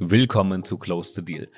Willkommen 0.00 0.64
zu 0.64 0.76
Close 0.76 1.14
the 1.14 1.24
Deal. 1.24 1.48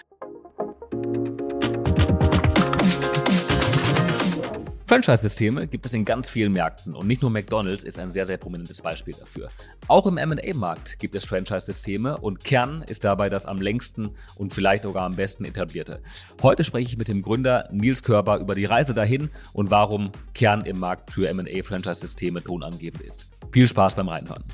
Franchise-Systeme 4.87 5.67
gibt 5.67 5.87
es 5.87 5.95
in 5.95 6.05
ganz 6.05 6.29
vielen 6.29 6.53
Märkten 6.53 6.95
und 6.95 7.07
nicht 7.07 7.23
nur 7.23 7.31
McDonald's 7.31 7.83
ist 7.83 7.99
ein 7.99 8.11
sehr, 8.11 8.27
sehr 8.27 8.37
prominentes 8.37 8.83
Beispiel 8.83 9.15
dafür. 9.19 9.49
Auch 9.89 10.07
im 10.07 10.15
MA-Markt 10.15 10.99
gibt 10.99 11.15
es 11.15 11.25
Franchise-Systeme 11.25 12.19
und 12.19 12.45
Kern 12.45 12.85
ist 12.87 13.05
dabei 13.05 13.31
das 13.31 13.47
am 13.47 13.61
längsten 13.61 14.11
und 14.37 14.53
vielleicht 14.53 14.83
sogar 14.83 15.05
am 15.05 15.17
besten 15.17 15.47
etablierte. 15.47 16.03
Heute 16.43 16.63
spreche 16.63 16.91
ich 16.91 16.99
mit 16.99 17.09
dem 17.09 17.23
Gründer 17.23 17.69
Nils 17.73 18.03
Körber 18.03 18.39
über 18.39 18.55
die 18.55 18.67
Reise 18.67 18.93
dahin 18.93 19.31
und 19.55 19.71
warum 19.71 20.13
Kern 20.35 20.61
im 20.67 20.79
Markt 20.79 21.11
für 21.11 21.33
MA-Franchise-Systeme 21.33 22.45
tonangebend 22.45 23.03
ist. 23.03 23.31
Viel 23.51 23.67
Spaß 23.67 23.95
beim 23.95 24.09
Reinhören. 24.09 24.45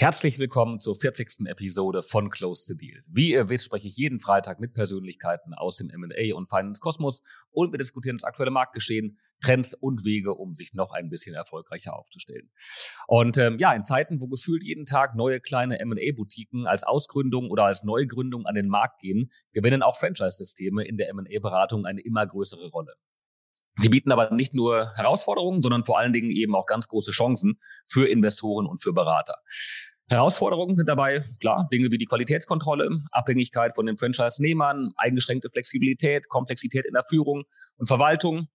Herzlich 0.00 0.38
willkommen 0.38 0.78
zur 0.78 0.94
40. 0.94 1.48
Episode 1.48 2.04
von 2.04 2.30
Close 2.30 2.62
the 2.66 2.76
Deal. 2.76 3.02
Wie 3.08 3.32
ihr 3.32 3.48
wisst, 3.48 3.64
spreche 3.64 3.88
ich 3.88 3.96
jeden 3.96 4.20
Freitag 4.20 4.60
mit 4.60 4.72
Persönlichkeiten 4.72 5.54
aus 5.54 5.78
dem 5.78 5.90
M&A 5.90 6.36
und 6.36 6.48
Finance 6.48 6.80
Kosmos 6.80 7.20
und 7.50 7.72
wir 7.72 7.78
diskutieren 7.78 8.16
das 8.16 8.22
aktuelle 8.22 8.52
Marktgeschehen, 8.52 9.18
Trends 9.40 9.74
und 9.74 10.04
Wege, 10.04 10.34
um 10.34 10.54
sich 10.54 10.72
noch 10.72 10.92
ein 10.92 11.08
bisschen 11.10 11.34
erfolgreicher 11.34 11.98
aufzustellen. 11.98 12.48
Und 13.08 13.38
ähm, 13.38 13.58
ja, 13.58 13.72
in 13.72 13.82
Zeiten, 13.82 14.20
wo 14.20 14.28
gefühlt 14.28 14.62
jeden 14.62 14.84
Tag 14.84 15.16
neue 15.16 15.40
kleine 15.40 15.80
M&A-Boutiquen 15.80 16.68
als 16.68 16.84
Ausgründung 16.84 17.50
oder 17.50 17.64
als 17.64 17.82
Neugründung 17.82 18.46
an 18.46 18.54
den 18.54 18.68
Markt 18.68 19.00
gehen, 19.00 19.32
gewinnen 19.52 19.82
auch 19.82 19.96
Franchise-Systeme 19.96 20.86
in 20.86 20.96
der 20.96 21.08
M&A-Beratung 21.08 21.86
eine 21.86 22.02
immer 22.02 22.24
größere 22.24 22.68
Rolle. 22.68 22.94
Sie 23.80 23.88
bieten 23.88 24.10
aber 24.10 24.34
nicht 24.34 24.54
nur 24.54 24.92
Herausforderungen, 24.96 25.62
sondern 25.62 25.84
vor 25.84 25.98
allen 25.98 26.12
Dingen 26.12 26.30
eben 26.30 26.56
auch 26.56 26.66
ganz 26.66 26.88
große 26.88 27.12
Chancen 27.12 27.60
für 27.86 28.08
Investoren 28.08 28.66
und 28.66 28.82
für 28.82 28.92
Berater. 28.92 29.36
Herausforderungen 30.08 30.74
sind 30.74 30.88
dabei, 30.88 31.22
klar, 31.38 31.68
Dinge 31.70 31.90
wie 31.92 31.98
die 31.98 32.06
Qualitätskontrolle, 32.06 33.02
Abhängigkeit 33.12 33.74
von 33.74 33.84
den 33.84 33.98
Franchise-Nehmern, 33.98 34.92
eingeschränkte 34.96 35.50
Flexibilität, 35.50 36.28
Komplexität 36.28 36.86
in 36.86 36.94
der 36.94 37.04
Führung 37.04 37.44
und 37.76 37.86
Verwaltung. 37.86 38.48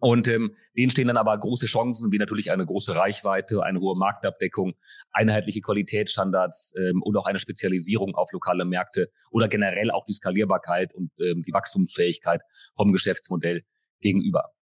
Und 0.00 0.28
ähm, 0.28 0.54
denen 0.76 0.90
stehen 0.90 1.08
dann 1.08 1.16
aber 1.16 1.36
große 1.36 1.66
Chancen, 1.66 2.12
wie 2.12 2.18
natürlich 2.18 2.52
eine 2.52 2.64
große 2.64 2.94
Reichweite, 2.94 3.64
eine 3.64 3.80
hohe 3.80 3.96
Marktabdeckung, 3.96 4.74
einheitliche 5.10 5.60
Qualitätsstandards 5.60 6.72
ähm, 6.78 7.02
und 7.02 7.16
auch 7.16 7.26
eine 7.26 7.40
Spezialisierung 7.40 8.14
auf 8.14 8.32
lokale 8.32 8.64
Märkte 8.64 9.10
oder 9.30 9.48
generell 9.48 9.90
auch 9.90 10.04
die 10.04 10.12
Skalierbarkeit 10.12 10.94
und 10.94 11.10
ähm, 11.18 11.42
die 11.42 11.52
Wachstumsfähigkeit 11.52 12.40
vom 12.76 12.92
Geschäftsmodell 12.92 13.64
gegenüber. 14.00 14.52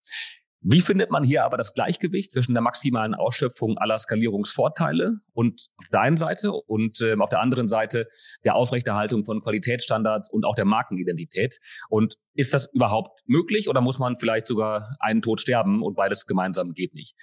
Wie 0.60 0.80
findet 0.80 1.10
man 1.10 1.22
hier 1.22 1.44
aber 1.44 1.56
das 1.56 1.74
Gleichgewicht 1.74 2.32
zwischen 2.32 2.54
der 2.54 2.62
maximalen 2.62 3.14
Ausschöpfung 3.14 3.78
aller 3.78 3.98
Skalierungsvorteile 3.98 5.14
und 5.32 5.66
auf 5.76 5.84
der 5.92 6.00
einen 6.00 6.16
Seite 6.16 6.52
und 6.52 7.00
äh, 7.00 7.14
auf 7.18 7.28
der 7.28 7.40
anderen 7.40 7.68
Seite 7.68 8.08
der 8.44 8.56
Aufrechterhaltung 8.56 9.24
von 9.24 9.40
Qualitätsstandards 9.40 10.30
und 10.30 10.44
auch 10.44 10.54
der 10.54 10.64
Markenidentität? 10.64 11.58
Und 11.88 12.16
ist 12.34 12.54
das 12.54 12.72
überhaupt 12.72 13.20
möglich 13.26 13.68
oder 13.68 13.80
muss 13.80 13.98
man 13.98 14.16
vielleicht 14.16 14.46
sogar 14.46 14.96
einen 14.98 15.22
Tod 15.22 15.40
sterben 15.40 15.82
und 15.82 15.94
beides 15.94 16.26
gemeinsam 16.26 16.72
geht 16.72 16.94
nicht? 16.94 17.14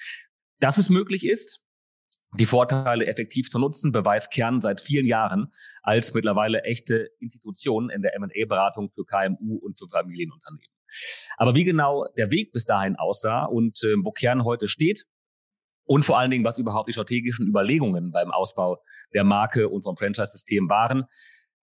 Dass 0.59 0.77
es 0.77 0.89
möglich 0.89 1.25
ist, 1.25 1.59
die 2.39 2.45
Vorteile 2.45 3.05
effektiv 3.05 3.49
zu 3.49 3.59
nutzen, 3.59 3.91
beweist 3.91 4.31
Kern 4.31 4.61
seit 4.61 4.81
vielen 4.81 5.05
Jahren 5.05 5.51
als 5.81 6.13
mittlerweile 6.13 6.63
echte 6.63 7.09
Institution 7.19 7.89
in 7.89 8.01
der 8.01 8.15
M&A-Beratung 8.15 8.91
für 8.91 9.05
KMU 9.05 9.57
und 9.57 9.77
für 9.77 9.87
Familienunternehmen. 9.87 10.72
Aber 11.37 11.55
wie 11.55 11.63
genau 11.63 12.05
der 12.17 12.31
Weg 12.31 12.51
bis 12.51 12.65
dahin 12.65 12.95
aussah 12.95 13.45
und 13.45 13.83
äh, 13.83 13.95
wo 14.03 14.11
Kern 14.11 14.43
heute 14.43 14.67
steht 14.67 15.05
und 15.85 16.03
vor 16.05 16.17
allen 16.17 16.31
Dingen, 16.31 16.45
was 16.45 16.57
überhaupt 16.57 16.87
die 16.87 16.93
strategischen 16.93 17.47
Überlegungen 17.47 18.11
beim 18.11 18.31
Ausbau 18.31 18.81
der 19.13 19.23
Marke 19.23 19.69
und 19.69 19.83
vom 19.83 19.97
Franchise-System 19.97 20.69
waren, 20.69 21.05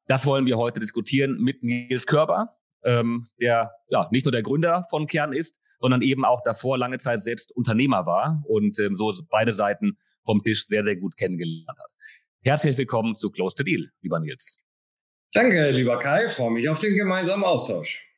das 0.07 0.27
wollen 0.27 0.47
wir 0.47 0.59
heute 0.59 0.81
diskutieren 0.81 1.41
mit 1.41 1.63
Nils 1.63 2.07
Körber, 2.07 2.57
ähm, 2.85 3.27
der 3.41 3.73
ja 3.89 4.09
nicht 4.11 4.25
nur 4.25 4.33
der 4.33 4.43
Gründer 4.43 4.85
von 4.91 5.07
Kern 5.07 5.33
ist, 5.33 5.61
sondern 5.81 6.03
eben 6.03 6.25
auch 6.25 6.43
davor 6.43 6.77
lange 6.79 6.99
Zeit 6.99 7.23
selbst 7.23 7.53
Unternehmer 7.57 8.07
war 8.07 8.43
und 8.47 8.79
ähm, 8.81 8.95
so 8.95 9.13
beide 9.31 9.53
Seiten 9.53 9.97
vom 10.25 10.43
Tisch 10.43 10.67
sehr, 10.67 10.85
sehr 10.85 10.97
gut 10.97 11.17
kennengelernt 11.17 11.79
hat. 11.79 11.93
Herzlich 12.43 12.77
willkommen 12.77 13.15
zu 13.15 13.31
Close 13.31 13.55
to 13.57 13.63
Deal, 13.63 13.91
lieber 14.03 14.21
Nils. 14.21 14.59
Danke, 15.33 15.71
lieber 15.71 15.99
Kai. 15.99 16.29
Freue 16.29 16.51
mich 16.51 16.69
auf 16.69 16.79
den 16.79 16.97
gemeinsamen 16.97 17.45
Austausch. 17.45 18.10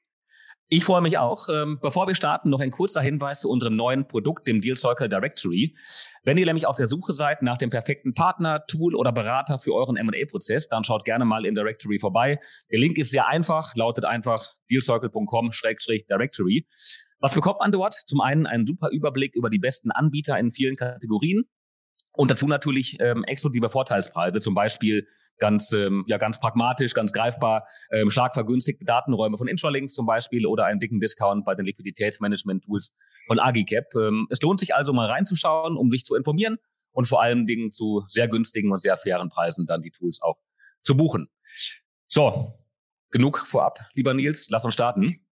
Ich 0.75 0.85
freue 0.85 1.03
mich 1.03 1.19
auch. 1.19 1.51
Ähm, 1.51 1.79
bevor 1.83 2.07
wir 2.07 2.15
starten, 2.15 2.49
noch 2.49 2.61
ein 2.61 2.71
kurzer 2.71 3.03
Hinweis 3.03 3.43
zu 3.43 3.51
unserem 3.51 3.77
neuen 3.77 4.09
Produkt, 4.09 4.49
dem 4.49 4.63
Deal 4.63 4.75
Circle 4.75 5.07
Directory. 5.07 5.77
Wenn 6.25 6.39
ihr 6.39 6.47
nämlich 6.47 6.67
auf 6.67 6.77
der 6.77 6.87
Suche 6.87 7.13
seid 7.13 7.43
nach 7.43 7.59
dem 7.59 7.69
perfekten 7.69 8.15
Partner, 8.15 8.65
Tool 8.67 8.95
oder 8.95 9.13
Berater 9.13 9.59
für 9.59 9.75
euren 9.75 9.99
M&A-Prozess, 9.99 10.69
dann 10.69 10.83
schaut 10.83 11.05
gerne 11.05 11.27
mal 11.27 11.45
in 11.45 11.55
Directory 11.55 11.99
vorbei. 11.99 12.41
Der 12.71 12.79
Link 12.79 12.97
ist 12.97 13.11
sehr 13.11 13.29
einfach, 13.29 13.77
lautet 13.77 14.07
einfach 14.07 14.47
dealcircle.com-directory. 14.71 16.67
Was 17.19 17.35
bekommt 17.35 17.61
man 17.61 17.71
dort? 17.71 17.93
Zum 17.93 18.23
einen 18.23 18.47
einen 18.47 18.67
super 18.67 18.89
Überblick 18.93 19.35
über 19.35 19.51
die 19.51 19.59
besten 19.59 19.91
Anbieter 19.91 20.39
in 20.39 20.53
vielen 20.53 20.77
Kategorien. 20.77 21.45
Und 22.15 22.31
dazu 22.31 22.47
natürlich 22.47 22.99
ähm, 23.01 23.25
exklusive 23.25 23.71
Vorteilspreise, 23.71 24.41
zum 24.41 24.55
Beispiel 24.55 25.07
ganz, 25.39 25.73
ähm, 25.73 26.05
ja, 26.07 26.19
ganz 26.19 26.39
pragmatisch, 26.39 26.93
ganz 26.95 27.13
greifbar, 27.13 27.67
ähm, 27.91 28.11
stark 28.11 28.35
vergünstigte 28.35 28.85
Datenräume 28.85 29.39
von 29.39 29.49
Intralinks 29.49 29.95
zum 29.95 30.07
Beispiel 30.07 30.47
oder 30.47 30.67
einen 30.67 30.79
dicken 30.79 31.01
Discount 31.01 31.45
bei 31.45 31.55
den 31.55 31.65
Liquiditätsmanagement-Tools 31.65 32.95
von 33.27 33.39
Agicap. 33.39 33.87
Ähm, 33.95 34.27
es 34.31 34.41
lohnt 34.43 34.61
sich 34.61 34.75
also 34.75 34.93
mal 34.93 35.09
reinzuschauen, 35.09 35.77
um 35.77 35.91
sich 35.91 36.05
zu 36.05 36.15
informieren 36.15 36.59
und 36.93 37.07
vor 37.07 37.23
allen 37.23 37.47
Dingen 37.47 37.71
zu 37.71 38.05
sehr 38.09 38.29
günstigen 38.29 38.71
und 38.71 38.81
sehr 38.81 38.97
fairen 38.97 39.31
Preisen 39.31 39.67
dann 39.67 39.83
die 39.83 39.91
Tools 39.91 40.21
auch 40.21 40.37
zu 40.83 40.97
buchen. 40.97 41.29
So, 42.09 42.59
genug 43.11 43.39
vorab, 43.39 43.79
lieber 43.95 44.13
Nils, 44.13 44.49
lass 44.51 44.65
uns 44.65 44.75
starten. 44.75 45.25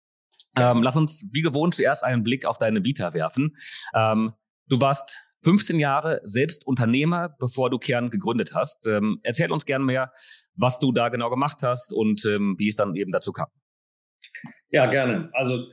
Ähm, 0.55 0.81
lass 0.81 0.95
uns 0.95 1.25
wie 1.31 1.41
gewohnt 1.41 1.75
zuerst 1.75 2.03
einen 2.03 2.23
Blick 2.23 2.45
auf 2.45 2.57
deine 2.57 2.83
Vita 2.83 3.13
werfen. 3.13 3.55
Ähm, 3.93 4.33
du 4.67 4.81
warst 4.81 5.19
15 5.43 5.79
Jahre 5.79 6.21
selbst 6.23 6.65
Unternehmer, 6.67 7.35
bevor 7.39 7.69
du 7.69 7.77
Kern 7.77 8.09
gegründet 8.09 8.51
hast. 8.53 8.87
Ähm, 8.87 9.19
erzähl 9.23 9.51
uns 9.51 9.65
gern 9.65 9.85
mehr, 9.85 10.11
was 10.55 10.79
du 10.79 10.91
da 10.91 11.09
genau 11.09 11.29
gemacht 11.29 11.59
hast 11.63 11.93
und 11.93 12.25
ähm, 12.25 12.55
wie 12.57 12.67
es 12.67 12.75
dann 12.75 12.95
eben 12.95 13.11
dazu 13.11 13.31
kam. 13.31 13.47
Ja, 14.69 14.85
gerne. 14.87 15.29
Also 15.33 15.67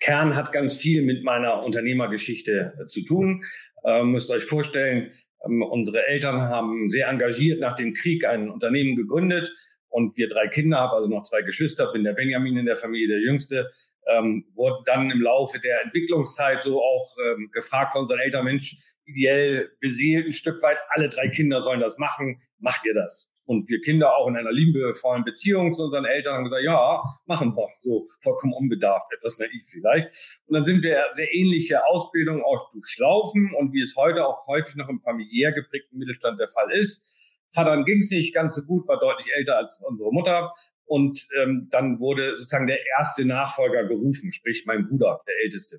Kern 0.00 0.34
hat 0.34 0.52
ganz 0.52 0.76
viel 0.76 1.02
mit 1.02 1.24
meiner 1.24 1.64
Unternehmergeschichte 1.64 2.74
äh, 2.80 2.86
zu 2.86 3.04
tun. 3.04 3.44
Ähm, 3.84 4.12
müsst 4.12 4.30
euch 4.30 4.44
vorstellen, 4.44 5.10
ähm, 5.44 5.62
unsere 5.62 6.06
Eltern 6.06 6.40
haben 6.40 6.88
sehr 6.88 7.08
engagiert 7.08 7.60
nach 7.60 7.74
dem 7.74 7.94
Krieg 7.94 8.24
ein 8.24 8.50
Unternehmen 8.50 8.96
gegründet 8.96 9.52
und 9.94 10.16
wir 10.16 10.28
drei 10.28 10.48
Kinder, 10.48 10.78
habe 10.78 10.96
also 10.96 11.08
noch 11.08 11.22
zwei 11.22 11.42
Geschwister, 11.42 11.92
bin 11.92 12.02
der 12.02 12.14
Benjamin 12.14 12.56
in 12.56 12.66
der 12.66 12.74
Familie, 12.74 13.06
der 13.06 13.20
Jüngste, 13.20 13.70
ähm, 14.08 14.44
wurden 14.52 14.82
dann 14.86 15.08
im 15.08 15.22
Laufe 15.22 15.60
der 15.60 15.82
Entwicklungszeit 15.84 16.64
so 16.64 16.82
auch 16.82 17.16
ähm, 17.24 17.48
gefragt 17.52 17.92
von 17.92 18.02
unseren 18.02 18.18
Eltern, 18.18 18.44
Mensch, 18.44 18.76
ideell 19.04 19.70
beseelt 19.80 20.26
ein 20.26 20.32
Stück 20.32 20.60
weit, 20.64 20.78
alle 20.88 21.08
drei 21.08 21.28
Kinder 21.28 21.60
sollen 21.60 21.78
das 21.78 21.96
machen, 21.96 22.42
macht 22.58 22.84
ihr 22.84 22.94
das? 22.94 23.30
Und 23.44 23.68
wir 23.68 23.80
Kinder 23.82 24.16
auch 24.16 24.26
in 24.26 24.36
einer 24.36 24.50
liebevollen 24.50 25.22
Beziehung 25.22 25.72
zu 25.74 25.84
unseren 25.84 26.06
Eltern 26.06 26.34
haben 26.34 26.44
gesagt, 26.44 26.64
ja, 26.64 27.00
machen 27.26 27.52
wir. 27.54 27.68
So 27.82 28.08
vollkommen 28.20 28.52
unbedarft, 28.52 29.06
etwas 29.16 29.38
naiv 29.38 29.64
vielleicht. 29.70 30.40
Und 30.46 30.54
dann 30.54 30.64
sind 30.64 30.82
wir 30.82 31.04
sehr 31.12 31.32
ähnliche 31.32 31.86
Ausbildungen 31.86 32.42
auch 32.42 32.68
durchlaufen 32.72 33.54
und 33.56 33.72
wie 33.72 33.82
es 33.82 33.94
heute 33.96 34.26
auch 34.26 34.44
häufig 34.48 34.74
noch 34.74 34.88
im 34.88 35.00
familiär 35.02 35.52
geprägten 35.52 35.98
Mittelstand 35.98 36.40
der 36.40 36.48
Fall 36.48 36.72
ist. 36.72 37.23
Vater 37.54 37.82
ging 37.84 37.98
es 37.98 38.10
nicht 38.10 38.34
ganz 38.34 38.54
so 38.54 38.62
gut, 38.62 38.88
war 38.88 38.98
deutlich 38.98 39.28
älter 39.34 39.56
als 39.56 39.82
unsere 39.86 40.12
Mutter. 40.12 40.52
Und 40.86 41.26
ähm, 41.40 41.68
dann 41.70 41.98
wurde 42.00 42.36
sozusagen 42.36 42.66
der 42.66 42.78
erste 42.98 43.24
Nachfolger 43.24 43.86
gerufen, 43.86 44.32
sprich 44.32 44.64
mein 44.66 44.86
Bruder, 44.86 45.22
der 45.26 45.34
Älteste. 45.44 45.78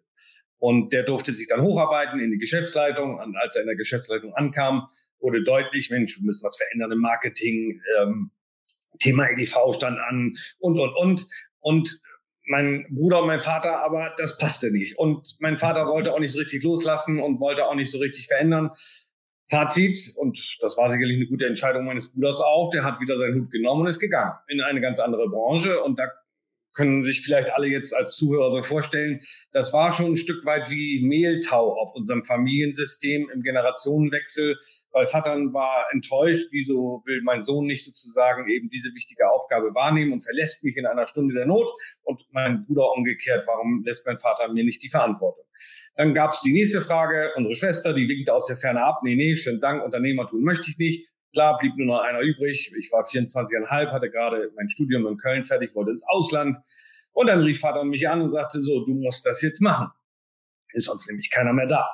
Und 0.57 0.93
der 0.93 1.03
durfte 1.03 1.33
sich 1.33 1.47
dann 1.47 1.61
hocharbeiten 1.61 2.19
in 2.19 2.31
die 2.31 2.37
Geschäftsleitung. 2.37 3.19
Und 3.19 3.35
als 3.35 3.55
er 3.55 3.61
in 3.61 3.67
der 3.67 3.75
Geschäftsleitung 3.75 4.33
ankam, 4.33 4.87
wurde 5.19 5.43
deutlich, 5.43 5.89
Mensch, 5.89 6.19
wir 6.19 6.25
müssen 6.25 6.45
was 6.45 6.57
verändern 6.57 6.91
im 6.91 6.99
Marketing, 6.99 7.81
ähm, 7.99 8.31
Thema 8.99 9.29
EDV 9.29 9.73
stand 9.73 9.99
an 9.99 10.33
und, 10.59 10.79
und, 10.79 10.95
und. 10.95 11.27
Und 11.59 12.01
mein 12.47 12.85
Bruder 12.89 13.21
und 13.21 13.27
mein 13.27 13.39
Vater, 13.39 13.83
aber 13.83 14.13
das 14.17 14.37
passte 14.37 14.71
nicht. 14.71 14.97
Und 14.97 15.35
mein 15.39 15.57
Vater 15.57 15.87
wollte 15.87 16.13
auch 16.13 16.19
nicht 16.19 16.31
so 16.31 16.39
richtig 16.39 16.63
loslassen 16.63 17.19
und 17.19 17.39
wollte 17.39 17.65
auch 17.65 17.75
nicht 17.75 17.91
so 17.91 17.97
richtig 17.97 18.27
verändern. 18.27 18.71
Fazit, 19.49 20.13
und 20.17 20.57
das 20.61 20.75
war 20.77 20.91
sicherlich 20.91 21.17
eine 21.17 21.27
gute 21.27 21.45
Entscheidung 21.45 21.85
meines 21.85 22.11
Bruders 22.11 22.41
auch, 22.41 22.71
der 22.71 22.83
hat 22.83 22.99
wieder 22.99 23.17
seinen 23.17 23.41
Hut 23.41 23.51
genommen 23.51 23.81
und 23.81 23.87
ist 23.87 23.99
gegangen 23.99 24.33
in 24.47 24.61
eine 24.61 24.81
ganz 24.81 24.99
andere 24.99 25.29
Branche. 25.29 25.83
Und 25.83 25.99
da 25.99 26.09
können 26.75 27.01
sich 27.01 27.21
vielleicht 27.21 27.49
alle 27.51 27.67
jetzt 27.67 27.95
als 27.95 28.15
Zuhörer 28.15 28.51
so 28.51 28.61
vorstellen, 28.61 29.19
das 29.51 29.73
war 29.73 29.91
schon 29.91 30.11
ein 30.11 30.17
Stück 30.17 30.45
weit 30.45 30.69
wie 30.69 31.01
Mehltau 31.03 31.73
auf 31.73 31.95
unserem 31.95 32.23
Familiensystem 32.23 33.29
im 33.33 33.41
Generationenwechsel, 33.41 34.57
weil 34.91 35.07
Vater 35.07 35.35
war 35.53 35.87
enttäuscht, 35.91 36.49
wieso 36.51 37.01
will 37.05 37.21
mein 37.23 37.43
Sohn 37.43 37.65
nicht 37.65 37.85
sozusagen 37.85 38.49
eben 38.49 38.69
diese 38.69 38.93
wichtige 38.93 39.29
Aufgabe 39.29 39.73
wahrnehmen 39.73 40.13
und 40.13 40.23
verlässt 40.23 40.63
mich 40.63 40.77
in 40.77 40.85
einer 40.85 41.07
Stunde 41.07 41.33
der 41.33 41.45
Not 41.45 41.71
und 42.03 42.21
mein 42.31 42.65
Bruder 42.65 42.91
umgekehrt, 42.95 43.45
warum 43.47 43.83
lässt 43.83 44.05
mein 44.05 44.17
Vater 44.17 44.51
mir 44.51 44.63
nicht 44.63 44.83
die 44.83 44.89
Verantwortung? 44.89 45.45
Dann 45.95 46.13
gab 46.13 46.33
es 46.33 46.41
die 46.41 46.51
nächste 46.51 46.81
Frage, 46.81 47.31
unsere 47.35 47.55
Schwester, 47.55 47.93
die 47.93 48.07
winkte 48.09 48.33
aus 48.33 48.47
der 48.47 48.57
Ferne 48.57 48.83
ab, 48.83 48.99
nee, 49.03 49.15
nee, 49.15 49.35
schönen 49.35 49.61
Dank, 49.61 49.83
Unternehmertum 49.83 50.43
möchte 50.43 50.69
ich 50.69 50.77
nicht. 50.77 51.09
Klar, 51.35 51.57
blieb 51.59 51.75
nur 51.75 51.87
noch 51.87 51.99
einer 51.99 52.21
übrig. 52.21 52.71
Ich 52.79 52.89
war 52.93 53.03
24,5, 53.03 53.91
hatte 53.91 54.09
gerade 54.09 54.53
mein 54.55 54.69
Studium 54.69 55.05
in 55.05 55.17
Köln 55.17 55.43
fertig, 55.43 55.75
wollte 55.75 55.91
ins 55.91 56.05
Ausland. 56.07 56.55
Und 57.11 57.27
dann 57.27 57.41
rief 57.41 57.59
Vater 57.59 57.83
mich 57.83 58.07
an 58.07 58.21
und 58.21 58.29
sagte 58.29 58.61
so, 58.61 58.85
du 58.85 58.93
musst 58.93 59.25
das 59.25 59.41
jetzt 59.41 59.59
machen. 59.59 59.89
Ist 60.71 60.85
sonst 60.85 61.09
nämlich 61.09 61.29
keiner 61.29 61.51
mehr 61.51 61.67
da. 61.67 61.89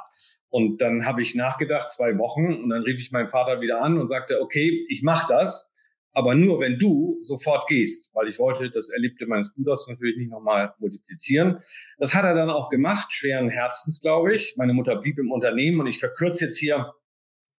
Und 0.49 0.79
dann 0.79 1.07
habe 1.07 1.23
ich 1.23 1.33
nachgedacht, 1.33 1.91
zwei 1.91 2.15
Wochen, 2.19 2.53
und 2.53 2.69
dann 2.69 2.83
rief 2.83 3.01
ich 3.01 3.11
meinen 3.11 3.29
Vater 3.29 3.61
wieder 3.61 3.81
an 3.81 3.97
und 3.97 4.09
sagte, 4.09 4.41
okay, 4.41 4.85
ich 4.89 5.01
mache 5.01 5.25
das, 5.27 5.71
aber 6.13 6.35
nur 6.35 6.59
wenn 6.59 6.77
du 6.77 7.17
sofort 7.23 7.67
gehst, 7.67 8.11
weil 8.13 8.27
ich 8.27 8.37
wollte 8.37 8.69
das 8.69 8.89
Erlebte 8.91 9.25
meines 9.25 9.55
Bruders 9.55 9.87
natürlich 9.87 10.17
nicht 10.17 10.29
nochmal 10.29 10.75
multiplizieren. 10.77 11.61
Das 11.97 12.13
hat 12.13 12.25
er 12.25 12.35
dann 12.35 12.51
auch 12.51 12.69
gemacht, 12.69 13.11
schweren 13.11 13.49
Herzens, 13.49 14.01
glaube 14.01 14.35
ich. 14.35 14.53
Meine 14.57 14.73
Mutter 14.73 14.97
blieb 14.97 15.17
im 15.17 15.31
Unternehmen 15.31 15.79
und 15.79 15.87
ich 15.87 15.97
verkürze 15.97 16.45
jetzt 16.45 16.59
hier 16.59 16.93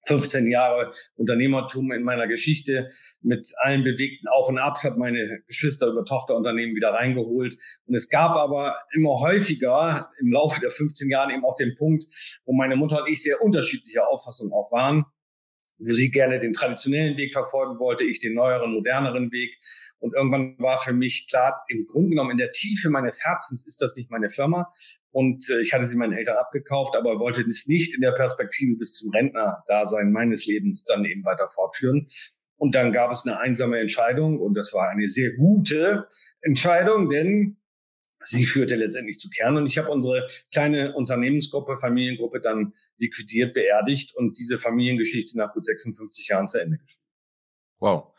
15 0.04 0.50
Jahre 0.50 0.92
Unternehmertum 1.16 1.92
in 1.92 2.02
meiner 2.02 2.26
Geschichte 2.26 2.90
mit 3.20 3.52
allen 3.58 3.84
bewegten 3.84 4.28
Auf 4.28 4.48
und 4.48 4.58
Abs, 4.58 4.84
habe 4.84 4.98
meine 4.98 5.42
Geschwister 5.46 5.86
über 5.86 6.04
Tochterunternehmen 6.04 6.74
wieder 6.74 6.90
reingeholt. 6.90 7.56
Und 7.86 7.94
es 7.94 8.08
gab 8.08 8.32
aber 8.36 8.76
immer 8.94 9.20
häufiger 9.20 10.10
im 10.20 10.32
Laufe 10.32 10.60
der 10.60 10.70
15 10.70 11.08
Jahre 11.10 11.32
eben 11.32 11.44
auch 11.44 11.56
den 11.56 11.74
Punkt, 11.76 12.04
wo 12.44 12.52
meine 12.52 12.76
Mutter 12.76 13.02
und 13.02 13.10
ich 13.10 13.22
sehr 13.22 13.42
unterschiedlicher 13.42 14.08
Auffassung 14.08 14.52
auch 14.52 14.72
waren 14.72 15.06
sie 15.78 16.10
gerne 16.10 16.38
den 16.38 16.52
traditionellen 16.52 17.16
Weg 17.16 17.32
verfolgen 17.32 17.78
wollte, 17.78 18.04
ich 18.04 18.20
den 18.20 18.34
neueren, 18.34 18.72
moderneren 18.72 19.32
Weg. 19.32 19.58
Und 19.98 20.14
irgendwann 20.14 20.56
war 20.58 20.78
für 20.78 20.92
mich 20.92 21.26
klar, 21.28 21.64
im 21.68 21.86
Grunde 21.86 22.10
genommen 22.10 22.30
in 22.30 22.36
der 22.38 22.52
Tiefe 22.52 22.90
meines 22.90 23.24
Herzens 23.24 23.66
ist 23.66 23.80
das 23.80 23.96
nicht 23.96 24.10
meine 24.10 24.30
Firma. 24.30 24.72
Und 25.10 25.48
äh, 25.50 25.60
ich 25.60 25.72
hatte 25.72 25.86
sie 25.86 25.96
meinen 25.96 26.12
Eltern 26.12 26.36
abgekauft, 26.36 26.96
aber 26.96 27.18
wollte 27.18 27.42
es 27.42 27.66
nicht 27.66 27.94
in 27.94 28.00
der 28.00 28.12
Perspektive 28.12 28.76
bis 28.76 28.92
zum 28.92 29.10
Rentner-Dasein 29.10 30.12
meines 30.12 30.46
Lebens 30.46 30.84
dann 30.84 31.04
eben 31.04 31.24
weiter 31.24 31.48
fortführen. 31.48 32.08
Und 32.56 32.74
dann 32.74 32.92
gab 32.92 33.10
es 33.10 33.26
eine 33.26 33.40
einsame 33.40 33.80
Entscheidung 33.80 34.38
und 34.38 34.54
das 34.54 34.72
war 34.72 34.88
eine 34.88 35.08
sehr 35.08 35.32
gute 35.32 36.06
Entscheidung, 36.42 37.08
denn 37.08 37.56
sie 38.24 38.44
führte 38.44 38.76
letztendlich 38.76 39.18
zu 39.18 39.28
Kern. 39.30 39.56
Und 39.56 39.66
ich 39.66 39.78
habe 39.78 39.90
unsere 39.90 40.28
kleine 40.52 40.94
Unternehmensgruppe, 40.94 41.76
Familiengruppe 41.76 42.40
dann 42.40 42.74
liquidiert, 42.98 43.54
beerdigt 43.54 44.14
und 44.14 44.38
diese 44.38 44.58
Familiengeschichte 44.58 45.36
nach 45.38 45.52
gut 45.52 45.66
56 45.66 46.28
Jahren 46.28 46.48
zu 46.48 46.58
Ende 46.58 46.78
geschrieben. 46.78 47.02
Wow. 47.82 48.14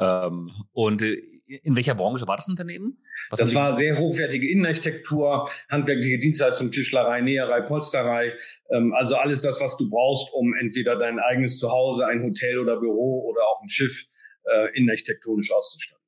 Ähm, 0.00 0.50
und 0.72 1.02
äh, 1.02 1.22
in 1.46 1.76
welcher 1.76 1.94
Branche 1.94 2.26
war 2.26 2.36
das 2.36 2.48
Unternehmen? 2.48 2.98
Was 3.30 3.38
das 3.38 3.54
war 3.54 3.76
sehr 3.76 3.98
hochwertige 3.98 4.50
Innenarchitektur, 4.50 5.48
handwerkliche 5.68 6.18
Dienstleistung, 6.18 6.70
Tischlerei, 6.70 7.20
Näherei, 7.20 7.60
Polsterei. 7.60 8.32
Ähm, 8.70 8.92
also 8.94 9.16
alles 9.16 9.42
das, 9.42 9.60
was 9.60 9.76
du 9.76 9.88
brauchst, 9.88 10.32
um 10.34 10.54
entweder 10.54 10.96
dein 10.96 11.20
eigenes 11.20 11.58
Zuhause, 11.58 12.06
ein 12.06 12.24
Hotel 12.24 12.58
oder 12.58 12.80
Büro 12.80 13.24
oder 13.28 13.42
auch 13.42 13.62
ein 13.62 13.68
Schiff 13.68 14.06
äh, 14.52 14.76
innenarchitektonisch 14.76 15.52
auszustatten. 15.52 16.03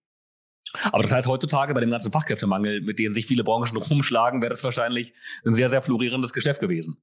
Aber 0.85 1.03
das 1.03 1.13
heißt, 1.13 1.29
heutzutage 1.29 1.75
bei 1.75 1.81
dem 1.81 1.91
ganzen 1.91 2.13
Fachkräftemangel, 2.13 2.81
mit 2.83 2.99
dem 2.99 3.15
sich 3.15 3.27
viele 3.27 3.45
Branchen 3.45 3.77
rumschlagen, 3.77 4.41
wäre 4.41 4.51
das 4.51 4.65
wahrscheinlich 4.65 5.15
ein 5.45 5.53
sehr, 5.53 5.71
sehr 5.71 5.83
florierendes 5.83 6.33
Geschäft 6.33 6.61
gewesen. 6.61 6.97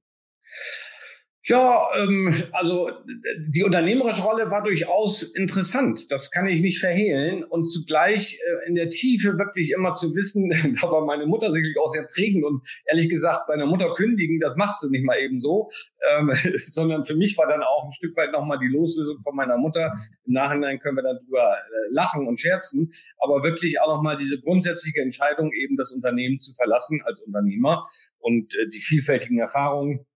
Ja, 1.46 1.88
ähm, 1.98 2.32
also 2.52 2.90
die 3.38 3.64
unternehmerische 3.64 4.22
Rolle 4.22 4.50
war 4.50 4.62
durchaus 4.62 5.22
interessant. 5.22 6.10
Das 6.10 6.30
kann 6.30 6.46
ich 6.46 6.62
nicht 6.62 6.78
verhehlen. 6.78 7.44
Und 7.44 7.66
zugleich 7.66 8.40
äh, 8.40 8.66
in 8.68 8.74
der 8.74 8.88
Tiefe 8.88 9.36
wirklich 9.36 9.70
immer 9.72 9.92
zu 9.92 10.14
wissen, 10.14 10.48
da 10.80 10.90
war 10.90 11.04
meine 11.04 11.26
Mutter 11.26 11.52
sicherlich 11.52 11.76
auch 11.78 11.90
sehr 11.90 12.04
prägend 12.04 12.46
und 12.46 12.66
ehrlich 12.86 13.10
gesagt, 13.10 13.50
deiner 13.50 13.66
Mutter 13.66 13.92
kündigen, 13.92 14.40
das 14.40 14.56
machst 14.56 14.82
du 14.82 14.88
nicht 14.88 15.04
mal 15.04 15.18
eben 15.18 15.38
so, 15.38 15.68
ähm, 16.12 16.32
sondern 16.56 17.04
für 17.04 17.14
mich 17.14 17.36
war 17.36 17.46
dann 17.46 17.62
auch 17.62 17.84
ein 17.84 17.92
Stück 17.92 18.16
weit 18.16 18.32
nochmal 18.32 18.58
die 18.58 18.72
Loslösung 18.72 19.20
von 19.20 19.36
meiner 19.36 19.58
Mutter. 19.58 19.92
Im 20.24 20.32
Nachhinein 20.32 20.78
können 20.78 20.96
wir 20.96 21.02
dann 21.02 21.18
drüber 21.18 21.56
äh, 21.56 21.92
lachen 21.92 22.26
und 22.26 22.40
scherzen, 22.40 22.94
aber 23.18 23.44
wirklich 23.44 23.82
auch 23.82 23.94
nochmal 23.94 24.16
diese 24.16 24.40
grundsätzliche 24.40 25.02
Entscheidung, 25.02 25.52
eben 25.52 25.76
das 25.76 25.92
Unternehmen 25.92 26.40
zu 26.40 26.54
verlassen 26.54 27.02
als 27.04 27.20
Unternehmer 27.20 27.84
und 28.18 28.54
äh, 28.54 28.66
die 28.68 28.80
vielfältigen 28.80 29.38
Erfahrungen 29.38 30.06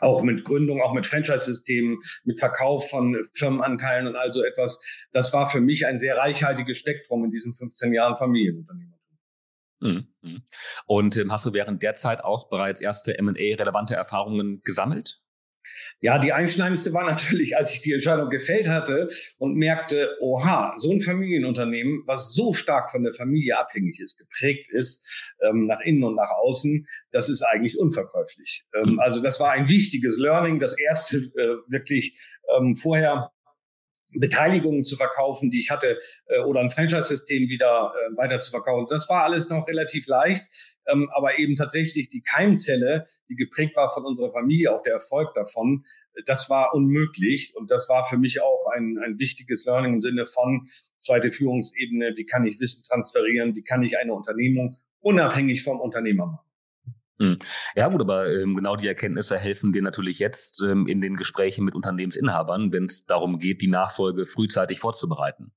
auch 0.00 0.22
mit 0.22 0.44
Gründung, 0.44 0.82
auch 0.82 0.92
mit 0.92 1.06
Franchise-Systemen, 1.06 1.98
mit 2.24 2.38
Verkauf 2.38 2.88
von 2.88 3.16
Firmenanteilen 3.34 4.06
und 4.06 4.16
also 4.16 4.42
etwas. 4.44 4.78
Das 5.12 5.32
war 5.32 5.48
für 5.48 5.60
mich 5.60 5.86
ein 5.86 5.98
sehr 5.98 6.16
reichhaltiges 6.16 6.78
Spektrum 6.78 7.24
in 7.24 7.30
diesen 7.30 7.54
15 7.54 7.92
Jahren 7.92 8.16
Familienunternehmertum. 8.16 9.00
Mhm, 9.80 10.08
mhm. 10.22 10.42
Und 10.86 11.16
ähm, 11.16 11.32
hast 11.32 11.44
du 11.46 11.52
während 11.52 11.82
der 11.82 11.94
Zeit 11.94 12.24
auch 12.24 12.48
bereits 12.48 12.80
erste 12.80 13.18
M&A-relevante 13.18 13.94
Erfahrungen 13.94 14.62
gesammelt? 14.62 15.23
Ja, 16.00 16.18
die 16.18 16.32
einschneidendste 16.32 16.92
war 16.92 17.04
natürlich, 17.04 17.56
als 17.56 17.74
ich 17.74 17.82
die 17.82 17.92
Entscheidung 17.92 18.30
gefällt 18.30 18.68
hatte 18.68 19.08
und 19.38 19.56
merkte, 19.56 20.16
oha, 20.20 20.74
so 20.76 20.92
ein 20.92 21.00
Familienunternehmen, 21.00 22.02
was 22.06 22.32
so 22.32 22.52
stark 22.52 22.90
von 22.90 23.04
der 23.04 23.14
Familie 23.14 23.58
abhängig 23.58 24.00
ist, 24.00 24.18
geprägt 24.18 24.70
ist, 24.70 25.08
ähm, 25.42 25.66
nach 25.66 25.80
innen 25.80 26.04
und 26.04 26.16
nach 26.16 26.30
außen, 26.42 26.86
das 27.10 27.28
ist 27.28 27.42
eigentlich 27.42 27.78
unverkäuflich. 27.78 28.64
Ähm, 28.74 28.98
also 29.00 29.22
das 29.22 29.40
war 29.40 29.52
ein 29.52 29.68
wichtiges 29.68 30.18
Learning, 30.18 30.58
das 30.58 30.78
erste 30.78 31.16
äh, 31.16 31.56
wirklich 31.68 32.18
ähm, 32.56 32.76
vorher 32.76 33.30
Beteiligungen 34.14 34.84
zu 34.84 34.96
verkaufen, 34.96 35.50
die 35.50 35.60
ich 35.60 35.70
hatte, 35.70 35.98
äh, 36.26 36.40
oder 36.40 36.60
ein 36.60 36.70
Franchise-System 36.70 37.48
wieder 37.48 37.92
äh, 37.94 38.16
weiter 38.16 38.40
zu 38.40 38.50
verkaufen. 38.50 38.86
Das 38.90 39.08
war 39.08 39.24
alles 39.24 39.48
noch 39.48 39.66
relativ 39.68 40.06
leicht, 40.06 40.44
ähm, 40.86 41.10
aber 41.14 41.38
eben 41.38 41.56
tatsächlich 41.56 42.08
die 42.08 42.22
Keimzelle, 42.22 43.06
die 43.28 43.34
geprägt 43.34 43.76
war 43.76 43.92
von 43.92 44.04
unserer 44.04 44.32
Familie, 44.32 44.74
auch 44.74 44.82
der 44.82 44.94
Erfolg 44.94 45.34
davon, 45.34 45.84
das 46.26 46.48
war 46.48 46.74
unmöglich 46.74 47.54
und 47.56 47.70
das 47.70 47.88
war 47.88 48.04
für 48.04 48.18
mich 48.18 48.40
auch 48.40 48.66
ein, 48.74 48.98
ein 49.04 49.18
wichtiges 49.18 49.64
Learning 49.64 49.94
im 49.94 50.00
Sinne 50.00 50.26
von 50.26 50.68
zweite 51.00 51.30
Führungsebene, 51.30 52.14
wie 52.16 52.24
kann 52.24 52.46
ich 52.46 52.60
Wissen 52.60 52.84
transferieren, 52.84 53.54
wie 53.54 53.62
kann 53.62 53.82
ich 53.82 53.98
eine 53.98 54.14
Unternehmung 54.14 54.76
unabhängig 55.00 55.62
vom 55.62 55.80
Unternehmer 55.80 56.26
machen. 56.26 56.43
Hm. 57.20 57.36
Ja 57.76 57.88
gut, 57.88 58.00
aber 58.00 58.28
ähm, 58.28 58.56
genau 58.56 58.74
die 58.74 58.88
Erkenntnisse 58.88 59.38
helfen 59.38 59.72
dir 59.72 59.82
natürlich 59.82 60.18
jetzt 60.18 60.60
ähm, 60.60 60.88
in 60.88 61.00
den 61.00 61.16
Gesprächen 61.16 61.64
mit 61.64 61.74
Unternehmensinhabern, 61.74 62.72
wenn 62.72 62.86
es 62.86 63.06
darum 63.06 63.38
geht, 63.38 63.60
die 63.60 63.68
Nachfolge 63.68 64.26
frühzeitig 64.26 64.80
vorzubereiten. 64.80 65.52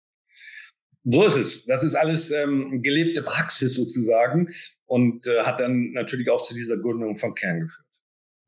So 1.04 1.25
ist 1.25 1.38
es. 1.38 1.65
Das 1.65 1.83
ist 1.83 1.95
alles 1.95 2.31
ähm, 2.31 2.81
gelebte 2.83 3.24
Praxis 3.24 3.74
sozusagen 3.74 4.50
und 4.86 5.25
äh, 5.27 5.44
hat 5.44 5.59
dann 5.59 5.94
natürlich 5.94 6.30
auch 6.30 6.42
zu 6.42 6.54
dieser 6.54 6.77
Gründung 6.77 7.15
von 7.15 7.33
Kern 7.33 7.62
geführt. 7.62 7.87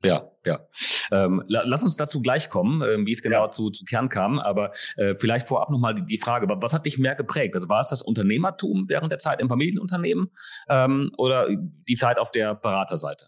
Ja, 0.03 0.31
ja. 0.45 0.65
Ähm, 1.11 1.43
lass 1.47 1.83
uns 1.83 1.97
dazu 1.97 2.21
gleich 2.21 2.49
kommen, 2.49 2.81
ähm, 2.81 3.05
wie 3.05 3.11
es 3.11 3.21
genau 3.21 3.45
ja. 3.45 3.51
zu, 3.51 3.69
zu 3.69 3.83
Kern 3.83 4.07
kam. 4.07 4.39
Aber 4.39 4.71
äh, 4.95 5.15
vielleicht 5.17 5.47
vorab 5.47 5.69
nochmal 5.69 5.95
die, 5.95 6.05
die 6.05 6.17
Frage, 6.17 6.47
was 6.49 6.73
hat 6.73 6.85
dich 6.85 6.97
mehr 6.97 7.15
geprägt? 7.15 7.55
Also 7.55 7.67
war 7.67 7.81
es 7.81 7.89
das 7.89 8.01
Unternehmertum 8.01 8.85
während 8.87 9.11
der 9.11 9.19
Zeit 9.19 9.41
im 9.41 9.49
Familienunternehmen 9.49 10.31
ähm, 10.69 11.11
oder 11.17 11.49
die 11.49 11.95
Zeit 11.95 12.17
auf 12.17 12.31
der 12.31 12.55
Beraterseite? 12.55 13.27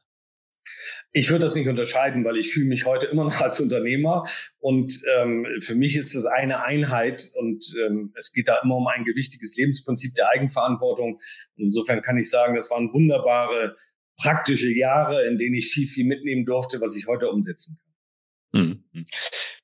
Ich 1.11 1.29
würde 1.29 1.43
das 1.43 1.55
nicht 1.55 1.67
unterscheiden, 1.67 2.23
weil 2.23 2.37
ich 2.37 2.53
fühle 2.53 2.67
mich 2.67 2.85
heute 2.85 3.07
immer 3.07 3.25
noch 3.25 3.41
als 3.41 3.59
Unternehmer 3.59 4.23
und 4.59 5.01
ähm, 5.17 5.45
für 5.59 5.75
mich 5.75 5.95
ist 5.95 6.15
es 6.15 6.25
eine 6.25 6.63
Einheit 6.63 7.29
und 7.35 7.65
ähm, 7.85 8.13
es 8.17 8.31
geht 8.31 8.47
da 8.47 8.59
immer 8.63 8.77
um 8.77 8.87
ein 8.87 9.03
gewichtiges 9.03 9.55
Lebensprinzip 9.57 10.13
der 10.15 10.29
Eigenverantwortung. 10.29 11.19
insofern 11.57 12.01
kann 12.01 12.17
ich 12.17 12.29
sagen, 12.29 12.55
das 12.55 12.69
waren 12.71 12.93
wunderbare 12.93 13.75
praktische 14.21 14.69
Jahre, 14.69 15.27
in 15.27 15.37
denen 15.37 15.55
ich 15.55 15.67
viel, 15.67 15.87
viel 15.87 16.05
mitnehmen 16.05 16.45
durfte, 16.45 16.81
was 16.81 16.95
ich 16.95 17.07
heute 17.07 17.29
umsetzen 17.29 17.77
kann. 17.77 17.91
Mhm. 18.53 18.83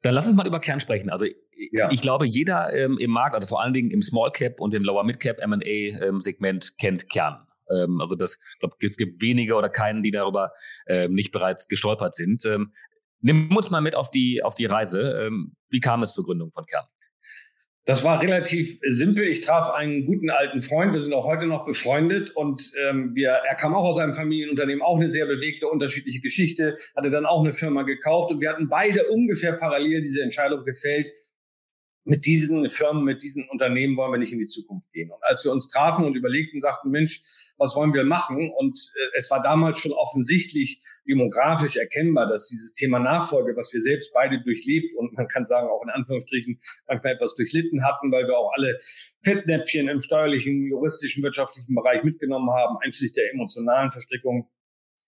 Dann 0.02 0.14
lass 0.14 0.28
uns 0.28 0.36
mal 0.36 0.48
über 0.48 0.60
Kern 0.60 0.80
sprechen. 0.80 1.10
Also 1.10 1.26
ja. 1.72 1.92
ich 1.92 2.02
glaube, 2.02 2.26
jeder 2.26 2.74
ähm, 2.74 2.98
im 3.00 3.12
Markt, 3.12 3.36
also 3.36 3.48
vor 3.48 3.62
allen 3.62 3.74
Dingen 3.74 3.92
im 3.92 4.02
Small 4.02 4.32
Cap 4.32 4.60
und 4.60 4.74
im 4.74 4.84
Lower 4.84 5.04
Mid 5.04 5.20
Cap 5.20 5.40
M&A 5.40 5.66
ähm, 5.66 6.20
Segment 6.20 6.78
kennt 6.78 7.10
Kern. 7.10 7.46
Ähm, 7.70 8.00
also 8.02 8.16
das, 8.16 8.38
ich 8.54 8.60
glaube, 8.60 8.76
es 8.82 8.98
gibt 8.98 9.22
wenige 9.22 9.56
oder 9.56 9.70
keinen, 9.70 10.04
die 10.04 10.12
darüber 10.12 10.52
ähm, 10.88 11.14
nicht 11.14 11.32
bereits 11.32 11.68
gestolpert 11.68 12.16
sind. 12.16 12.46
Ähm, 12.46 12.74
nimm 13.20 13.56
uns 13.56 13.70
mal 13.70 13.82
mit 13.82 13.96
auf 13.96 14.10
die 14.10 14.42
auf 14.44 14.54
die 14.54 14.66
Reise. 14.66 15.26
Ähm, 15.26 15.56
wie 15.70 15.80
kam 15.80 16.04
es 16.04 16.14
zur 16.14 16.26
Gründung 16.26 16.52
von 16.52 16.66
Kern? 16.66 16.86
Das 17.88 18.04
war 18.04 18.22
relativ 18.22 18.82
simpel. 18.90 19.24
Ich 19.30 19.40
traf 19.40 19.70
einen 19.70 20.06
guten 20.06 20.30
alten 20.30 20.62
Freund. 20.62 20.94
Wir 20.94 21.02
sind 21.02 21.14
auch 21.14 21.26
heute 21.26 21.46
noch 21.46 21.66
befreundet 21.66 22.32
und 22.32 22.74
ähm, 22.86 23.16
wir, 23.16 23.30
er 23.30 23.56
kam 23.56 23.74
auch 23.74 23.86
aus 23.86 23.98
einem 23.98 24.14
Familienunternehmen, 24.14 24.82
auch 24.82 24.98
eine 24.98 25.10
sehr 25.10 25.26
bewegte, 25.26 25.70
unterschiedliche 25.70 26.20
Geschichte, 26.20 26.78
hatte 26.98 27.12
dann 27.12 27.26
auch 27.26 27.40
eine 27.42 27.54
Firma 27.54 27.84
gekauft 27.84 28.30
und 28.34 28.42
wir 28.42 28.50
hatten 28.50 28.68
beide 28.68 29.06
ungefähr 29.06 29.54
parallel 29.54 30.02
diese 30.02 30.22
Entscheidung 30.22 30.66
gefällt. 30.66 31.10
Mit 32.04 32.26
diesen 32.26 32.70
Firmen, 32.70 33.06
mit 33.06 33.24
diesen 33.24 33.48
Unternehmen 33.48 33.96
wollen 33.96 34.12
wir 34.12 34.18
nicht 34.18 34.34
in 34.34 34.40
die 34.40 34.48
Zukunft 34.48 34.92
gehen. 34.92 35.10
Und 35.10 35.24
als 35.24 35.46
wir 35.46 35.54
uns 35.54 35.70
trafen 35.70 36.04
und 36.04 36.18
überlegten, 36.18 36.60
sagten, 36.60 36.92
Mensch, 36.92 37.22
was 37.58 37.76
wollen 37.76 37.94
wir 37.94 38.04
machen. 38.04 38.52
Und 38.56 38.80
äh, 38.96 39.18
es 39.18 39.30
war 39.32 39.42
damals 39.42 39.80
schon 39.80 39.92
offensichtlich 39.92 40.82
demografisch 41.08 41.78
erkennbar, 41.78 42.28
dass 42.28 42.50
dieses 42.50 42.74
Thema 42.74 43.00
Nachfolge, 43.00 43.56
was 43.56 43.74
wir 43.74 43.82
selbst 43.82 44.12
beide 44.14 44.42
durchlebt 44.42 44.96
und 44.98 45.14
man 45.14 45.28
kann 45.28 45.46
sagen 45.46 45.70
auch 45.70 45.82
in 45.84 45.90
Anführungsstrichen 45.90 46.60
manchmal 46.88 47.14
etwas 47.14 47.34
durchlitten 47.36 47.86
hatten, 47.86 48.12
weil 48.12 48.28
wir 48.28 48.38
auch 48.38 48.52
alle 48.56 48.78
Fettnäpfchen 49.24 49.88
im 49.88 50.02
steuerlichen, 50.02 50.68
juristischen, 50.68 51.24
wirtschaftlichen 51.24 51.74
Bereich 51.74 52.04
mitgenommen 52.04 52.50
haben, 52.52 52.78
einschließlich 52.84 53.14
der 53.14 53.32
emotionalen 53.32 53.92
Verstrickung 53.92 54.50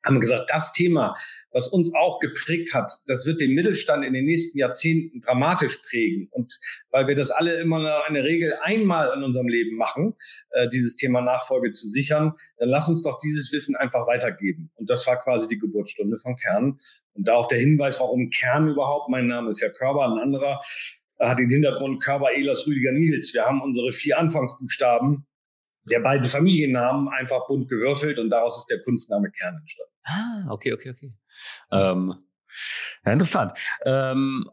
haben 0.05 0.19
gesagt, 0.19 0.49
das 0.49 0.71
Thema, 0.73 1.15
was 1.51 1.67
uns 1.67 1.93
auch 1.93 2.19
geprägt 2.19 2.73
hat, 2.73 2.91
das 3.07 3.25
wird 3.25 3.41
den 3.41 3.53
Mittelstand 3.53 4.05
in 4.05 4.13
den 4.13 4.25
nächsten 4.25 4.57
Jahrzehnten 4.57 5.21
dramatisch 5.21 5.77
prägen. 5.89 6.27
Und 6.31 6.57
weil 6.89 7.07
wir 7.07 7.15
das 7.15 7.31
alle 7.31 7.59
immer 7.59 8.05
eine 8.05 8.23
Regel 8.23 8.53
einmal 8.63 9.11
in 9.15 9.23
unserem 9.23 9.47
Leben 9.47 9.75
machen, 9.75 10.15
äh, 10.51 10.69
dieses 10.69 10.95
Thema 10.95 11.21
Nachfolge 11.21 11.71
zu 11.71 11.87
sichern, 11.87 12.33
dann 12.57 12.69
lass 12.69 12.87
uns 12.87 13.03
doch 13.03 13.19
dieses 13.19 13.51
Wissen 13.51 13.75
einfach 13.75 14.07
weitergeben. 14.07 14.71
Und 14.75 14.89
das 14.89 15.05
war 15.07 15.21
quasi 15.21 15.47
die 15.47 15.59
Geburtsstunde 15.59 16.17
von 16.17 16.35
Kern. 16.37 16.79
Und 17.13 17.27
da 17.27 17.35
auch 17.35 17.47
der 17.47 17.59
Hinweis, 17.59 17.99
warum 17.99 18.29
Kern 18.29 18.69
überhaupt, 18.69 19.09
mein 19.09 19.27
Name 19.27 19.49
ist 19.49 19.61
ja 19.61 19.69
Körber, 19.69 20.05
ein 20.05 20.19
anderer, 20.19 20.61
hat 21.19 21.39
den 21.39 21.49
Hintergrund 21.49 22.01
Körber 22.01 22.31
Elas 22.33 22.65
Rüdiger 22.65 22.93
Nils. 22.93 23.33
Wir 23.33 23.43
haben 23.43 23.61
unsere 23.61 23.91
vier 23.91 24.17
Anfangsbuchstaben 24.17 25.25
der 25.91 25.99
beiden 26.01 26.25
Familiennamen 26.25 27.09
einfach 27.09 27.47
bunt 27.47 27.69
gewürfelt 27.69 28.19
und 28.19 28.29
daraus 28.29 28.57
ist 28.57 28.67
der 28.67 28.81
Kunstname 28.83 29.31
Kern 29.31 29.57
entstanden. 29.57 29.93
Ah, 30.03 30.51
okay, 30.51 30.73
okay, 30.73 30.89
okay. 30.91 31.13
Ähm, 31.71 32.15
ja, 33.05 33.11
interessant. 33.11 33.53
Ähm, 33.85 34.49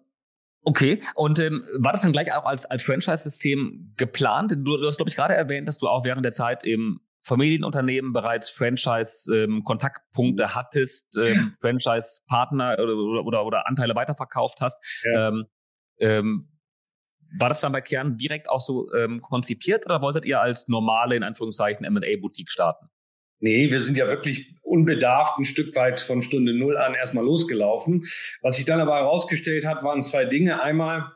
okay, 0.62 1.00
und 1.14 1.38
ähm, 1.40 1.64
war 1.74 1.92
das 1.92 2.02
dann 2.02 2.12
gleich 2.12 2.32
auch 2.32 2.44
als, 2.44 2.66
als 2.66 2.82
Franchise-System 2.82 3.94
geplant? 3.96 4.52
Du, 4.52 4.76
du 4.76 4.86
hast, 4.86 4.96
glaube 4.96 5.10
ich, 5.10 5.16
gerade 5.16 5.34
erwähnt, 5.34 5.68
dass 5.68 5.78
du 5.78 5.88
auch 5.88 6.04
während 6.04 6.24
der 6.24 6.32
Zeit 6.32 6.64
im 6.64 7.00
Familienunternehmen 7.22 8.12
bereits 8.12 8.50
Franchise-Kontaktpunkte 8.50 10.44
ähm, 10.44 10.54
hattest, 10.54 11.16
ähm, 11.18 11.52
Franchise-Partner 11.60 12.76
oder, 12.78 13.24
oder, 13.24 13.44
oder 13.44 13.66
Anteile 13.66 13.96
weiterverkauft 13.96 14.60
hast. 14.60 14.80
Ja. 15.04 15.28
Ähm, 15.28 15.46
ähm, 15.98 16.48
war 17.38 17.48
das 17.48 17.60
dann 17.60 17.72
bei 17.72 17.80
Kern 17.80 18.16
direkt 18.16 18.48
auch 18.48 18.60
so 18.60 18.92
ähm, 18.94 19.20
konzipiert 19.20 19.86
oder 19.86 20.00
wolltet 20.00 20.24
ihr 20.24 20.40
als 20.40 20.68
normale, 20.68 21.16
in 21.16 21.22
Anführungszeichen, 21.22 21.84
M&A-Boutique 21.84 22.50
starten? 22.50 22.88
Nee, 23.38 23.70
wir 23.70 23.80
sind 23.80 23.98
ja 23.98 24.08
wirklich 24.08 24.54
unbedarft 24.62 25.38
ein 25.38 25.44
Stück 25.44 25.76
weit 25.76 26.00
von 26.00 26.22
Stunde 26.22 26.54
Null 26.54 26.76
an 26.78 26.94
erstmal 26.94 27.24
losgelaufen. 27.24 28.06
Was 28.40 28.56
sich 28.56 28.64
dann 28.64 28.80
aber 28.80 28.96
herausgestellt 28.96 29.66
hat, 29.66 29.82
waren 29.82 30.02
zwei 30.02 30.24
Dinge. 30.24 30.62
Einmal, 30.62 31.12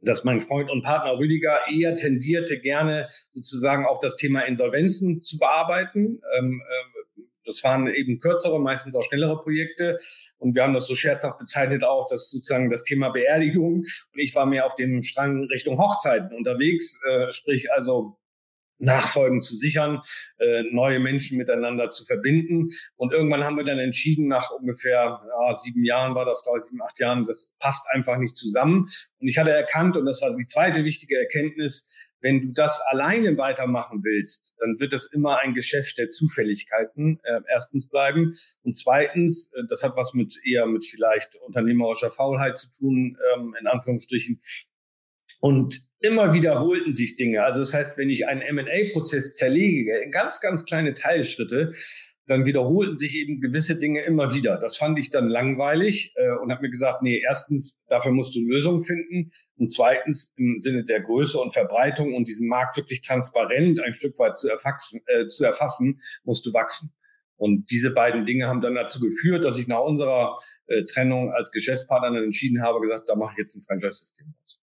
dass 0.00 0.24
mein 0.24 0.40
Freund 0.40 0.70
und 0.70 0.82
Partner 0.82 1.18
Rüdiger 1.18 1.58
eher 1.70 1.96
tendierte, 1.96 2.58
gerne 2.58 3.08
sozusagen 3.30 3.86
auch 3.86 4.00
das 4.00 4.16
Thema 4.16 4.40
Insolvenzen 4.42 5.20
zu 5.20 5.38
bearbeiten. 5.38 6.20
Ähm, 6.38 6.62
äh, 6.66 7.01
das 7.44 7.62
waren 7.64 7.86
eben 7.88 8.20
kürzere, 8.20 8.60
meistens 8.60 8.94
auch 8.94 9.02
schnellere 9.02 9.40
Projekte. 9.42 9.98
Und 10.38 10.54
wir 10.54 10.62
haben 10.62 10.74
das 10.74 10.86
so 10.86 10.94
scherzhaft 10.94 11.38
bezeichnet 11.38 11.84
auch, 11.84 12.06
dass 12.08 12.30
sozusagen 12.30 12.70
das 12.70 12.84
Thema 12.84 13.10
Beerdigung. 13.10 13.74
Und 13.74 14.18
ich 14.18 14.34
war 14.34 14.46
mehr 14.46 14.66
auf 14.66 14.76
dem 14.76 15.02
Strang 15.02 15.44
Richtung 15.44 15.78
Hochzeiten 15.78 16.34
unterwegs, 16.36 17.00
äh, 17.08 17.32
sprich 17.32 17.72
also 17.72 18.18
Nachfolgen 18.82 19.42
zu 19.42 19.54
sichern, 19.54 20.00
äh, 20.38 20.64
neue 20.72 20.98
Menschen 20.98 21.38
miteinander 21.38 21.90
zu 21.90 22.04
verbinden. 22.04 22.68
Und 22.96 23.12
irgendwann 23.12 23.44
haben 23.44 23.56
wir 23.56 23.64
dann 23.64 23.78
entschieden, 23.78 24.26
nach 24.26 24.50
ungefähr 24.50 25.22
ja, 25.24 25.54
sieben 25.54 25.84
Jahren 25.84 26.14
war 26.14 26.24
das, 26.24 26.42
glaube 26.42 26.58
ich, 26.58 26.64
sieben, 26.64 26.82
acht 26.82 26.98
Jahren, 26.98 27.24
das 27.24 27.54
passt 27.60 27.86
einfach 27.92 28.18
nicht 28.18 28.36
zusammen. 28.36 28.88
Und 29.20 29.28
ich 29.28 29.38
hatte 29.38 29.52
erkannt, 29.52 29.96
und 29.96 30.04
das 30.04 30.20
war 30.20 30.36
die 30.36 30.46
zweite 30.46 30.84
wichtige 30.84 31.16
Erkenntnis, 31.16 31.88
wenn 32.22 32.40
du 32.40 32.52
das 32.52 32.80
alleine 32.88 33.36
weitermachen 33.36 34.02
willst, 34.02 34.54
dann 34.58 34.80
wird 34.80 34.92
es 34.92 35.06
immer 35.12 35.40
ein 35.40 35.54
Geschäft 35.54 35.98
der 35.98 36.08
Zufälligkeiten 36.08 37.20
äh, 37.24 37.40
erstens 37.48 37.88
bleiben 37.88 38.32
und 38.62 38.76
zweitens, 38.76 39.52
äh, 39.54 39.62
das 39.68 39.82
hat 39.82 39.96
was 39.96 40.14
mit 40.14 40.40
eher 40.44 40.66
mit 40.66 40.86
vielleicht 40.86 41.34
unternehmerischer 41.46 42.10
Faulheit 42.10 42.58
zu 42.58 42.70
tun, 42.72 43.18
ähm, 43.34 43.54
in 43.60 43.66
Anführungsstrichen. 43.66 44.40
Und 45.40 45.80
immer 45.98 46.34
wiederholten 46.34 46.94
sich 46.94 47.16
Dinge. 47.16 47.42
Also 47.42 47.60
das 47.60 47.74
heißt, 47.74 47.98
wenn 47.98 48.10
ich 48.10 48.28
einen 48.28 48.42
M&A-Prozess 48.42 49.34
zerlege 49.34 49.98
in 49.98 50.12
ganz, 50.12 50.40
ganz 50.40 50.64
kleine 50.64 50.94
Teilschritte, 50.94 51.72
dann 52.26 52.46
wiederholten 52.46 52.98
sich 52.98 53.16
eben 53.16 53.40
gewisse 53.40 53.78
Dinge 53.78 54.02
immer 54.02 54.32
wieder. 54.32 54.58
Das 54.58 54.76
fand 54.76 54.98
ich 54.98 55.10
dann 55.10 55.28
langweilig 55.28 56.14
äh, 56.16 56.30
und 56.40 56.52
habe 56.52 56.62
mir 56.62 56.70
gesagt, 56.70 57.02
nee, 57.02 57.20
erstens, 57.20 57.82
dafür 57.88 58.12
musst 58.12 58.36
du 58.36 58.40
Lösungen 58.40 58.82
finden 58.82 59.32
und 59.56 59.72
zweitens, 59.72 60.32
im 60.36 60.60
Sinne 60.60 60.84
der 60.84 61.00
Größe 61.00 61.38
und 61.38 61.52
Verbreitung 61.52 62.14
und 62.14 62.28
diesen 62.28 62.48
Markt 62.48 62.76
wirklich 62.76 63.02
transparent 63.02 63.80
ein 63.80 63.94
Stück 63.94 64.18
weit 64.18 64.38
zu, 64.38 64.48
erfassen, 64.48 65.00
äh, 65.06 65.26
zu 65.28 65.44
erfassen, 65.44 66.00
musst 66.24 66.46
du 66.46 66.52
wachsen. 66.52 66.92
Und 67.36 67.70
diese 67.72 67.92
beiden 67.92 68.24
Dinge 68.24 68.46
haben 68.46 68.60
dann 68.60 68.76
dazu 68.76 69.00
geführt, 69.00 69.44
dass 69.44 69.58
ich 69.58 69.66
nach 69.66 69.80
unserer 69.80 70.38
äh, 70.66 70.84
Trennung 70.84 71.32
als 71.32 71.50
Geschäftspartner 71.50 72.12
dann 72.12 72.22
entschieden 72.24 72.62
habe, 72.62 72.80
gesagt, 72.80 73.08
da 73.08 73.16
mache 73.16 73.32
ich 73.32 73.38
jetzt 73.38 73.56
ein 73.56 73.62
Franchise-System 73.62 74.32
aus. 74.44 74.60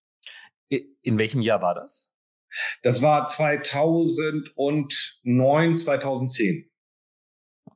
In 1.01 1.17
welchem 1.17 1.41
Jahr 1.41 1.61
war 1.61 1.75
das? 1.75 2.09
Das 2.81 3.01
war 3.01 3.27
2009, 3.27 5.75
2010. 5.75 6.69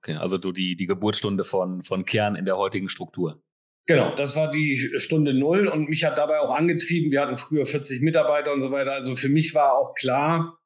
Okay, 0.04 0.16
also 0.18 0.38
du 0.38 0.52
die, 0.52 0.76
die 0.76 0.86
Geburtsstunde 0.86 1.46
von, 1.46 1.82
von 1.82 2.04
Kern 2.04 2.36
in 2.36 2.44
der 2.44 2.58
heutigen 2.58 2.90
Struktur. 2.90 3.42
Genau, 3.86 4.14
das 4.16 4.36
war 4.36 4.52
die 4.52 4.78
Stunde 5.00 5.34
Null 5.34 5.68
und 5.68 5.88
mich 5.88 6.04
hat 6.04 6.18
dabei 6.18 6.40
auch 6.40 6.54
angetrieben. 6.54 7.10
Wir 7.10 7.22
hatten 7.22 7.38
früher 7.38 7.66
40 7.66 8.02
Mitarbeiter 8.02 8.52
und 8.52 8.64
so 8.64 8.72
weiter. 8.72 8.92
Also 8.92 9.16
für 9.16 9.30
mich 9.30 9.56
war 9.56 9.74
auch 9.74 9.94
klar, 9.96 10.60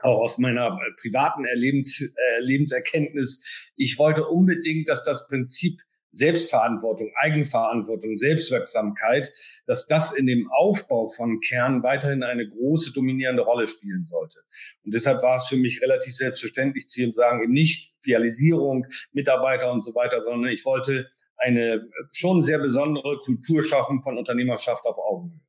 auch 0.00 0.20
aus 0.20 0.38
meiner 0.38 0.76
privaten 1.00 1.44
Erlebens, 1.44 2.00
äh, 2.00 2.40
Lebenserkenntnis, 2.40 3.70
ich 3.76 3.98
wollte 3.98 4.26
unbedingt, 4.26 4.88
dass 4.88 5.04
das 5.04 5.28
Prinzip 5.28 5.80
Selbstverantwortung, 6.12 7.10
Eigenverantwortung, 7.20 8.16
Selbstwirksamkeit, 8.16 9.32
dass 9.66 9.86
das 9.86 10.12
in 10.12 10.26
dem 10.26 10.50
Aufbau 10.52 11.06
von 11.08 11.40
Kern 11.40 11.82
weiterhin 11.82 12.22
eine 12.22 12.48
große 12.48 12.92
dominierende 12.92 13.42
Rolle 13.42 13.66
spielen 13.66 14.04
sollte. 14.04 14.40
Und 14.84 14.94
deshalb 14.94 15.22
war 15.22 15.36
es 15.36 15.46
für 15.46 15.56
mich 15.56 15.80
relativ 15.82 16.14
selbstverständlich 16.14 16.88
zu 16.88 17.10
sagen, 17.12 17.42
eben 17.42 17.52
nicht 17.52 17.94
Fialisierung, 18.00 18.86
Mitarbeiter 19.12 19.72
und 19.72 19.84
so 19.84 19.94
weiter, 19.94 20.22
sondern 20.22 20.50
ich 20.50 20.64
wollte 20.64 21.10
eine 21.36 21.88
schon 22.12 22.42
sehr 22.42 22.58
besondere 22.58 23.18
Kultur 23.24 23.64
schaffen 23.64 24.02
von 24.02 24.18
Unternehmerschaft 24.18 24.84
auf 24.84 24.98
Augenhöhe. 24.98 25.40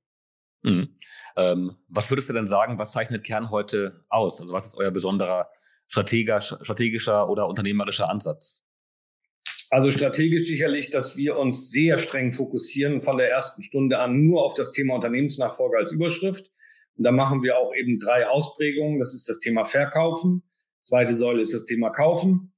Mhm. 0.63 0.95
Ähm, 1.35 1.75
was 1.89 2.09
würdest 2.09 2.29
du 2.29 2.33
denn 2.33 2.47
sagen, 2.47 2.77
was 2.77 2.93
zeichnet 2.93 3.25
Kern 3.25 3.51
heute 3.51 4.05
aus? 4.09 4.39
Also 4.39 4.53
was 4.53 4.65
ist 4.65 4.75
euer 4.75 4.91
besonderer 4.91 5.49
strategischer 5.87 7.29
oder 7.29 7.47
unternehmerischer 7.47 8.09
Ansatz? 8.09 8.65
Also 9.69 9.91
strategisch 9.91 10.45
sicherlich, 10.45 10.89
dass 10.89 11.17
wir 11.17 11.37
uns 11.37 11.71
sehr 11.71 11.97
streng 11.97 12.31
fokussieren 12.31 13.01
von 13.01 13.17
der 13.17 13.29
ersten 13.29 13.63
Stunde 13.63 13.99
an 13.99 14.23
nur 14.25 14.43
auf 14.43 14.53
das 14.53 14.71
Thema 14.71 14.95
Unternehmensnachfolge 14.95 15.77
als 15.77 15.91
Überschrift. 15.91 16.51
Und 16.95 17.05
da 17.05 17.11
machen 17.11 17.43
wir 17.43 17.57
auch 17.57 17.73
eben 17.73 17.99
drei 17.99 18.27
Ausprägungen. 18.27 18.99
Das 18.99 19.13
ist 19.13 19.27
das 19.27 19.39
Thema 19.39 19.65
Verkaufen. 19.65 20.43
Zweite 20.83 21.15
Säule 21.15 21.41
ist 21.41 21.53
das 21.53 21.65
Thema 21.65 21.89
Kaufen. 21.89 22.52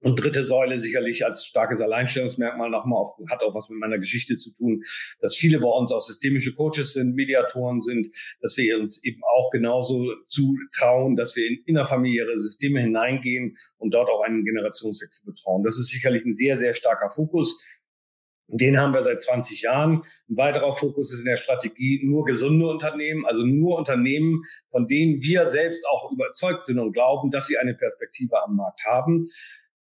Und 0.00 0.20
dritte 0.20 0.44
Säule 0.44 0.78
sicherlich 0.78 1.24
als 1.24 1.44
starkes 1.44 1.80
Alleinstellungsmerkmal 1.80 2.70
nochmal 2.70 3.00
auf, 3.00 3.18
hat 3.30 3.42
auch 3.42 3.54
was 3.54 3.68
mit 3.68 3.80
meiner 3.80 3.98
Geschichte 3.98 4.36
zu 4.36 4.52
tun, 4.52 4.84
dass 5.20 5.34
viele 5.34 5.58
bei 5.58 5.68
uns 5.68 5.90
auch 5.90 6.00
systemische 6.00 6.54
Coaches 6.54 6.92
sind, 6.92 7.16
Mediatoren 7.16 7.80
sind, 7.80 8.08
dass 8.40 8.56
wir 8.56 8.78
uns 8.78 9.02
eben 9.04 9.20
auch 9.24 9.50
genauso 9.50 10.14
zutrauen, 10.26 11.16
dass 11.16 11.34
wir 11.34 11.48
in 11.48 11.62
innerfamiliäre 11.66 12.38
Systeme 12.38 12.80
hineingehen 12.80 13.56
und 13.78 13.92
dort 13.92 14.08
auch 14.08 14.22
einen 14.22 14.44
Generationswechsel 14.44 15.26
betrauen. 15.26 15.64
Das 15.64 15.78
ist 15.78 15.88
sicherlich 15.88 16.24
ein 16.24 16.34
sehr, 16.34 16.58
sehr 16.58 16.74
starker 16.74 17.10
Fokus. 17.10 17.60
Den 18.50 18.78
haben 18.78 18.94
wir 18.94 19.02
seit 19.02 19.20
20 19.22 19.62
Jahren. 19.62 20.02
Ein 20.28 20.36
weiterer 20.36 20.72
Fokus 20.72 21.12
ist 21.12 21.20
in 21.20 21.26
der 21.26 21.36
Strategie 21.36 22.00
nur 22.02 22.24
gesunde 22.24 22.66
Unternehmen, 22.66 23.26
also 23.26 23.44
nur 23.44 23.76
Unternehmen, 23.76 24.42
von 24.70 24.86
denen 24.86 25.20
wir 25.20 25.48
selbst 25.48 25.84
auch 25.86 26.10
überzeugt 26.10 26.64
sind 26.64 26.78
und 26.78 26.92
glauben, 26.92 27.30
dass 27.30 27.46
sie 27.46 27.58
eine 27.58 27.74
Perspektive 27.74 28.42
am 28.42 28.56
Markt 28.56 28.84
haben. 28.86 29.28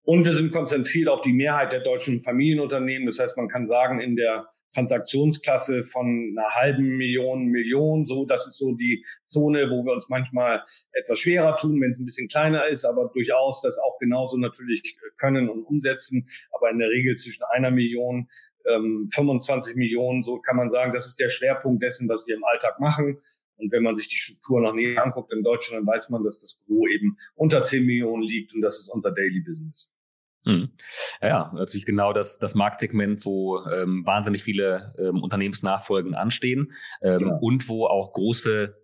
Und 0.05 0.27
wir 0.27 0.35
sind 0.35 0.53
konzentriert 0.53 1.09
auf 1.09 1.23
die 1.23 1.33
Mehrheit 1.33 1.73
der 1.73 1.81
deutschen 1.81 2.23
Familienunternehmen. 2.23 3.07
Das 3.07 3.19
heißt, 3.19 3.39
man 3.39 3.49
kann 3.49 3.67
sagen, 3.67 4.01
in 4.01 4.17
der 4.17 4.49
Transaktionsklasse 4.75 5.83
von 5.83 6.35
einer 6.37 6.51
halben 6.51 6.97
Million, 6.97 7.47
Million, 7.47 8.05
so, 8.05 8.27
das 8.27 8.47
ist 8.47 8.59
so 8.59 8.75
die 8.75 9.05
Zone, 9.27 9.71
wo 9.71 9.85
wir 9.87 9.95
uns 9.95 10.09
manchmal 10.09 10.63
etwas 10.93 11.21
schwerer 11.21 11.57
tun, 11.57 11.81
wenn 11.81 11.93
es 11.93 11.99
ein 11.99 12.05
bisschen 12.05 12.29
kleiner 12.29 12.67
ist, 12.69 12.85
aber 12.85 13.11
durchaus 13.15 13.63
das 13.63 13.79
auch 13.79 13.99
genauso 13.99 14.37
natürlich 14.37 14.99
können 15.17 15.49
und 15.49 15.63
umsetzen. 15.65 16.27
Aber 16.53 16.71
in 16.71 16.79
der 16.79 16.91
Regel 16.91 17.17
zwischen 17.17 17.45
einer 17.55 17.71
Million, 17.71 18.29
ähm, 18.69 19.09
25 19.15 19.77
Millionen, 19.77 20.23
so 20.23 20.39
kann 20.41 20.57
man 20.57 20.69
sagen, 20.69 20.93
das 20.93 21.07
ist 21.07 21.19
der 21.19 21.31
Schwerpunkt 21.31 21.83
dessen, 21.83 22.09
was 22.09 22.27
wir 22.27 22.35
im 22.37 22.45
Alltag 22.45 22.79
machen. 22.79 23.21
Und 23.57 23.73
wenn 23.73 23.85
man 23.85 23.95
sich 23.95 24.09
die 24.09 24.17
Struktur 24.17 24.61
noch 24.61 24.75
näher 24.75 25.03
anguckt 25.05 25.33
in 25.33 25.45
Deutschland, 25.45 25.87
dann 25.87 25.95
weiß 25.95 26.11
man, 26.11 26.25
dass 26.25 26.41
das 26.41 26.61
Gros 26.67 26.91
eben 26.91 27.17
unter 27.37 27.63
10 27.63 27.87
Millionen 27.87 28.25
liegt 28.25 28.55
und 28.55 28.61
das 28.61 28.81
ist 28.81 28.89
unser 28.89 29.13
Daily 29.13 29.41
Business. 29.41 29.94
Hm. 30.45 30.71
Ja, 31.23 31.51
natürlich 31.55 31.87
genau 31.87 32.13
das, 32.13 32.39
das 32.39 32.55
Marktsegment, 32.55 33.25
wo 33.25 33.61
ähm, 33.65 34.03
wahnsinnig 34.05 34.43
viele 34.43 34.95
ähm, 34.99 35.23
Unternehmensnachfolgen 35.23 36.15
anstehen 36.15 36.73
ähm, 37.03 37.21
ja. 37.21 37.39
und 37.41 37.69
wo 37.69 37.87
auch 37.87 38.13
große, 38.13 38.75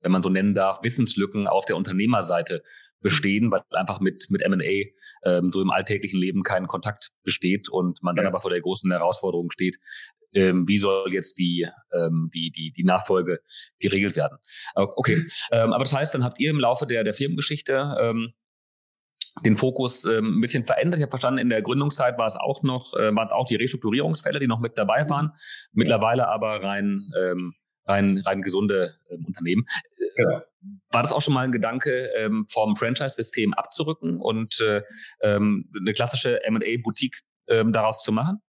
wenn 0.00 0.12
man 0.12 0.22
so 0.22 0.28
nennen 0.28 0.54
darf, 0.54 0.82
Wissenslücken 0.82 1.48
auf 1.48 1.64
der 1.64 1.76
Unternehmerseite 1.76 2.62
bestehen, 3.00 3.50
weil 3.50 3.62
einfach 3.70 4.00
mit, 4.00 4.26
mit 4.30 4.42
M&A 4.42 5.28
ähm, 5.28 5.50
so 5.50 5.60
im 5.60 5.70
alltäglichen 5.70 6.20
Leben 6.20 6.42
kein 6.42 6.66
Kontakt 6.66 7.10
besteht 7.24 7.68
und 7.68 8.02
man 8.02 8.16
dann 8.16 8.24
ja. 8.24 8.30
aber 8.30 8.40
vor 8.40 8.50
der 8.50 8.60
großen 8.60 8.90
Herausforderung 8.90 9.50
steht, 9.50 9.76
ähm, 10.34 10.68
wie 10.68 10.78
soll 10.78 11.12
jetzt 11.12 11.38
die, 11.38 11.66
ähm, 11.92 12.30
die, 12.34 12.50
die, 12.50 12.72
die 12.72 12.84
Nachfolge 12.84 13.40
geregelt 13.78 14.16
werden. 14.16 14.38
Okay, 14.74 15.24
ähm, 15.52 15.72
aber 15.72 15.84
das 15.84 15.94
heißt, 15.94 16.14
dann 16.14 16.24
habt 16.24 16.38
ihr 16.38 16.50
im 16.50 16.60
Laufe 16.60 16.86
der, 16.86 17.04
der 17.04 17.14
Firmengeschichte 17.14 17.96
ähm, 18.00 18.34
den 19.44 19.56
Fokus 19.56 20.04
ähm, 20.04 20.38
ein 20.38 20.40
bisschen 20.40 20.64
verändert. 20.64 20.98
Ich 20.98 21.02
habe 21.02 21.10
verstanden, 21.10 21.38
in 21.38 21.48
der 21.48 21.62
Gründungszeit 21.62 22.18
war 22.18 22.26
es 22.26 22.36
auch 22.36 22.62
noch, 22.62 22.94
äh, 22.94 23.14
waren 23.14 23.28
auch 23.28 23.46
die 23.46 23.56
Restrukturierungsfälle, 23.56 24.40
die 24.40 24.46
noch 24.46 24.60
mit 24.60 24.78
dabei 24.78 25.08
waren. 25.08 25.32
Mittlerweile 25.72 26.28
aber 26.28 26.62
rein 26.62 27.10
ähm, 27.18 27.54
rein, 27.88 28.18
rein 28.24 28.42
gesunde 28.42 28.94
ähm, 29.10 29.24
Unternehmen. 29.26 29.64
Genau. 30.16 30.42
War 30.90 31.02
das 31.02 31.12
auch 31.12 31.22
schon 31.22 31.34
mal 31.34 31.44
ein 31.44 31.52
Gedanke, 31.52 32.10
ähm, 32.16 32.46
vom 32.48 32.76
Franchise-System 32.76 33.54
abzurücken 33.54 34.20
und 34.20 34.60
äh, 34.60 34.82
ähm, 35.22 35.70
eine 35.78 35.92
klassische 35.92 36.42
M&A-Boutique 36.44 37.18
ähm, 37.48 37.72
daraus 37.72 38.02
zu 38.02 38.12
machen? 38.12 38.40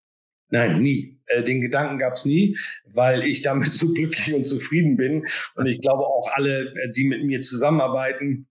Nein, 0.52 0.80
nie. 0.80 1.22
Äh, 1.28 1.44
den 1.44 1.62
Gedanken 1.62 2.00
gab 2.00 2.14
es 2.14 2.26
nie, 2.26 2.58
weil 2.86 3.24
ich 3.24 3.42
damit 3.42 3.72
so 3.72 3.94
glücklich 3.94 4.34
und 4.34 4.46
zufrieden 4.46 4.98
bin. 4.98 5.26
Und 5.56 5.68
ich 5.68 5.80
glaube 5.82 6.06
auch 6.06 6.30
alle, 6.34 6.74
äh, 6.74 6.92
die 6.92 7.08
mit 7.08 7.24
mir 7.24 7.42
zusammenarbeiten, 7.42 8.48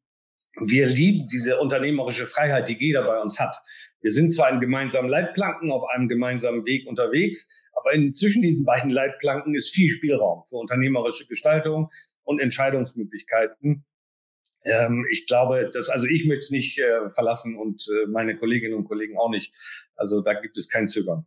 wir 0.60 0.86
lieben 0.86 1.28
diese 1.28 1.58
unternehmerische 1.58 2.26
Freiheit, 2.26 2.68
die 2.68 2.76
jeder 2.78 3.04
bei 3.04 3.20
uns 3.20 3.38
hat. 3.38 3.56
Wir 4.00 4.12
sind 4.12 4.30
zwar 4.30 4.50
in 4.50 4.60
gemeinsamen 4.60 5.08
Leitplanken 5.08 5.70
auf 5.70 5.88
einem 5.88 6.08
gemeinsamen 6.08 6.64
Weg 6.66 6.86
unterwegs, 6.86 7.48
aber 7.74 7.92
in, 7.92 8.14
zwischen 8.14 8.42
diesen 8.42 8.64
beiden 8.64 8.90
Leitplanken 8.90 9.54
ist 9.54 9.70
viel 9.70 9.90
Spielraum 9.90 10.44
für 10.48 10.56
unternehmerische 10.56 11.26
Gestaltung 11.26 11.90
und 12.22 12.40
Entscheidungsmöglichkeiten. 12.40 13.84
Ähm, 14.64 15.06
ich 15.10 15.26
glaube, 15.26 15.70
dass 15.72 15.88
also 15.88 16.06
ich 16.06 16.26
möchte 16.26 16.44
es 16.44 16.50
nicht 16.50 16.78
äh, 16.78 17.08
verlassen 17.08 17.56
und 17.56 17.86
äh, 17.88 18.06
meine 18.08 18.36
Kolleginnen 18.36 18.74
und 18.74 18.84
Kollegen 18.84 19.16
auch 19.18 19.30
nicht. 19.30 19.54
Also 19.96 20.20
da 20.20 20.34
gibt 20.34 20.58
es 20.58 20.68
kein 20.68 20.88
Zögern. 20.88 21.26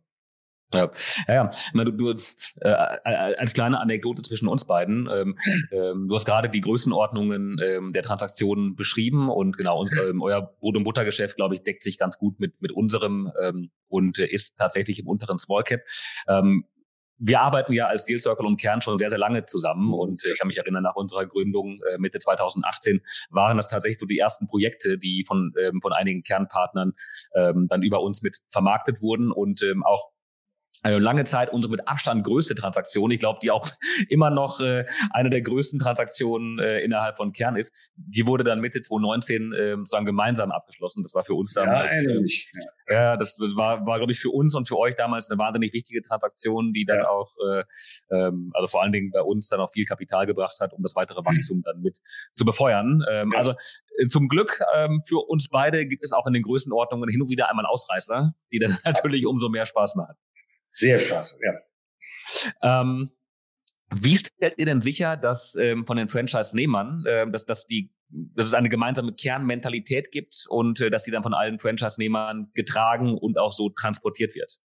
Ja, 0.72 0.90
ja, 1.28 1.34
ja. 1.34 1.50
Na, 1.72 1.84
du, 1.84 1.92
du, 1.92 2.14
äh, 2.60 2.68
als 2.68 3.52
kleine 3.52 3.80
Anekdote 3.80 4.22
zwischen 4.22 4.48
uns 4.48 4.66
beiden, 4.66 5.08
ähm, 5.12 5.38
ähm, 5.70 6.08
du 6.08 6.14
hast 6.14 6.24
gerade 6.24 6.48
die 6.48 6.60
Größenordnungen 6.60 7.58
ähm, 7.62 7.92
der 7.92 8.02
Transaktionen 8.02 8.74
beschrieben 8.74 9.28
und 9.28 9.56
genau, 9.56 9.80
uns, 9.80 9.92
ähm, 9.92 10.22
euer 10.22 10.42
Brot- 10.60 10.76
und 10.76 10.84
Buttergeschäft, 10.84 11.36
glaube 11.36 11.54
ich, 11.54 11.62
deckt 11.62 11.82
sich 11.82 11.98
ganz 11.98 12.18
gut 12.18 12.40
mit, 12.40 12.60
mit 12.60 12.72
unserem 12.72 13.30
ähm, 13.40 13.70
und 13.88 14.18
äh, 14.18 14.26
ist 14.26 14.56
tatsächlich 14.58 14.98
im 14.98 15.08
unteren 15.08 15.38
Small 15.38 15.62
Cap. 15.62 15.82
Ähm, 16.28 16.64
wir 17.24 17.40
arbeiten 17.40 17.72
ja 17.72 17.86
als 17.86 18.04
Deal 18.04 18.18
Circle 18.18 18.46
und 18.46 18.60
Kern 18.60 18.82
schon 18.82 18.98
sehr, 18.98 19.08
sehr 19.08 19.18
lange 19.18 19.44
zusammen 19.44 19.94
und 19.94 20.24
äh, 20.24 20.32
ich 20.32 20.38
kann 20.38 20.48
mich 20.48 20.58
erinnern, 20.58 20.82
nach 20.82 20.96
unserer 20.96 21.26
Gründung 21.26 21.78
äh, 21.92 21.98
Mitte 21.98 22.18
2018 22.18 23.00
waren 23.30 23.56
das 23.56 23.68
tatsächlich 23.68 23.98
so 23.98 24.06
die 24.06 24.18
ersten 24.18 24.46
Projekte, 24.48 24.98
die 24.98 25.24
von, 25.26 25.52
ähm, 25.60 25.80
von 25.80 25.92
einigen 25.92 26.22
Kernpartnern 26.22 26.94
ähm, 27.34 27.68
dann 27.68 27.82
über 27.82 28.02
uns 28.02 28.22
mit 28.22 28.38
vermarktet 28.48 29.02
wurden 29.02 29.30
und 29.30 29.62
ähm, 29.62 29.84
auch 29.84 30.10
also 30.82 30.98
lange 30.98 31.24
Zeit 31.24 31.52
unsere 31.52 31.70
mit 31.70 31.88
Abstand 31.88 32.24
größte 32.24 32.54
Transaktion. 32.54 33.10
Ich 33.10 33.20
glaube, 33.20 33.38
die 33.42 33.50
auch 33.50 33.68
immer 34.08 34.30
noch 34.30 34.60
äh, 34.60 34.84
eine 35.10 35.30
der 35.30 35.40
größten 35.42 35.78
Transaktionen 35.78 36.58
äh, 36.58 36.80
innerhalb 36.80 37.16
von 37.16 37.32
Kern 37.32 37.56
ist. 37.56 37.74
Die 37.96 38.26
wurde 38.26 38.44
dann 38.44 38.60
Mitte 38.60 38.82
2019 38.82 39.52
äh, 39.52 39.76
sozusagen 39.76 40.06
gemeinsam 40.06 40.50
abgeschlossen. 40.50 41.02
Das 41.02 41.14
war 41.14 41.24
für 41.24 41.34
uns 41.34 41.54
damals. 41.54 42.02
Ja, 42.02 42.10
äh, 42.10 42.94
ja 42.94 43.16
das 43.16 43.38
war, 43.54 43.86
war 43.86 43.98
glaube 43.98 44.12
ich, 44.12 44.18
für 44.18 44.30
uns 44.30 44.54
und 44.54 44.66
für 44.66 44.78
euch 44.78 44.94
damals 44.96 45.30
eine 45.30 45.38
wahnsinnig 45.38 45.72
wichtige 45.72 46.02
Transaktion, 46.02 46.72
die 46.72 46.84
dann 46.84 46.98
ja. 46.98 47.08
auch, 47.08 47.30
äh, 47.48 47.64
ähm, 48.10 48.50
also 48.54 48.66
vor 48.66 48.82
allen 48.82 48.92
Dingen 48.92 49.10
bei 49.12 49.22
uns 49.22 49.48
dann 49.48 49.60
auch 49.60 49.70
viel 49.70 49.84
Kapital 49.84 50.26
gebracht 50.26 50.58
hat, 50.60 50.72
um 50.72 50.82
das 50.82 50.96
weitere 50.96 51.24
Wachstum 51.24 51.62
dann 51.62 51.80
mit 51.80 51.98
zu 52.34 52.44
befeuern. 52.44 53.04
Ähm, 53.08 53.30
ja. 53.32 53.38
Also 53.38 53.52
äh, 53.98 54.06
zum 54.06 54.26
Glück 54.26 54.60
ähm, 54.74 55.00
für 55.06 55.28
uns 55.28 55.48
beide 55.48 55.86
gibt 55.86 56.02
es 56.02 56.12
auch 56.12 56.26
in 56.26 56.32
den 56.32 56.42
Größenordnungen 56.42 57.08
hin 57.08 57.22
und 57.22 57.30
wieder 57.30 57.48
einmal 57.48 57.66
Ausreißer, 57.66 58.34
die 58.50 58.58
dann 58.58 58.76
natürlich 58.84 59.26
umso 59.26 59.48
mehr 59.48 59.66
Spaß 59.66 59.94
machen. 59.94 60.16
Sehr 60.72 60.98
Spaß, 60.98 61.38
ja. 61.42 62.80
Ähm, 62.80 63.10
wie 63.94 64.16
stellt 64.16 64.54
ihr 64.56 64.66
denn 64.66 64.80
sicher, 64.80 65.16
dass 65.16 65.54
ähm, 65.54 65.86
von 65.86 65.96
den 65.96 66.08
Franchise-Nehmern, 66.08 67.04
äh, 67.06 67.30
dass, 67.30 67.44
dass, 67.44 67.66
die, 67.66 67.90
dass 68.08 68.48
es 68.48 68.54
eine 68.54 68.68
gemeinsame 68.68 69.12
Kernmentalität 69.12 70.10
gibt 70.10 70.46
und 70.48 70.80
äh, 70.80 70.90
dass 70.90 71.04
sie 71.04 71.10
dann 71.10 71.22
von 71.22 71.34
allen 71.34 71.58
Franchise-Nehmern 71.58 72.50
getragen 72.54 73.18
und 73.18 73.38
auch 73.38 73.52
so 73.52 73.68
transportiert 73.68 74.34
wird? 74.34 74.58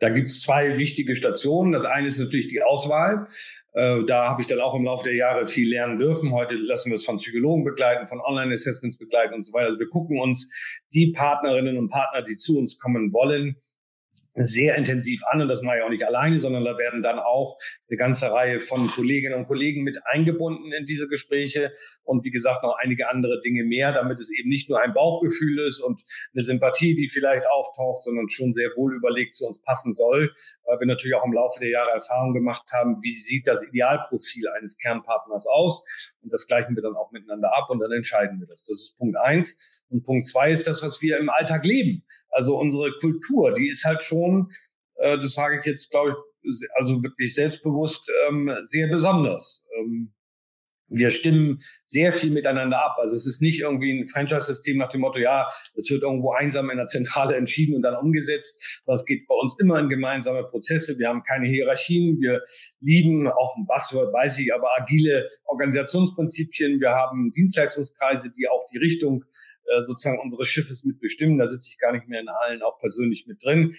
Da 0.00 0.10
gibt 0.10 0.30
es 0.30 0.42
zwei 0.42 0.78
wichtige 0.78 1.16
Stationen. 1.16 1.72
Das 1.72 1.84
eine 1.84 2.06
ist 2.06 2.20
natürlich 2.20 2.46
die 2.46 2.62
Auswahl. 2.62 3.26
Äh, 3.74 4.04
da 4.06 4.28
habe 4.28 4.40
ich 4.40 4.46
dann 4.46 4.60
auch 4.60 4.74
im 4.74 4.84
Laufe 4.84 5.04
der 5.04 5.14
Jahre 5.14 5.46
viel 5.46 5.68
lernen 5.68 5.98
dürfen. 5.98 6.32
Heute 6.32 6.54
lassen 6.54 6.90
wir 6.90 6.96
es 6.96 7.04
von 7.04 7.18
Psychologen 7.18 7.64
begleiten, 7.64 8.06
von 8.06 8.20
Online-Assessments 8.20 8.96
begleiten 8.96 9.34
und 9.34 9.44
so 9.44 9.52
weiter. 9.52 9.66
Also 9.66 9.78
wir 9.80 9.88
gucken 9.88 10.20
uns 10.20 10.54
die 10.94 11.12
Partnerinnen 11.12 11.76
und 11.76 11.90
Partner, 11.90 12.22
die 12.22 12.36
zu 12.36 12.58
uns 12.58 12.78
kommen 12.78 13.12
wollen, 13.12 13.56
sehr 14.46 14.76
intensiv 14.76 15.22
an 15.30 15.40
und 15.42 15.48
das 15.48 15.62
mache 15.62 15.78
ich 15.78 15.82
auch 15.82 15.90
nicht 15.90 16.04
alleine, 16.04 16.40
sondern 16.40 16.64
da 16.64 16.78
werden 16.78 17.02
dann 17.02 17.18
auch 17.18 17.58
eine 17.88 17.96
ganze 17.96 18.30
Reihe 18.30 18.60
von 18.60 18.88
Kolleginnen 18.88 19.34
und 19.34 19.46
Kollegen 19.46 19.82
mit 19.82 19.98
eingebunden 20.04 20.72
in 20.72 20.86
diese 20.86 21.08
Gespräche 21.08 21.72
und 22.04 22.24
wie 22.24 22.30
gesagt 22.30 22.62
noch 22.62 22.76
einige 22.80 23.08
andere 23.08 23.40
Dinge 23.40 23.64
mehr, 23.64 23.92
damit 23.92 24.20
es 24.20 24.30
eben 24.30 24.48
nicht 24.48 24.68
nur 24.68 24.80
ein 24.80 24.94
Bauchgefühl 24.94 25.66
ist 25.66 25.80
und 25.80 26.02
eine 26.34 26.44
Sympathie, 26.44 26.94
die 26.94 27.08
vielleicht 27.08 27.46
auftaucht, 27.50 28.04
sondern 28.04 28.28
schon 28.28 28.54
sehr 28.54 28.70
wohl 28.76 28.94
überlegt 28.94 29.36
zu 29.36 29.46
uns 29.46 29.60
passen 29.62 29.94
soll, 29.94 30.34
weil 30.64 30.80
wir 30.80 30.86
natürlich 30.86 31.16
auch 31.16 31.24
im 31.24 31.32
Laufe 31.32 31.60
der 31.60 31.70
Jahre 31.70 31.90
Erfahrung 31.90 32.34
gemacht 32.34 32.70
haben, 32.72 32.98
wie 33.02 33.12
sieht 33.12 33.46
das 33.46 33.62
Idealprofil 33.62 34.48
eines 34.56 34.78
Kernpartners 34.78 35.46
aus 35.46 35.84
und 36.22 36.32
das 36.32 36.46
gleichen 36.46 36.76
wir 36.76 36.82
dann 36.82 36.96
auch 36.96 37.10
miteinander 37.12 37.56
ab 37.56 37.70
und 37.70 37.80
dann 37.80 37.92
entscheiden 37.92 38.40
wir 38.40 38.46
das. 38.46 38.64
Das 38.64 38.78
ist 38.78 38.98
Punkt 38.98 39.16
eins. 39.16 39.77
Und 39.90 40.04
Punkt 40.04 40.26
zwei 40.26 40.52
ist 40.52 40.66
das, 40.66 40.82
was 40.82 41.00
wir 41.02 41.18
im 41.18 41.30
Alltag 41.30 41.64
leben. 41.64 42.04
Also 42.30 42.58
unsere 42.58 42.92
Kultur, 43.00 43.54
die 43.54 43.68
ist 43.68 43.84
halt 43.84 44.02
schon, 44.02 44.50
äh, 44.96 45.16
das 45.16 45.32
sage 45.32 45.58
ich 45.60 45.66
jetzt, 45.66 45.90
glaube 45.90 46.10
ich, 46.10 46.68
also 46.78 47.02
wirklich 47.02 47.34
selbstbewusst 47.34 48.10
ähm, 48.28 48.50
sehr 48.62 48.88
besonders. 48.88 49.66
Ähm, 49.78 50.12
wir 50.90 51.10
stimmen 51.10 51.60
sehr 51.84 52.12
viel 52.12 52.30
miteinander 52.30 52.82
ab. 52.82 52.96
Also 52.98 53.14
es 53.14 53.26
ist 53.26 53.42
nicht 53.42 53.60
irgendwie 53.60 53.92
ein 53.92 54.06
Franchise-System 54.06 54.78
nach 54.78 54.90
dem 54.90 55.02
Motto, 55.02 55.18
ja, 55.18 55.46
das 55.74 55.90
wird 55.90 56.02
irgendwo 56.02 56.32
einsam 56.32 56.70
in 56.70 56.78
der 56.78 56.86
Zentrale 56.86 57.36
entschieden 57.36 57.76
und 57.76 57.82
dann 57.82 57.96
umgesetzt, 57.96 58.82
es 58.86 59.04
geht 59.04 59.26
bei 59.26 59.34
uns 59.34 59.56
immer 59.60 59.78
in 59.78 59.88
gemeinsame 59.88 60.44
Prozesse. 60.44 60.98
Wir 60.98 61.08
haben 61.08 61.22
keine 61.22 61.46
Hierarchien. 61.46 62.20
Wir 62.20 62.42
lieben, 62.80 63.28
auch 63.28 63.56
ein 63.56 63.66
Buzzword 63.66 64.12
weiß 64.12 64.38
ich, 64.38 64.54
aber 64.54 64.68
agile 64.80 65.28
Organisationsprinzipien. 65.44 66.80
Wir 66.80 66.90
haben 66.90 67.32
Dienstleistungskreise, 67.32 68.30
die 68.30 68.48
auch 68.48 68.66
die 68.72 68.78
Richtung 68.78 69.24
äh, 69.68 69.84
sozusagen 69.84 70.20
unseres 70.20 70.48
Schiffes 70.48 70.84
mitbestimmen. 70.84 71.38
Da 71.38 71.48
sitze 71.48 71.70
ich 71.72 71.78
gar 71.78 71.92
nicht 71.92 72.08
mehr 72.08 72.20
in 72.20 72.28
allen 72.28 72.62
auch 72.62 72.78
persönlich 72.78 73.26
mit 73.26 73.42
drin. 73.42 73.74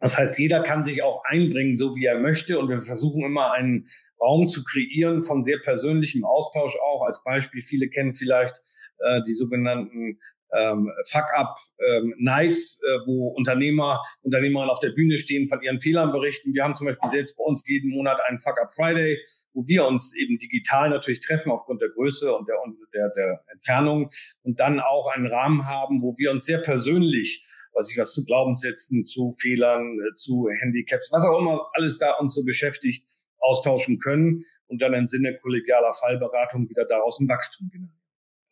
Das 0.00 0.18
heißt, 0.18 0.38
jeder 0.38 0.62
kann 0.62 0.84
sich 0.84 1.02
auch 1.02 1.24
einbringen, 1.24 1.76
so 1.76 1.96
wie 1.96 2.04
er 2.04 2.18
möchte. 2.18 2.58
Und 2.58 2.68
wir 2.68 2.80
versuchen 2.80 3.24
immer 3.24 3.52
einen 3.52 3.88
Raum 4.20 4.46
zu 4.46 4.62
kreieren 4.62 5.22
von 5.22 5.42
sehr 5.42 5.58
persönlichem 5.58 6.24
Austausch 6.24 6.76
auch. 6.82 7.02
Als 7.06 7.22
Beispiel, 7.24 7.62
viele 7.62 7.88
kennen 7.88 8.14
vielleicht 8.14 8.54
äh, 8.98 9.22
die 9.26 9.32
sogenannten 9.32 10.18
ähm, 10.52 10.92
Fuck-up-Nights, 11.10 12.80
ähm, 12.82 12.88
äh, 12.88 13.06
wo 13.06 13.28
Unternehmer, 13.28 14.02
Unternehmerinnen 14.22 14.70
auf 14.70 14.80
der 14.80 14.90
Bühne 14.90 15.18
stehen, 15.18 15.48
von 15.48 15.62
ihren 15.62 15.80
Fehlern 15.80 16.12
berichten. 16.12 16.54
Wir 16.54 16.64
haben 16.64 16.74
zum 16.74 16.86
Beispiel 16.86 17.10
selbst 17.10 17.36
bei 17.36 17.44
uns 17.44 17.62
jeden 17.66 17.90
Monat 17.90 18.18
einen 18.26 18.38
Fuck-up-Friday, 18.38 19.18
wo 19.52 19.66
wir 19.66 19.86
uns 19.86 20.14
eben 20.16 20.38
digital 20.38 20.90
natürlich 20.90 21.20
treffen 21.20 21.50
aufgrund 21.50 21.82
der 21.82 21.90
Größe 21.90 22.34
und 22.34 22.48
der, 22.48 22.62
und 22.62 22.78
der, 22.94 23.10
der 23.10 23.44
Entfernung 23.52 24.10
und 24.42 24.60
dann 24.60 24.80
auch 24.80 25.10
einen 25.14 25.26
Rahmen 25.26 25.66
haben, 25.66 26.02
wo 26.02 26.14
wir 26.16 26.30
uns 26.30 26.46
sehr 26.46 26.58
persönlich 26.58 27.44
was 27.76 27.90
ich 27.90 27.98
was 27.98 28.14
zu 28.14 28.24
Glaubenssätzen, 28.24 29.04
zu 29.04 29.32
Fehlern, 29.38 29.98
äh, 30.00 30.14
zu 30.14 30.48
Handicaps, 30.60 31.10
was 31.12 31.26
auch 31.26 31.38
immer 31.38 31.68
alles 31.74 31.98
da 31.98 32.12
uns 32.12 32.34
so 32.34 32.42
beschäftigt, 32.42 33.06
austauschen 33.38 33.98
können 33.98 34.44
und 34.66 34.80
dann 34.82 34.94
im 34.94 35.06
Sinne 35.06 35.38
kollegialer 35.38 35.92
Fallberatung 35.92 36.68
wieder 36.68 36.84
daraus 36.86 37.20
ein 37.20 37.28
Wachstum 37.28 37.68
generieren. 37.70 37.95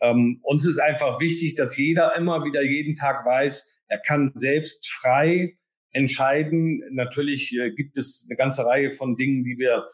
Ähm, 0.00 0.40
uns 0.42 0.66
ist 0.66 0.78
einfach 0.78 1.20
wichtig, 1.20 1.54
dass 1.54 1.76
jeder 1.76 2.16
immer 2.16 2.44
wieder 2.44 2.62
jeden 2.62 2.96
Tag 2.96 3.24
weiß, 3.24 3.80
er 3.88 3.98
kann 3.98 4.32
selbst 4.34 4.90
frei 4.90 5.56
entscheiden. 5.92 6.82
Natürlich 6.90 7.56
äh, 7.56 7.70
gibt 7.70 7.96
es 7.96 8.26
eine 8.28 8.36
ganze 8.36 8.66
Reihe 8.66 8.90
von 8.90 9.16
Dingen, 9.16 9.44
die 9.44 9.56
wir 9.58 9.88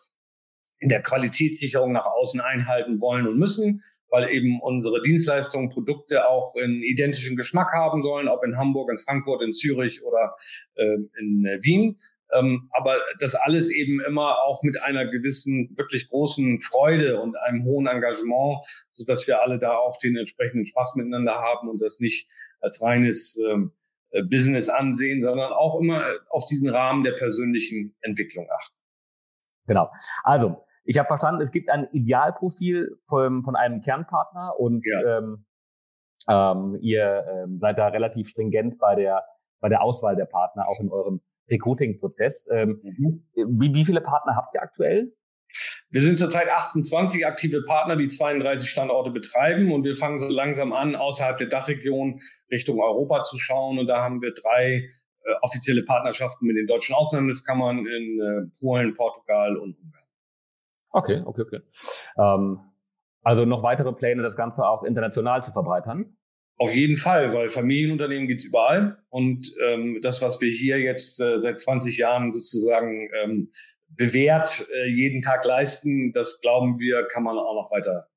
in 0.78 0.88
der 0.88 1.02
Qualitätssicherung 1.02 1.92
nach 1.92 2.06
außen 2.06 2.40
einhalten 2.40 3.00
wollen 3.00 3.26
und 3.26 3.38
müssen, 3.38 3.84
weil 4.08 4.30
eben 4.30 4.60
unsere 4.60 5.02
Dienstleistungen, 5.02 5.70
Produkte 5.70 6.28
auch 6.28 6.54
einen 6.56 6.82
identischen 6.82 7.36
Geschmack 7.36 7.72
haben 7.74 8.02
sollen, 8.02 8.28
ob 8.28 8.42
in 8.44 8.56
Hamburg, 8.56 8.90
in 8.90 8.98
Frankfurt, 8.98 9.42
in 9.42 9.52
Zürich 9.52 10.02
oder 10.02 10.34
äh, 10.74 10.96
in 11.18 11.44
äh, 11.44 11.62
Wien. 11.62 11.98
Ähm, 12.32 12.70
aber 12.72 12.96
das 13.18 13.34
alles 13.34 13.70
eben 13.70 14.00
immer 14.00 14.42
auch 14.44 14.62
mit 14.62 14.82
einer 14.82 15.06
gewissen, 15.06 15.74
wirklich 15.76 16.08
großen 16.08 16.60
Freude 16.60 17.20
und 17.20 17.36
einem 17.36 17.64
hohen 17.64 17.86
Engagement, 17.86 18.64
so 18.92 19.04
dass 19.04 19.26
wir 19.26 19.42
alle 19.42 19.58
da 19.58 19.76
auch 19.76 19.98
den 19.98 20.16
entsprechenden 20.16 20.66
Spaß 20.66 20.94
miteinander 20.96 21.34
haben 21.34 21.68
und 21.68 21.80
das 21.80 22.00
nicht 22.00 22.28
als 22.60 22.82
reines 22.82 23.36
ähm, 23.38 23.72
äh, 24.10 24.22
Business 24.22 24.68
ansehen, 24.68 25.22
sondern 25.22 25.52
auch 25.52 25.80
immer 25.80 26.04
auf 26.28 26.44
diesen 26.46 26.68
Rahmen 26.68 27.04
der 27.04 27.12
persönlichen 27.12 27.96
Entwicklung 28.00 28.46
achten. 28.50 28.76
Genau. 29.66 29.90
Also, 30.24 30.64
ich 30.84 30.98
habe 30.98 31.06
verstanden, 31.06 31.42
es 31.42 31.52
gibt 31.52 31.70
ein 31.70 31.88
Idealprofil 31.92 32.98
von, 33.06 33.44
von 33.44 33.56
einem 33.56 33.80
Kernpartner 33.82 34.54
und 34.58 34.86
ja. 34.86 35.18
ähm, 35.18 35.46
Ähm, 36.28 36.76
ihr 36.82 37.24
ähm, 37.32 37.58
seid 37.58 37.78
da 37.78 37.88
relativ 37.88 38.28
stringent 38.28 38.78
bei 38.78 38.94
der, 38.94 39.24
bei 39.60 39.70
der 39.70 39.80
Auswahl 39.80 40.16
der 40.16 40.26
Partner, 40.26 40.68
auch 40.68 40.78
in 40.78 40.90
eurem 40.90 41.22
Recruiting-Prozess. 41.50 42.48
Ähm, 42.50 42.80
mhm. 42.82 43.26
wie, 43.34 43.74
wie 43.74 43.84
viele 43.84 44.00
Partner 44.00 44.36
habt 44.36 44.54
ihr 44.54 44.62
aktuell? 44.62 45.12
Wir 45.90 46.02
sind 46.02 46.18
zurzeit 46.18 46.48
28 46.48 47.26
aktive 47.26 47.64
Partner, 47.64 47.96
die 47.96 48.08
32 48.08 48.68
Standorte 48.68 49.10
betreiben 49.10 49.72
und 49.72 49.84
wir 49.84 49.94
fangen 49.94 50.20
so 50.20 50.28
langsam 50.28 50.72
an, 50.72 50.94
außerhalb 50.94 51.38
der 51.38 51.48
Dachregion 51.48 52.20
Richtung 52.50 52.80
Europa 52.80 53.24
zu 53.24 53.38
schauen. 53.38 53.78
Und 53.78 53.88
da 53.88 54.02
haben 54.02 54.22
wir 54.22 54.32
drei 54.32 54.88
äh, 55.24 55.32
offizielle 55.42 55.82
Partnerschaften 55.82 56.46
mit 56.46 56.56
den 56.56 56.66
deutschen 56.66 56.94
Außenhandelskammern 56.94 57.86
in 57.86 58.20
äh, 58.20 58.60
Polen, 58.60 58.94
Portugal 58.94 59.56
und 59.56 59.76
Ungarn. 59.76 60.04
Okay, 60.92 61.22
okay, 61.24 61.42
okay. 61.42 61.60
Ähm, 62.18 62.60
also 63.22 63.44
noch 63.44 63.62
weitere 63.62 63.92
Pläne, 63.92 64.22
das 64.22 64.36
Ganze 64.36 64.66
auch 64.66 64.82
international 64.82 65.42
zu 65.42 65.52
verbreitern? 65.52 66.16
Auf 66.60 66.74
jeden 66.74 66.98
Fall, 66.98 67.32
weil 67.32 67.48
Familienunternehmen 67.48 68.28
gibt's 68.28 68.44
überall. 68.44 68.98
Und 69.08 69.50
ähm, 69.66 69.98
das, 70.02 70.20
was 70.20 70.42
wir 70.42 70.52
hier 70.52 70.78
jetzt 70.78 71.18
äh, 71.18 71.40
seit 71.40 71.58
20 71.58 71.96
Jahren 71.96 72.34
sozusagen 72.34 73.08
ähm, 73.22 73.50
bewährt 73.88 74.68
äh, 74.74 74.86
jeden 74.86 75.22
Tag 75.22 75.46
leisten, 75.46 76.12
das 76.12 76.42
glauben 76.42 76.78
wir, 76.78 77.04
kann 77.04 77.22
man 77.22 77.38
auch 77.38 77.54
noch 77.54 77.70
weiter 77.70 78.08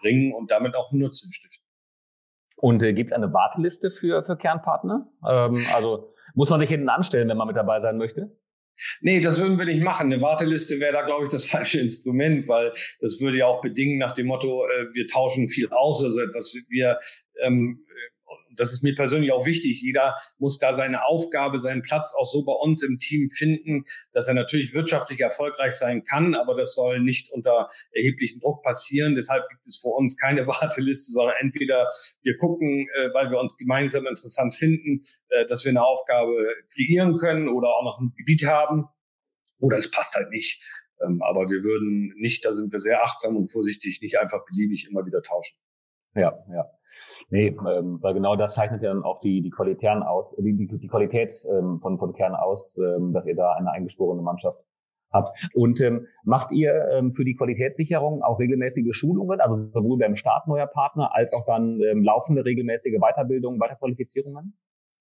bringen 0.00 0.32
und 0.32 0.52
damit 0.52 0.76
auch 0.76 0.92
Nutzen 0.92 1.32
stiften. 1.32 1.66
Und 2.54 2.84
äh, 2.84 2.92
gibt 2.92 3.10
es 3.10 3.16
eine 3.16 3.32
Warteliste 3.32 3.90
für, 3.90 4.24
für 4.24 4.36
Kernpartner? 4.36 5.10
Ähm, 5.28 5.60
also 5.74 6.14
muss 6.34 6.50
man 6.50 6.60
sich 6.60 6.70
hinten 6.70 6.90
anstellen, 6.90 7.28
wenn 7.28 7.36
man 7.36 7.48
mit 7.48 7.56
dabei 7.56 7.80
sein 7.80 7.98
möchte? 7.98 8.30
Nee, 9.00 9.20
das 9.20 9.40
würden 9.40 9.58
wir 9.58 9.66
nicht 9.66 9.82
machen. 9.82 10.12
Eine 10.12 10.22
Warteliste 10.22 10.80
wäre 10.80 10.92
da, 10.92 11.02
glaube 11.02 11.24
ich, 11.24 11.30
das 11.30 11.44
falsche 11.50 11.80
Instrument, 11.80 12.48
weil 12.48 12.72
das 13.00 13.20
würde 13.20 13.38
ja 13.38 13.46
auch 13.46 13.60
bedingen 13.60 13.98
nach 13.98 14.12
dem 14.12 14.26
Motto, 14.26 14.64
äh, 14.66 14.94
wir 14.94 15.06
tauschen 15.06 15.48
viel 15.48 15.68
aus, 15.70 16.02
also 16.02 16.20
etwas, 16.20 16.56
wir 16.68 16.98
ähm, 17.42 17.84
das 18.58 18.72
ist 18.72 18.82
mir 18.82 18.94
persönlich 18.94 19.32
auch 19.32 19.46
wichtig. 19.46 19.80
Jeder 19.80 20.16
muss 20.38 20.58
da 20.58 20.74
seine 20.74 21.06
Aufgabe, 21.06 21.58
seinen 21.58 21.82
Platz 21.82 22.14
auch 22.18 22.26
so 22.30 22.44
bei 22.44 22.52
uns 22.52 22.82
im 22.82 22.98
Team 22.98 23.30
finden, 23.30 23.84
dass 24.12 24.28
er 24.28 24.34
natürlich 24.34 24.74
wirtschaftlich 24.74 25.20
erfolgreich 25.20 25.72
sein 25.72 26.04
kann, 26.04 26.34
aber 26.34 26.54
das 26.54 26.74
soll 26.74 27.00
nicht 27.00 27.30
unter 27.30 27.70
erheblichem 27.92 28.40
Druck 28.40 28.62
passieren. 28.62 29.14
Deshalb 29.14 29.48
gibt 29.48 29.66
es 29.66 29.78
für 29.78 29.88
uns 29.88 30.16
keine 30.16 30.46
Warteliste, 30.46 31.12
sondern 31.12 31.36
entweder 31.40 31.88
wir 32.22 32.36
gucken, 32.36 32.88
äh, 32.94 33.14
weil 33.14 33.30
wir 33.30 33.38
uns 33.38 33.56
gemeinsam 33.56 34.06
interessant 34.06 34.54
finden, 34.54 35.04
äh, 35.28 35.46
dass 35.46 35.64
wir 35.64 35.70
eine 35.70 35.84
Aufgabe 35.84 36.34
kreieren 36.74 37.16
können 37.16 37.48
oder 37.48 37.68
auch 37.68 37.84
noch 37.84 38.00
ein 38.00 38.12
Gebiet 38.16 38.44
haben, 38.46 38.86
oder 39.60 39.78
es 39.78 39.90
passt 39.90 40.14
halt 40.14 40.30
nicht. 40.30 40.62
Ähm, 41.04 41.22
aber 41.22 41.48
wir 41.48 41.62
würden 41.62 42.14
nicht, 42.16 42.44
da 42.44 42.52
sind 42.52 42.72
wir 42.72 42.80
sehr 42.80 43.02
achtsam 43.02 43.36
und 43.36 43.50
vorsichtig, 43.50 44.00
nicht 44.02 44.18
einfach 44.18 44.44
beliebig 44.46 44.88
immer 44.88 45.06
wieder 45.06 45.22
tauschen. 45.22 45.58
Ja, 46.18 46.38
ja. 46.52 46.66
Nee, 47.30 47.48
ähm, 47.48 47.98
weil 48.00 48.14
genau 48.14 48.36
das 48.36 48.54
zeichnet 48.54 48.82
ja 48.82 48.92
dann 48.92 49.02
auch 49.02 49.20
die, 49.20 49.42
die 49.42 49.50
Qualität 49.50 50.02
aus, 50.02 50.34
die, 50.36 50.56
die, 50.56 50.66
die 50.66 50.88
Qualität 50.88 51.32
ähm, 51.50 51.80
von, 51.80 51.98
von 51.98 52.12
Kern 52.12 52.34
aus, 52.34 52.78
ähm, 52.78 53.12
dass 53.12 53.26
ihr 53.26 53.36
da 53.36 53.52
eine 53.52 53.70
eingesporene 53.70 54.22
Mannschaft 54.22 54.58
habt. 55.10 55.38
Und 55.54 55.80
ähm, 55.80 56.06
macht 56.24 56.50
ihr 56.52 56.88
ähm, 56.92 57.12
für 57.14 57.24
die 57.24 57.36
Qualitätssicherung 57.36 58.22
auch 58.22 58.38
regelmäßige 58.38 58.94
Schulungen, 58.94 59.40
also 59.40 59.54
sowohl 59.54 59.98
beim 59.98 60.16
Start 60.16 60.46
neuer 60.46 60.66
Partner 60.66 61.14
als 61.14 61.32
auch 61.32 61.44
dann 61.46 61.80
ähm, 61.82 62.02
laufende 62.02 62.44
regelmäßige 62.44 62.98
Weiterbildungen, 63.00 63.60
Weiterqualifizierungen? 63.60 64.54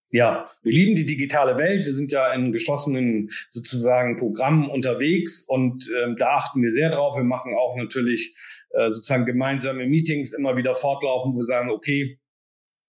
Ja, 0.10 0.50
wir 0.64 0.72
lieben 0.72 0.96
die 0.96 1.06
digitale 1.06 1.58
Welt. 1.58 1.86
Wir 1.86 1.94
sind 1.94 2.14
ja 2.14 2.34
in 2.34 2.54
geschlossenen 2.54 3.30
sozusagen 3.50 4.18
Programmen 4.18 4.70
unterwegs 4.70 5.44
und 5.48 5.90
ähm, 6.02 6.16
da 6.18 6.36
achten 6.36 6.62
wir 6.62 6.72
sehr 6.72 6.92
drauf. 6.92 7.18
Wir 7.18 7.26
machen 7.26 7.54
auch 7.56 7.76
natürlich 7.76 8.34
äh, 8.70 8.90
sozusagen 8.90 9.26
gemeinsame 9.26 9.86
Meetings 9.86 10.32
immer 10.32 10.56
wieder 10.56 10.76
fortlaufen, 10.76 11.34
wo 11.34 11.40
wir 11.40 11.46
sagen, 11.46 11.70
okay, 11.72 12.20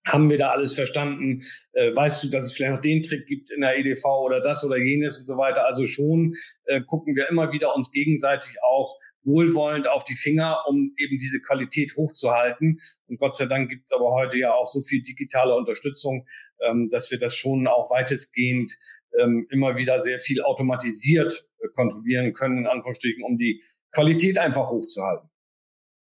haben 0.05 0.29
wir 0.29 0.37
da 0.37 0.51
alles 0.51 0.73
verstanden? 0.73 1.41
Äh, 1.73 1.93
weißt 1.93 2.23
du, 2.23 2.29
dass 2.29 2.45
es 2.45 2.53
vielleicht 2.53 2.75
noch 2.75 2.81
den 2.81 3.03
Trick 3.03 3.27
gibt 3.27 3.51
in 3.51 3.61
der 3.61 3.77
EDV 3.77 4.05
oder 4.05 4.41
das 4.41 4.63
oder 4.63 4.77
jenes 4.77 5.19
und 5.19 5.25
so 5.25 5.37
weiter? 5.37 5.65
Also 5.65 5.85
schon 5.85 6.35
äh, 6.65 6.81
gucken 6.81 7.15
wir 7.15 7.29
immer 7.29 7.51
wieder 7.51 7.75
uns 7.75 7.91
gegenseitig 7.91 8.55
auch 8.63 8.97
wohlwollend 9.29 9.87
auf 9.87 10.03
die 10.03 10.15
Finger, 10.15 10.63
um 10.67 10.93
eben 10.97 11.17
diese 11.19 11.39
Qualität 11.39 11.95
hochzuhalten. 11.95 12.79
Und 13.07 13.19
Gott 13.19 13.35
sei 13.35 13.45
Dank 13.45 13.69
gibt 13.69 13.85
es 13.85 13.91
aber 13.91 14.11
heute 14.11 14.39
ja 14.39 14.53
auch 14.53 14.65
so 14.65 14.81
viel 14.81 15.03
digitale 15.03 15.55
Unterstützung, 15.55 16.27
ähm, 16.61 16.89
dass 16.89 17.11
wir 17.11 17.19
das 17.19 17.35
schon 17.35 17.67
auch 17.67 17.91
weitestgehend 17.91 18.75
ähm, 19.19 19.47
immer 19.49 19.77
wieder 19.77 19.99
sehr 19.99 20.19
viel 20.19 20.41
automatisiert 20.41 21.51
äh, 21.59 21.67
kontrollieren 21.75 22.33
können, 22.33 22.59
in 22.59 22.67
Anführungsstrichen, 22.67 23.23
um 23.23 23.37
die 23.37 23.63
Qualität 23.91 24.37
einfach 24.37 24.69
hochzuhalten. 24.69 25.29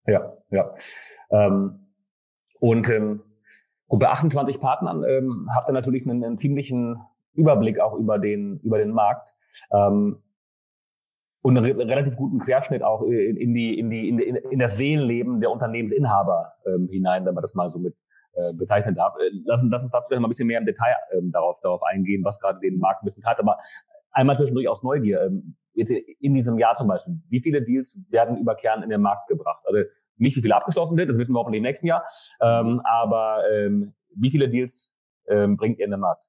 Ja, 0.08 0.38
ja. 0.50 0.76
Ähm, 1.32 1.88
und 2.60 2.90
ähm, 2.90 3.24
und 3.92 4.00
bei 4.00 4.08
28 4.08 4.62
Partnern 4.62 5.04
ähm, 5.04 5.50
habt 5.54 5.68
ihr 5.68 5.74
natürlich 5.74 6.08
einen, 6.08 6.24
einen 6.24 6.38
ziemlichen 6.38 6.98
Überblick 7.34 7.82
auch 7.82 7.94
über 7.94 8.20
den, 8.20 8.62
über 8.64 8.78
den 8.78 8.92
Markt. 8.92 9.34
Ähm, 9.70 10.24
und 11.42 11.58
einen 11.58 11.66
re 11.66 11.88
relativ 11.88 12.16
guten 12.16 12.40
Querschnitt 12.40 12.84
auch 12.84 13.02
in, 13.04 13.38
in 13.38 13.54
die, 13.54 13.78
in 13.78 13.90
die, 13.90 14.10
in, 14.10 14.20
in 14.20 14.60
das 14.60 14.78
Seelenleben 14.78 15.42
der 15.42 15.52
Unternehmensinhaber 15.52 16.54
ähm, 16.66 16.88
hinein, 16.92 17.26
wenn 17.26 17.34
man 17.34 17.42
das 17.42 17.54
mal 17.56 17.70
so 17.70 17.80
mit 17.80 17.96
äh, 18.34 18.54
bezeichnet 18.54 18.98
darf. 18.98 19.16
Äh, 19.20 19.32
lass, 19.46 19.66
lass 19.70 19.84
uns 19.84 19.92
dazu 19.92 20.08
vielleicht 20.08 20.22
mal 20.22 20.28
ein 20.28 20.30
bisschen 20.30 20.48
mehr 20.48 20.60
im 20.60 20.66
Detail 20.66 20.96
ähm, 21.14 21.32
darauf, 21.32 21.60
darauf 21.62 21.82
eingehen, 21.84 22.24
was 22.24 22.40
gerade 22.40 22.60
den 22.60 22.78
Markt 22.80 23.04
ein 23.04 23.06
bisschen 23.06 23.26
hat. 23.26 23.40
Aber 23.40 23.58
einmal 24.12 24.38
zwischendurch 24.38 24.68
aus 24.68 24.84
Neugier. 24.84 25.22
Ähm, 25.24 25.56
jetzt 25.74 25.92
in 25.92 26.34
diesem 26.34 26.60
Jahr 26.60 26.76
zum 26.76 26.88
Beispiel, 26.88 27.16
wie 27.30 27.42
viele 27.42 27.64
Deals 27.64 27.98
werden 28.10 28.38
über 28.38 28.56
Kern 28.56 28.84
in 28.84 28.90
den 28.90 29.02
Markt 29.02 29.28
gebracht? 29.28 29.64
Also 29.66 29.80
nicht, 30.18 30.38
wie 30.38 30.42
viele 30.42 30.56
abgeschlossen 30.56 30.98
wird, 30.98 31.10
das 31.10 31.18
wissen 31.18 31.34
wir 31.34 31.40
auch 31.40 31.48
in 31.48 31.54
dem 31.54 31.64
nächsten 31.64 31.88
Jahr. 31.88 32.04
Ähm, 32.42 32.82
aber 32.84 33.44
ähm, 33.52 33.94
wie 34.16 34.30
viele 34.30 34.50
Deals 34.50 34.94
ähm, 35.28 35.58
bringt 35.58 35.80
ihr 35.80 35.86
in 35.86 35.92
den 35.92 36.00
Markt? 36.00 36.24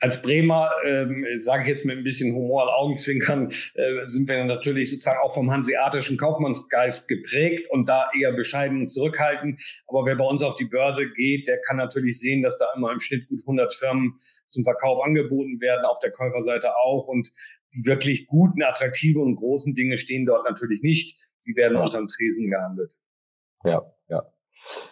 Als 0.00 0.20
Bremer, 0.20 0.70
ähm, 0.84 1.24
sage 1.40 1.62
ich 1.62 1.68
jetzt 1.68 1.84
mit 1.84 1.96
ein 1.96 2.04
bisschen 2.04 2.34
Humor 2.34 2.64
und 2.64 2.68
Augenzwinkern, 2.70 3.50
äh, 3.74 4.06
sind 4.06 4.28
wir 4.28 4.44
natürlich 4.44 4.90
sozusagen 4.90 5.20
auch 5.20 5.32
vom 5.32 5.50
hanseatischen 5.50 6.18
Kaufmannsgeist 6.18 7.08
geprägt 7.08 7.70
und 7.70 7.88
da 7.88 8.10
eher 8.18 8.32
bescheiden 8.32 8.82
und 8.82 8.88
zurückhaltend. 8.88 9.62
Aber 9.86 10.04
wer 10.04 10.16
bei 10.16 10.24
uns 10.24 10.42
auf 10.42 10.56
die 10.56 10.66
Börse 10.66 11.10
geht, 11.12 11.48
der 11.48 11.60
kann 11.60 11.76
natürlich 11.76 12.18
sehen, 12.18 12.42
dass 12.42 12.58
da 12.58 12.66
immer 12.76 12.92
im 12.92 13.00
Schnitt 13.00 13.28
gut 13.28 13.40
100 13.40 13.72
Firmen 13.72 14.18
zum 14.48 14.64
Verkauf 14.64 15.02
angeboten 15.02 15.60
werden, 15.60 15.84
auf 15.84 16.00
der 16.00 16.10
Käuferseite 16.10 16.76
auch. 16.76 17.06
Und 17.06 17.30
die 17.72 17.86
wirklich 17.86 18.26
guten, 18.26 18.62
attraktiven 18.62 19.22
und 19.22 19.36
großen 19.36 19.74
Dinge 19.74 19.96
stehen 19.98 20.26
dort 20.26 20.48
natürlich 20.48 20.82
nicht. 20.82 21.18
Die 21.46 21.56
werden 21.56 21.76
unterm 21.76 22.08
Tresen 22.08 22.50
gehandelt. 22.50 22.92
Ja. 23.64 23.93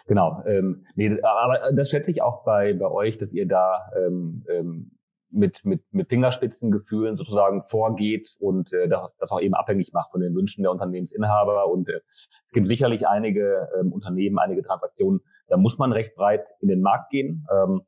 Genau. 0.07 0.41
Ähm, 0.45 0.85
nee, 0.95 1.19
aber 1.21 1.71
das 1.73 1.89
schätze 1.89 2.11
ich 2.11 2.21
auch 2.21 2.43
bei, 2.43 2.73
bei 2.73 2.89
euch, 2.89 3.17
dass 3.17 3.33
ihr 3.33 3.47
da 3.47 3.91
ähm, 3.97 4.45
ähm, 4.49 4.91
mit, 5.33 5.65
mit, 5.65 5.81
mit 5.91 6.09
Fingerspitzengefühlen 6.09 7.17
sozusagen 7.17 7.63
vorgeht 7.63 8.35
und 8.39 8.71
äh, 8.71 8.87
das 8.87 9.31
auch 9.31 9.41
eben 9.41 9.55
abhängig 9.55 9.91
macht 9.91 10.11
von 10.11 10.21
den 10.21 10.35
Wünschen 10.35 10.61
der 10.61 10.71
Unternehmensinhaber. 10.71 11.67
Und 11.67 11.89
äh, 11.89 12.01
es 12.11 12.29
gibt 12.53 12.67
sicherlich 12.67 13.07
einige 13.07 13.69
ähm, 13.79 13.91
Unternehmen, 13.91 14.37
einige 14.37 14.61
Transaktionen, 14.63 15.21
da 15.47 15.57
muss 15.57 15.77
man 15.77 15.91
recht 15.91 16.15
breit 16.15 16.49
in 16.61 16.67
den 16.67 16.81
Markt 16.81 17.09
gehen. 17.09 17.47
Ähm, 17.51 17.81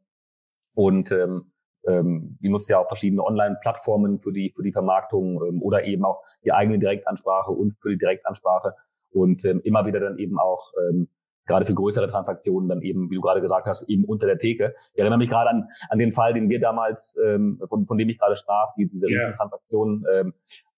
und 0.74 1.12
ähm, 1.12 1.52
ähm, 1.88 2.38
die 2.42 2.50
nutzt 2.50 2.70
ja 2.70 2.80
auch 2.80 2.88
verschiedene 2.88 3.24
Online-Plattformen 3.24 4.20
für 4.20 4.34
die, 4.34 4.52
für 4.56 4.64
die 4.64 4.72
Vermarktung 4.72 5.42
ähm, 5.46 5.62
oder 5.62 5.84
eben 5.86 6.04
auch 6.04 6.24
die 6.44 6.52
eigene 6.52 6.80
Direktansprache 6.80 7.52
und 7.52 7.78
für 7.80 7.92
die 7.92 7.98
Direktansprache 7.98 8.74
und 9.12 9.46
ähm, 9.46 9.62
immer 9.64 9.86
wieder 9.86 10.00
dann 10.00 10.18
eben 10.18 10.40
auch 10.40 10.72
ähm, 10.90 11.10
gerade 11.46 11.66
für 11.66 11.74
größere 11.74 12.10
Transaktionen 12.10 12.70
dann 12.70 12.82
eben, 12.82 13.10
wie 13.10 13.16
du 13.16 13.22
gerade 13.22 13.42
gesagt 13.42 13.68
hast, 13.68 13.84
eben 13.90 14.06
unter 14.06 14.26
der 14.26 14.38
Theke. 14.38 14.76
Ich 14.94 15.00
erinnere 15.00 15.20
mich 15.20 15.30
gerade 15.30 15.50
an, 15.50 15.70
an 15.90 16.00
den 16.00 16.14
Fall, 16.14 16.34
den 16.34 16.50
wir 16.50 16.60
damals, 16.60 17.18
ähm, 17.24 17.62
von, 17.70 17.86
von 17.86 17.98
dem 17.98 18.10
ich 18.10 18.20
gerade 18.20 18.38
sprach, 18.38 18.74
die, 18.78 18.88
diese 18.90 19.08
yeah. 19.08 19.32
Transaktion, 19.34 20.04
ähm, 20.14 20.34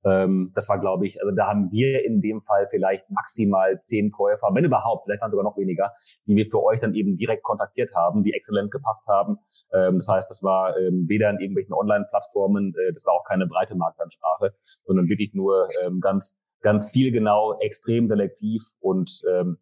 ähm, 0.06 0.52
das 0.56 0.70
war, 0.70 0.80
glaube 0.80 1.06
ich, 1.08 1.22
also 1.22 1.36
da 1.36 1.48
haben 1.48 1.72
wir 1.72 2.06
in 2.06 2.22
dem 2.22 2.42
Fall 2.42 2.68
vielleicht 2.70 3.10
maximal 3.10 3.82
zehn 3.84 4.12
Käufer, 4.12 4.50
wenn 4.54 4.66
überhaupt, 4.66 5.06
vielleicht 5.06 5.22
waren 5.22 5.32
sogar 5.32 5.44
noch 5.44 5.58
weniger, 5.58 5.94
die 6.26 6.36
wir 6.36 6.48
für 6.48 6.64
euch 6.64 6.80
dann 6.80 6.94
eben 6.94 7.18
direkt 7.18 7.44
kontaktiert 7.44 7.94
haben, 7.96 8.24
die 8.24 8.34
exzellent 8.34 8.72
gepasst 8.72 9.08
haben. 9.08 9.40
Ähm, 9.74 9.98
das 9.98 10.08
heißt, 10.08 10.30
das 10.30 10.44
war 10.44 10.78
ähm, 10.78 11.06
weder 11.08 11.30
in 11.30 11.40
irgendwelchen 11.40 11.74
Online-Plattformen, 11.74 12.74
äh, 12.78 12.94
das 12.94 13.06
war 13.06 13.14
auch 13.14 13.26
keine 13.26 13.48
breite 13.48 13.76
Marktansprache, 13.76 14.54
sondern 14.86 15.08
wirklich 15.08 15.34
nur 15.34 15.68
ähm, 15.84 16.00
ganz 16.00 16.38
ganz 16.62 16.92
zielgenau, 16.92 17.60
extrem 17.60 18.08
selektiv 18.08 18.64
und 18.80 19.22
ähm, 19.32 19.58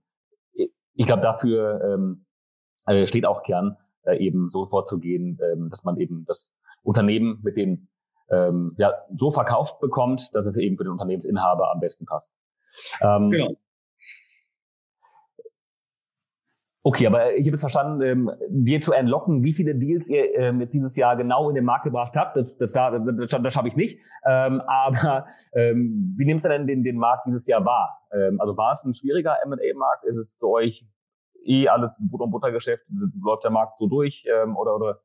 ich 0.96 1.06
glaube, 1.06 1.22
dafür 1.22 1.82
ähm, 1.84 2.26
äh, 2.86 3.06
steht 3.08 3.26
auch 3.26 3.44
Kern, 3.44 3.78
äh, 4.04 4.18
eben 4.18 4.50
so 4.50 4.66
vorzugehen, 4.66 5.40
ähm, 5.44 5.70
dass 5.70 5.84
man 5.84 5.98
eben 5.98 6.26
das 6.26 6.52
Unternehmen 6.84 7.40
mit 7.44 7.58
den 7.58 7.90
ähm, 8.30 8.76
ja, 8.78 8.94
so 9.16 9.32
verkauft 9.32 9.80
bekommt, 9.80 10.34
dass 10.34 10.46
es 10.46 10.58
eben 10.58 10.78
für 10.78 10.84
den 10.84 10.94
Unternehmensinhaber 10.94 11.72
am 11.72 11.80
besten 11.80 12.06
passt. 12.06 12.32
Ähm, 13.02 13.32
genau. 13.32 13.56
Okay, 16.88 17.08
aber 17.08 17.34
ich 17.34 17.48
habe 17.48 17.54
jetzt 17.54 17.62
verstanden, 17.62 18.04
ähm, 18.04 18.32
dir 18.48 18.80
zu 18.80 18.94
entlocken, 18.94 19.44
wie 19.44 19.54
viele 19.54 19.74
Deals 19.74 20.08
ihr 20.08 20.36
ähm, 20.36 20.62
jetzt 20.62 20.72
dieses 20.72 20.96
Jahr 20.96 21.18
genau 21.18 21.50
in 21.50 21.56
den 21.56 21.66
Markt 21.66 21.84
gebracht 21.84 22.16
habt, 22.16 22.38
das, 22.38 22.60
das, 22.60 22.74
das, 22.74 23.02
das, 23.04 23.42
das 23.42 23.54
schaffe 23.56 23.70
ich 23.70 23.76
nicht. 23.76 24.00
Ähm, 24.24 24.62
aber 24.68 25.26
ähm, 25.56 26.14
wie 26.16 26.26
nimmst 26.26 26.46
du 26.46 26.50
denn 26.50 26.68
den, 26.68 26.84
den 26.84 26.98
Markt 26.98 27.26
dieses 27.26 27.48
Jahr 27.48 27.66
wahr? 27.66 28.08
Ähm, 28.14 28.40
also 28.40 28.56
war 28.56 28.74
es 28.74 28.84
ein 28.84 28.94
schwieriger 28.94 29.36
M&A-Markt? 29.46 30.04
Ist 30.04 30.18
es 30.18 30.36
für 30.38 30.48
euch 30.48 30.86
eh 31.44 31.68
alles 31.70 32.00
Brot- 32.00 32.22
und 32.22 32.30
Buttergeschäft? 32.30 32.86
Läuft 33.20 33.44
der 33.44 33.50
Markt 33.50 33.80
so 33.80 33.88
durch 33.88 34.24
ähm, 34.32 34.56
oder, 34.56 34.76
oder 34.76 35.00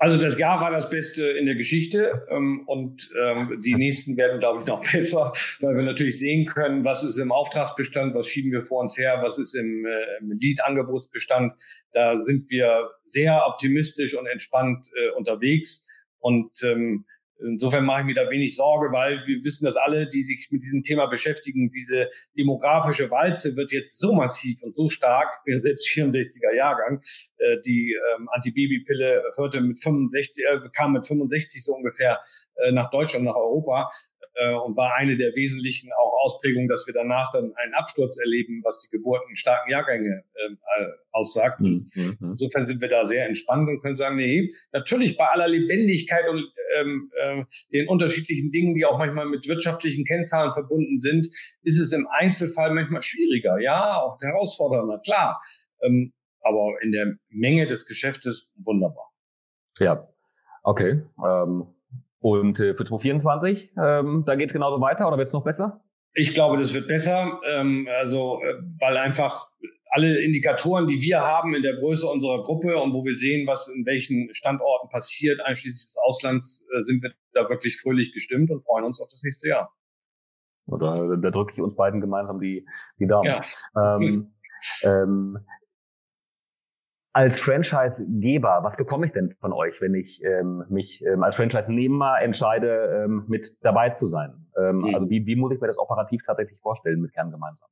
also 0.00 0.18
das 0.18 0.38
Jahr 0.38 0.62
war 0.62 0.70
das 0.70 0.88
Beste 0.88 1.26
in 1.26 1.44
der 1.44 1.56
Geschichte 1.56 2.26
ähm, 2.30 2.62
und 2.66 3.10
ähm, 3.22 3.60
die 3.62 3.74
nächsten 3.74 4.16
werden, 4.16 4.40
glaube 4.40 4.60
ich, 4.60 4.66
noch 4.66 4.82
besser, 4.92 5.34
weil 5.60 5.76
wir 5.76 5.84
natürlich 5.84 6.18
sehen 6.18 6.46
können, 6.46 6.86
was 6.86 7.04
ist 7.04 7.18
im 7.18 7.30
Auftragsbestand, 7.30 8.14
was 8.14 8.26
schieben 8.26 8.50
wir 8.50 8.62
vor 8.62 8.80
uns 8.80 8.96
her, 8.96 9.20
was 9.22 9.36
ist 9.36 9.54
im, 9.54 9.84
äh, 9.84 10.18
im 10.20 10.32
Lead-Angebotsbestand. 10.32 11.52
Da 11.92 12.16
sind 12.16 12.50
wir 12.50 12.92
sehr 13.04 13.46
optimistisch 13.46 14.16
und 14.16 14.26
entspannt 14.26 14.86
äh, 14.96 15.10
unterwegs 15.18 15.86
und 16.18 16.50
ähm, 16.64 17.04
Insofern 17.42 17.84
mache 17.84 18.00
ich 18.00 18.06
mir 18.06 18.14
da 18.14 18.30
wenig 18.30 18.54
Sorge, 18.54 18.92
weil 18.92 19.26
wir 19.26 19.44
wissen 19.44 19.64
das 19.64 19.76
alle, 19.76 20.08
die 20.08 20.22
sich 20.22 20.48
mit 20.50 20.62
diesem 20.62 20.82
Thema 20.82 21.06
beschäftigen. 21.06 21.70
Diese 21.70 22.10
demografische 22.36 23.10
Walze 23.10 23.56
wird 23.56 23.72
jetzt 23.72 23.98
so 23.98 24.12
massiv 24.12 24.62
und 24.62 24.76
so 24.76 24.88
stark, 24.88 25.28
ich 25.40 25.44
bin 25.52 25.60
selbst 25.60 25.88
64er 25.88 26.54
Jahrgang, 26.54 27.00
äh, 27.38 27.56
die 27.64 27.96
ähm, 28.16 28.28
Antibabypille 28.32 29.22
hörte 29.36 29.60
mit 29.60 29.80
65, 29.80 30.44
äh, 30.44 30.68
kam 30.72 30.92
mit 30.92 31.06
65 31.06 31.64
so 31.64 31.74
ungefähr 31.74 32.20
äh, 32.56 32.72
nach 32.72 32.90
Deutschland, 32.90 33.24
nach 33.24 33.36
Europa 33.36 33.90
äh, 34.34 34.54
und 34.54 34.76
war 34.76 34.94
eine 34.94 35.16
der 35.16 35.34
wesentlichen 35.34 35.90
auch 35.92 36.12
Ausprägungen, 36.24 36.68
dass 36.68 36.86
wir 36.86 36.94
danach 36.94 37.30
dann 37.32 37.52
einen 37.56 37.74
Absturz 37.74 38.18
erleben, 38.18 38.62
was 38.64 38.80
die 38.80 38.94
Geburten 38.94 39.36
starken 39.36 39.70
Jahrgänge 39.70 40.24
ähm, 40.44 40.58
äh, 40.78 40.86
aussagt. 41.12 41.60
Mhm. 41.60 41.86
mhm. 41.94 42.16
Insofern 42.20 42.66
sind 42.66 42.80
wir 42.80 42.88
da 42.88 43.04
sehr 43.04 43.26
entspannt 43.26 43.68
und 43.68 43.80
können 43.80 43.96
sagen, 43.96 44.16
nee, 44.16 44.50
natürlich 44.72 45.16
bei 45.16 45.26
aller 45.26 45.48
Lebendigkeit 45.48 46.28
und 46.28 46.52
ähm, 46.76 47.10
äh, 47.20 47.44
den 47.72 47.88
unterschiedlichen 47.88 48.50
Dingen, 48.50 48.74
die 48.74 48.84
auch 48.84 48.98
manchmal 48.98 49.26
mit 49.26 49.48
wirtschaftlichen 49.48 50.04
Kennzahlen 50.04 50.52
verbunden 50.52 50.98
sind, 50.98 51.26
ist 51.62 51.78
es 51.78 51.92
im 51.92 52.06
Einzelfall 52.06 52.72
manchmal 52.72 53.02
schwieriger, 53.02 53.58
ja, 53.58 54.00
auch 54.00 54.18
herausfordernder, 54.20 55.00
klar. 55.04 55.40
Ähm, 55.82 56.12
aber 56.42 56.76
in 56.82 56.92
der 56.92 57.16
Menge 57.28 57.66
des 57.66 57.86
Geschäftes 57.86 58.50
wunderbar. 58.56 59.12
Ja, 59.78 60.08
okay. 60.62 61.02
Ähm, 61.22 61.66
und 62.20 62.60
äh, 62.60 62.74
für 62.74 62.84
2024, 62.84 63.72
ähm, 63.82 64.24
da 64.26 64.36
geht 64.36 64.48
es 64.48 64.52
genauso 64.52 64.80
weiter 64.80 65.08
oder 65.08 65.16
wird 65.16 65.28
es 65.28 65.32
noch 65.32 65.44
besser? 65.44 65.82
Ich 66.12 66.34
glaube, 66.34 66.58
das 66.58 66.74
wird 66.74 66.88
besser, 66.88 67.40
ähm, 67.48 67.88
also 67.98 68.40
äh, 68.42 68.54
weil 68.80 68.96
einfach 68.96 69.48
alle 69.90 70.20
Indikatoren, 70.20 70.86
die 70.86 71.00
wir 71.00 71.20
haben 71.20 71.54
in 71.54 71.62
der 71.62 71.74
Größe 71.74 72.06
unserer 72.06 72.42
Gruppe 72.42 72.78
und 72.78 72.94
wo 72.94 73.04
wir 73.04 73.16
sehen, 73.16 73.46
was 73.46 73.68
in 73.68 73.84
welchen 73.86 74.32
Standorten 74.32 74.88
passiert, 74.88 75.40
einschließlich 75.40 75.82
des 75.82 75.96
Auslands, 76.04 76.68
äh, 76.72 76.84
sind 76.84 77.02
wir 77.02 77.12
da 77.32 77.48
wirklich 77.48 77.80
fröhlich 77.80 78.12
gestimmt 78.12 78.50
und 78.50 78.62
freuen 78.62 78.84
uns 78.84 79.00
auf 79.00 79.08
das 79.10 79.22
nächste 79.22 79.48
Jahr. 79.48 79.74
Oder 80.66 81.16
da 81.16 81.30
drücke 81.30 81.54
ich 81.54 81.60
uns 81.60 81.74
beiden 81.74 82.00
gemeinsam 82.00 82.38
die, 82.40 82.66
die 82.98 83.06
Daumen. 83.06 83.26
Ja. 83.26 83.96
Ähm, 83.96 84.34
ähm, 84.82 85.38
als 87.12 87.40
Franchise-Geber, 87.40 88.60
was 88.62 88.76
bekomme 88.76 89.06
ich 89.06 89.12
denn 89.12 89.34
von 89.40 89.52
euch, 89.52 89.80
wenn 89.80 89.94
ich 89.94 90.22
ähm, 90.22 90.64
mich 90.68 91.04
ähm, 91.04 91.22
als 91.22 91.36
Franchise-Nehmer 91.36 92.20
entscheide, 92.20 93.04
ähm, 93.04 93.24
mit 93.28 93.56
dabei 93.62 93.90
zu 93.90 94.06
sein? 94.06 94.46
Ähm, 94.56 94.78
mhm. 94.78 94.94
Also 94.94 95.10
wie, 95.10 95.26
wie 95.26 95.36
muss 95.36 95.52
ich 95.52 95.60
mir 95.60 95.66
das 95.66 95.78
operativ 95.78 96.22
tatsächlich 96.24 96.60
vorstellen 96.60 97.00
mit 97.00 97.12
Kern 97.12 97.30
gemeinsam? 97.30 97.68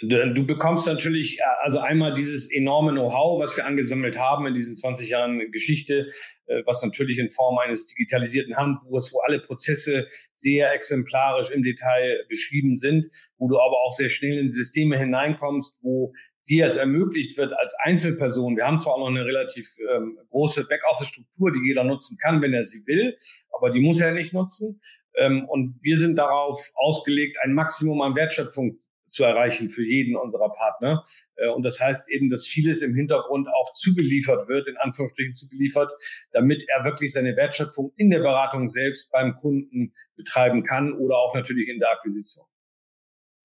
Du 0.00 0.44
bekommst 0.44 0.86
natürlich 0.86 1.38
äh, 1.38 1.42
also 1.62 1.78
einmal 1.78 2.12
dieses 2.14 2.52
enorme 2.52 2.92
Know-how, 2.92 3.40
was 3.40 3.56
wir 3.56 3.64
angesammelt 3.64 4.18
haben 4.18 4.46
in 4.46 4.54
diesen 4.54 4.76
20 4.76 5.08
Jahren 5.08 5.50
Geschichte, 5.50 6.08
äh, 6.46 6.62
was 6.66 6.82
natürlich 6.82 7.18
in 7.18 7.30
Form 7.30 7.58
eines 7.58 7.86
digitalisierten 7.86 8.56
Handbuches, 8.56 9.12
wo 9.12 9.20
alle 9.20 9.40
Prozesse 9.40 10.06
sehr 10.34 10.72
exemplarisch 10.72 11.50
im 11.50 11.62
Detail 11.62 12.24
beschrieben 12.28 12.76
sind, 12.76 13.06
wo 13.38 13.48
du 13.48 13.56
aber 13.56 13.82
auch 13.84 13.92
sehr 13.92 14.10
schnell 14.10 14.38
in 14.38 14.52
Systeme 14.52 14.98
hineinkommst, 14.98 15.78
wo 15.82 16.12
dir 16.48 16.66
es 16.66 16.76
ermöglicht 16.76 17.36
wird 17.38 17.52
als 17.52 17.74
Einzelperson. 17.82 18.56
Wir 18.56 18.66
haben 18.66 18.78
zwar 18.78 18.94
auch 18.94 18.98
noch 18.98 19.08
eine 19.08 19.24
relativ 19.24 19.76
ähm, 19.94 20.18
große 20.30 20.64
Backoffice-Struktur, 20.64 21.52
die 21.52 21.66
jeder 21.66 21.84
nutzen 21.84 22.18
kann, 22.20 22.42
wenn 22.42 22.52
er 22.52 22.64
sie 22.64 22.86
will, 22.86 23.16
aber 23.52 23.70
die 23.70 23.80
muss 23.80 24.00
er 24.00 24.12
nicht 24.12 24.32
nutzen. 24.32 24.80
Ähm, 25.16 25.48
und 25.48 25.78
wir 25.82 25.96
sind 25.96 26.16
darauf 26.16 26.72
ausgelegt, 26.74 27.38
ein 27.42 27.54
Maximum 27.54 28.02
an 28.02 28.14
Wertschöpfung 28.14 28.78
zu 29.14 29.24
erreichen 29.24 29.70
für 29.70 29.84
jeden 29.84 30.16
unserer 30.16 30.50
Partner. 30.50 31.04
Äh, 31.36 31.48
und 31.48 31.62
das 31.62 31.80
heißt 31.80 32.10
eben, 32.10 32.30
dass 32.30 32.46
vieles 32.46 32.82
im 32.82 32.94
Hintergrund 32.94 33.48
auch 33.48 33.72
zugeliefert 33.72 34.48
wird, 34.48 34.66
in 34.66 34.76
Anführungsstrichen 34.76 35.36
zugeliefert, 35.36 35.92
damit 36.32 36.64
er 36.68 36.84
wirklich 36.84 37.12
seine 37.12 37.36
Wertschöpfung 37.36 37.92
in 37.96 38.10
der 38.10 38.18
Beratung 38.18 38.68
selbst 38.68 39.10
beim 39.12 39.36
Kunden 39.36 39.94
betreiben 40.16 40.64
kann 40.64 40.92
oder 40.92 41.16
auch 41.16 41.34
natürlich 41.34 41.68
in 41.68 41.78
der 41.78 41.90
Akquisition. 41.90 42.46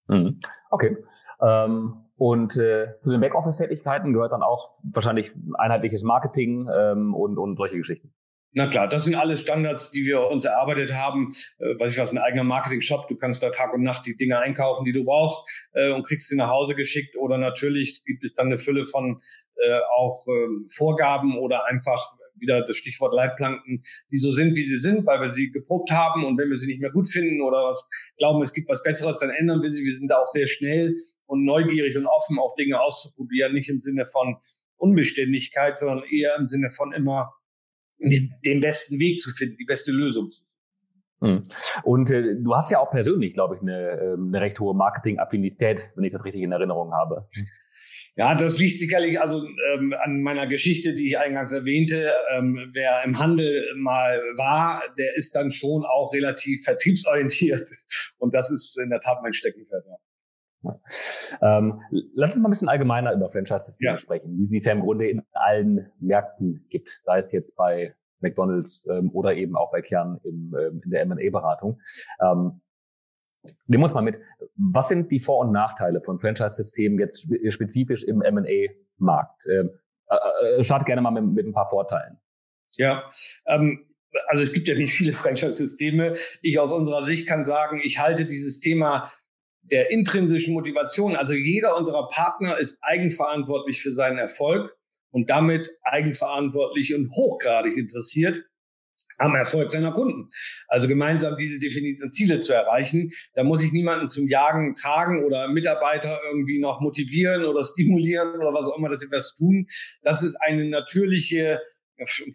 Mhm. 0.08 0.42
Okay. 0.72 0.98
Ähm 1.40 2.09
und 2.20 2.58
äh, 2.58 3.00
zu 3.02 3.12
den 3.12 3.22
Backoffice-Tätigkeiten 3.22 4.12
gehört 4.12 4.34
dann 4.34 4.44
auch 4.44 4.74
wahrscheinlich 4.84 5.32
einheitliches 5.58 6.04
Marketing 6.04 6.70
ähm, 6.70 7.16
und, 7.16 7.38
und 7.38 7.56
solche 7.56 7.78
Geschichten. 7.78 8.14
Na 8.52 8.68
klar, 8.68 8.90
das 8.90 9.06
sind 9.06 9.16
alles 9.16 9.40
Standards, 9.40 9.92
die 9.92 10.06
wir 10.06 10.28
uns 10.28 10.44
erarbeitet 10.44 10.94
haben. 10.94 11.34
Äh, 11.60 11.80
weiß 11.80 11.94
ich 11.94 11.98
was, 11.98 12.12
ein 12.12 12.18
eigener 12.18 12.44
Marketing-Shop. 12.44 13.08
Du 13.08 13.16
kannst 13.16 13.42
da 13.42 13.52
Tag 13.52 13.74
und 13.74 13.84
Nacht 13.84 14.06
die 14.06 14.18
Dinge 14.18 14.38
einkaufen, 14.38 14.84
die 14.84 14.92
du 14.92 15.06
brauchst 15.06 15.48
äh, 15.72 15.94
und 15.94 16.06
kriegst 16.06 16.28
sie 16.28 16.36
nach 16.36 16.50
Hause 16.50 16.76
geschickt. 16.76 17.16
Oder 17.16 17.38
natürlich 17.38 18.04
gibt 18.06 18.26
es 18.26 18.34
dann 18.34 18.48
eine 18.48 18.58
Fülle 18.58 18.84
von 18.84 19.22
äh, 19.56 19.80
auch 19.96 20.28
äh, 20.28 20.68
Vorgaben 20.76 21.38
oder 21.38 21.68
einfach 21.68 22.18
wieder 22.42 22.66
das 22.66 22.78
Stichwort 22.78 23.14
Leitplanken, 23.14 23.82
die 24.12 24.18
so 24.18 24.32
sind, 24.32 24.56
wie 24.58 24.64
sie 24.64 24.78
sind, 24.78 25.06
weil 25.06 25.22
wir 25.22 25.30
sie 25.30 25.52
geprobt 25.52 25.92
haben 25.92 26.26
und 26.26 26.38
wenn 26.38 26.50
wir 26.50 26.58
sie 26.58 26.68
nicht 26.68 26.82
mehr 26.82 26.92
gut 26.92 27.10
finden 27.10 27.42
oder 27.42 27.66
was 27.66 27.90
glauben, 28.18 28.42
es 28.42 28.54
gibt 28.54 28.70
was 28.70 28.84
Besseres, 28.84 29.20
dann 29.20 29.30
ändern 29.30 29.62
wir 29.62 29.72
sie. 29.72 29.84
Wir 29.84 29.94
sind 29.94 30.08
da 30.08 30.18
auch 30.18 30.28
sehr 30.28 30.48
schnell 30.48 30.96
und 31.26 31.46
neugierig 31.46 31.96
und 31.98 32.06
offen, 32.06 32.40
auch 32.40 32.56
Dinge 32.56 32.80
auszuprobieren, 32.82 33.54
nicht 33.54 33.70
im 33.70 33.82
Sinne 33.82 34.06
von 34.06 34.38
Unbeständigkeit, 34.78 35.78
sondern 35.78 36.04
eher 36.10 36.36
im 36.38 36.48
Sinne 36.48 36.70
von 36.70 36.94
immer 36.94 37.34
den 38.00 38.62
besten 38.62 39.00
Weg 39.00 39.20
zu 39.20 39.30
finden, 39.32 39.58
die 39.58 39.66
beste 39.66 39.92
Lösung 39.92 40.32
zu 40.32 40.44
finden. 40.44 40.50
Hm. 41.22 41.44
Und 41.84 42.12
äh, 42.12 42.36
du 42.42 42.56
hast 42.56 42.72
ja 42.72 42.80
auch 42.80 42.92
persönlich, 42.92 43.34
glaube 43.34 43.56
ich, 43.56 43.62
eine, 43.62 44.00
ähm, 44.00 44.28
eine 44.30 44.42
recht 44.42 44.60
hohe 44.60 44.74
Marketing-Affinität, 44.74 45.92
wenn 45.96 46.06
ich 46.06 46.14
das 46.14 46.24
richtig 46.24 46.42
in 46.44 46.52
Erinnerung 46.52 46.94
habe. 46.94 47.28
Ja, 48.20 48.36
das 48.36 48.58
liegt 48.58 48.80
sicherlich 48.80 49.22
also 49.22 49.46
ähm, 49.74 49.96
an 50.04 50.22
meiner 50.22 50.46
Geschichte, 50.46 50.94
die 50.94 51.08
ich 51.08 51.18
eingangs 51.18 51.54
erwähnte. 51.54 52.12
Ähm, 52.36 52.70
wer 52.74 53.02
im 53.06 53.18
Handel 53.18 53.74
mal 53.78 54.20
war, 54.36 54.84
der 54.98 55.16
ist 55.16 55.36
dann 55.36 55.52
schon 55.52 55.86
auch 55.86 56.14
relativ 56.14 56.66
vertriebsorientiert. 56.66 57.72
Und 58.18 58.36
das 58.36 58.52
ist 58.52 58.78
in 58.78 58.90
der 58.90 59.00
Tat 59.00 59.20
mein 59.24 59.32
Steckenpferd. 59.32 59.86
Ja. 60.64 60.80
Ähm, 61.42 61.80
lass 62.14 62.34
uns 62.34 62.42
mal 62.42 62.50
ein 62.50 62.52
bisschen 62.52 62.68
allgemeiner 62.68 63.14
über 63.14 63.30
Franchise-Systeme 63.30 63.92
ja. 63.94 64.00
sprechen, 64.02 64.38
wie 64.38 64.46
sie 64.46 64.58
es 64.58 64.66
ja 64.66 64.74
im 64.74 64.82
Grunde 64.82 65.08
in 65.08 65.22
allen 65.32 65.90
Märkten 66.02 66.66
gibt, 66.70 66.90
sei 67.06 67.20
es 67.20 67.32
jetzt 67.32 67.56
bei 67.56 67.96
McDonalds 68.20 68.86
ähm, 68.92 69.12
oder 69.14 69.34
eben 69.36 69.56
auch 69.56 69.72
bei 69.72 69.82
Kern 69.82 70.20
im, 70.26 70.54
ähm, 70.60 70.82
in 70.84 70.92
der 70.92 71.04
M&A-Beratung. 71.04 71.80
Ähm, 72.22 72.60
Nehmen 73.68 73.84
uns 73.84 73.94
mal 73.94 74.02
mit. 74.02 74.20
Was 74.56 74.90
sind 74.90 75.12
die 75.12 75.20
Vor- 75.20 75.40
und 75.40 75.52
Nachteile 75.52 76.02
von 76.02 76.20
Franchise-Systemen 76.20 77.00
jetzt 77.00 77.28
spezifisch 77.50 78.04
im 78.04 78.22
M&A-Markt? 78.22 79.46
Ähm, 79.48 79.72
äh, 80.10 80.60
äh, 80.60 80.64
start 80.64 80.86
gerne 80.86 81.02
mal 81.02 81.12
mit, 81.12 81.24
mit, 81.26 81.46
ein 81.46 81.54
paar 81.54 81.70
Vorteilen. 81.70 82.18
Ja, 82.76 83.10
ähm, 83.46 83.86
also 84.28 84.42
es 84.42 84.54
gibt 84.54 84.68
ja 84.68 84.76
nicht 84.76 84.94
viele 84.94 85.14
Franchise-Systeme. 85.14 86.14
Ich 86.42 86.60
aus 86.60 86.72
unserer 86.72 87.04
Sicht 87.04 87.28
kann 87.28 87.46
sagen, 87.46 87.80
ich 87.84 88.00
halte 88.00 88.26
dieses 88.26 88.60
Thema 88.60 89.12
der 89.62 89.92
intrinsischen 89.92 90.54
Motivation, 90.54 91.16
also 91.16 91.34
jeder 91.34 91.78
unserer 91.78 92.08
Partner 92.08 92.58
ist 92.58 92.80
eigenverantwortlich 92.82 93.82
für 93.82 93.92
seinen 93.92 94.18
Erfolg 94.18 94.76
und 95.12 95.30
damit 95.30 95.70
eigenverantwortlich 95.84 96.96
und 96.96 97.12
hochgradig 97.12 97.78
interessiert 97.78 98.44
am 99.18 99.36
Erfolg 99.36 99.72
seiner 99.72 99.92
Kunden. 99.92 100.30
Also 100.68 100.88
gemeinsam 100.88 101.38
diese 101.38 101.60
definierten 101.60 102.12
Ziele 102.12 102.40
zu 102.40 102.54
erreichen. 102.54 103.10
Da 103.34 103.44
muss 103.44 103.64
ich 103.64 103.72
niemanden 103.72 104.10
zum 104.10 104.28
Jagen 104.28 104.76
tragen 104.76 105.24
oder 105.26 105.48
Mitarbeiter 105.48 106.20
irgendwie 106.32 106.60
noch 106.60 106.82
motivieren 106.82 107.44
oder 107.44 107.64
stimulieren 107.64 108.36
oder 108.36 108.54
was 108.54 108.66
auch 108.66 108.78
immer, 108.78 108.90
dass 108.90 109.02
sie 109.02 109.12
was 109.12 109.36
tun. 109.36 109.68
Das 110.02 110.24
ist 110.24 110.36
eine 110.36 110.66
natürliche 110.66 111.60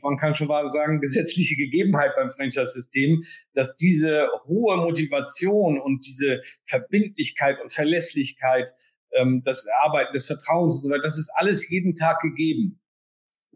man 0.02 0.18
kann 0.18 0.34
schon 0.34 0.48
sagen, 0.48 1.00
gesetzliche 1.00 1.56
Gegebenheit 1.56 2.14
beim 2.16 2.30
Franchise-System, 2.30 3.22
dass 3.54 3.76
diese 3.76 4.28
hohe 4.46 4.76
Motivation 4.76 5.80
und 5.80 6.06
diese 6.06 6.42
Verbindlichkeit 6.64 7.60
und 7.62 7.72
Verlässlichkeit, 7.72 8.70
ähm, 9.12 9.42
das 9.44 9.66
Arbeiten 9.82 10.12
des 10.12 10.26
Vertrauens 10.26 10.76
und 10.76 10.82
so 10.82 10.90
weiter, 10.90 11.02
das 11.02 11.18
ist 11.18 11.30
alles 11.34 11.68
jeden 11.70 11.94
Tag 11.94 12.20
gegeben. 12.20 12.80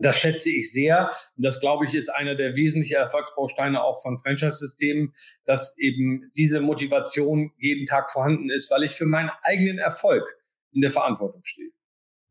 Das 0.01 0.17
schätze 0.17 0.51
ich 0.51 0.73
sehr. 0.73 1.11
Und 1.37 1.45
das, 1.45 1.61
glaube 1.61 1.85
ich, 1.85 1.95
ist 1.95 2.09
einer 2.09 2.35
der 2.35 2.55
wesentlichen 2.55 2.97
Erfolgsbausteine 2.97 3.83
auch 3.83 4.01
von 4.01 4.19
Franchise-Systemen, 4.19 5.13
dass 5.45 5.77
eben 5.79 6.31
diese 6.37 6.61
Motivation 6.61 7.53
jeden 7.59 7.87
Tag 7.87 8.11
vorhanden 8.11 8.51
ist, 8.51 8.71
weil 8.71 8.85
ich 8.85 8.93
für 8.93 9.07
meinen 9.07 9.31
eigenen 9.43 9.79
Erfolg 9.79 10.25
in 10.73 10.81
der 10.81 10.91
Verantwortung 10.91 11.43
stehe. 11.45 11.71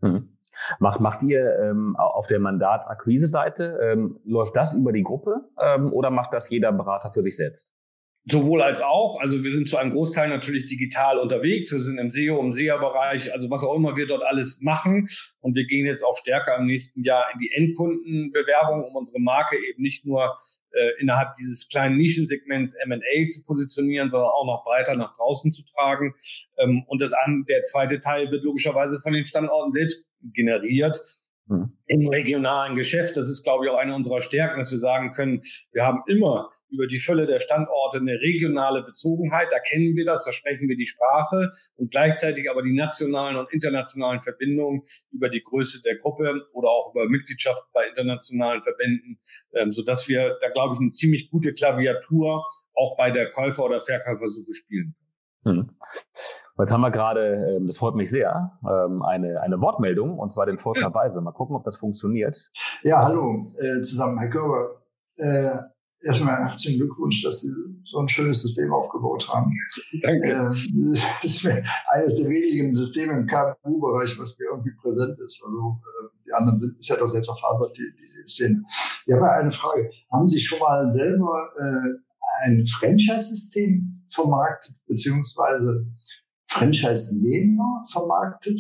Mhm. 0.02 0.38
Macht, 0.80 1.00
macht 1.02 1.22
ihr 1.24 1.60
ähm, 1.60 1.96
auf 1.98 2.28
der 2.28 2.40
Mandatsakquise-Seite, 2.40 3.80
ähm, 3.82 4.20
läuft 4.24 4.56
das 4.56 4.74
über 4.74 4.92
die 4.92 5.04
Gruppe 5.04 5.42
ähm, 5.62 5.94
oder 5.94 6.10
macht 6.10 6.34
das 6.34 6.50
jeder 6.50 6.72
Berater 6.72 7.12
für 7.14 7.22
sich 7.22 7.36
selbst? 7.36 7.72
Sowohl 8.30 8.62
als 8.62 8.82
auch. 8.82 9.22
Also 9.22 9.44
wir 9.46 9.54
sind 9.54 9.70
zu 9.70 9.78
einem 9.78 9.92
Großteil 9.92 10.28
natürlich 10.28 10.66
digital 10.66 11.18
unterwegs. 11.18 11.72
Wir 11.72 11.80
sind 11.80 11.98
im 11.98 12.12
SEO, 12.12 12.42
im 12.42 12.52
SEA-Bereich, 12.52 13.34
also 13.34 13.50
was 13.50 13.64
auch 13.64 13.74
immer 13.74 13.96
wir 13.96 14.06
dort 14.06 14.24
alles 14.24 14.60
machen. 14.62 15.08
Und 15.40 15.56
wir 15.56 15.66
gehen 15.66 15.86
jetzt 15.86 16.04
auch 16.04 16.18
stärker 16.18 16.58
im 16.58 16.66
nächsten 16.66 17.04
Jahr 17.04 17.26
in 17.34 17.40
die 17.40 17.52
Endkundenbewerbung, 17.54 18.84
um 18.84 18.96
unsere 18.98 19.22
Marke 19.22 19.56
eben 19.56 19.82
nicht 19.82 20.06
nur 20.06 20.38
äh, 20.72 20.90
innerhalb 21.00 21.36
dieses 21.36 21.70
kleinen 21.70 21.96
Nischensegments 21.96 22.76
M&A 22.76 23.28
zu 23.30 23.46
positionieren, 23.46 24.12
sondern 24.12 24.30
auch 24.30 24.46
noch 24.46 24.66
breiter 24.66 24.96
nach 24.96 25.16
draußen 25.16 25.54
zu 25.54 25.64
tragen. 25.64 26.14
Ähm, 26.58 26.84
und 26.88 27.02
das 27.02 27.14
an, 27.14 27.46
der 27.48 27.64
zweite 27.64 28.02
Teil 28.02 28.30
wird 28.30 28.44
logischerweise 28.44 29.00
von 29.00 29.14
den 29.14 29.24
Standorten 29.24 29.72
selbst 29.72 30.06
generiert. 30.34 31.00
Mhm. 31.46 31.70
Im 31.86 32.08
regionalen 32.10 32.76
Geschäft, 32.76 33.16
das 33.16 33.30
ist, 33.30 33.44
glaube 33.44 33.66
ich, 33.66 33.72
auch 33.72 33.78
eine 33.78 33.96
unserer 33.96 34.22
Stärken, 34.22 34.60
dass 34.60 34.72
wir 34.72 34.80
sagen 34.80 35.14
können, 35.14 35.42
wir 35.72 35.86
haben 35.86 36.04
immer 36.08 36.50
über 36.70 36.88
die 36.88 36.98
Fülle 36.98 37.26
der 37.26 37.40
Standorte 37.40 37.98
eine 37.98 38.14
regionale 38.14 38.84
Bezogenheit. 38.84 39.48
Da 39.52 39.60
kennen 39.60 39.96
wir 39.96 40.06
das, 40.06 40.26
da 40.26 40.32
sprechen 40.32 40.68
wir 40.68 40.76
die 40.76 40.86
Sprache 40.86 41.52
und 41.76 41.92
gleichzeitig 41.92 42.50
aber 42.50 42.62
die 42.62 42.76
nationalen 42.76 43.38
und 43.38 43.52
internationalen 43.52 44.22
Verbindungen 44.22 44.84
über 45.12 45.30
die 45.30 45.42
Größe 45.42 45.82
der 45.82 45.98
Gruppe 45.98 46.46
oder 46.54 46.70
auch 46.70 46.94
über 46.94 47.08
Mitgliedschaft 47.08 47.64
bei 47.74 47.88
internationalen 47.88 48.62
Verbänden, 48.62 49.20
ähm, 49.54 49.72
sodass 49.72 50.08
wir 50.08 50.38
da, 50.42 50.50
glaube 50.50 50.76
ich, 50.76 50.80
eine 50.82 50.92
ziemlich 50.92 51.30
gute 51.30 51.54
Klaviatur 51.54 52.46
auch 52.74 52.98
bei 52.98 53.12
der 53.12 53.32
Käufer- 53.32 53.66
oder 53.66 53.82
Verkäufersuche 53.82 54.54
spielen 54.54 54.96
können. 55.44 55.60
Hm. 55.60 55.70
Jetzt 56.60 56.72
haben 56.72 56.82
wir 56.82 56.92
gerade, 56.92 57.56
ähm, 57.56 57.68
das 57.68 57.78
freut 57.78 57.96
mich 57.96 58.10
sehr, 58.10 58.58
ähm, 58.64 59.04
eine, 59.04 59.42
eine 59.42 59.62
Wortmeldung, 59.62 60.18
und 60.18 60.32
zwar 60.32 60.48
den 60.48 60.58
Volker 60.58 60.94
Weise. 60.94 61.22
Mal 61.22 61.32
gucken, 61.32 61.56
ob 61.56 61.64
das 61.64 61.78
funktioniert. 61.78 62.50
Ja, 62.84 63.04
hallo 63.04 63.46
äh, 63.60 63.82
zusammen, 63.82 64.18
Herr 64.18 64.30
Körber. 64.30 64.82
Äh, 65.18 65.77
erstmal 66.02 66.38
herzlichen 66.38 66.80
Glückwunsch, 66.80 67.24
dass 67.24 67.42
Sie 67.42 67.50
so 67.86 68.00
ein 68.00 68.08
schönes 68.08 68.42
System 68.42 68.72
aufgebaut 68.74 69.28
haben. 69.30 69.52
Danke. 70.02 70.30
Äh, 70.30 70.92
das 70.92 71.24
ist 71.24 71.46
eines 71.90 72.16
der 72.16 72.30
wenigen 72.30 72.74
Systeme 72.74 73.14
im 73.14 73.26
KMU-Bereich, 73.26 74.18
was 74.20 74.38
mir 74.38 74.46
irgendwie 74.52 74.74
präsent 74.82 75.18
ist. 75.20 75.44
Also 75.46 75.82
äh, 75.82 76.08
die 76.26 76.34
anderen 76.34 76.60
sind 76.60 76.78
ist 76.78 76.90
ja 76.90 76.98
doch 76.98 77.14
jetzt 77.14 77.30
auf 77.30 77.42
Hasard, 77.42 77.76
die, 77.78 77.90
die 78.00 78.28
Szene. 78.28 78.64
Ich 79.06 79.14
habe 79.14 79.32
eine 79.32 79.52
Frage. 79.52 79.90
Haben 80.12 80.28
Sie 80.28 80.40
schon 80.40 80.60
mal 80.60 80.90
selber 80.90 81.50
äh, 81.58 82.46
ein 82.46 82.66
Franchise-System 82.68 84.06
vermarktet, 84.10 84.76
beziehungsweise 84.88 85.86
Franchise-Nehmer 86.48 87.84
vermarktet? 87.92 88.60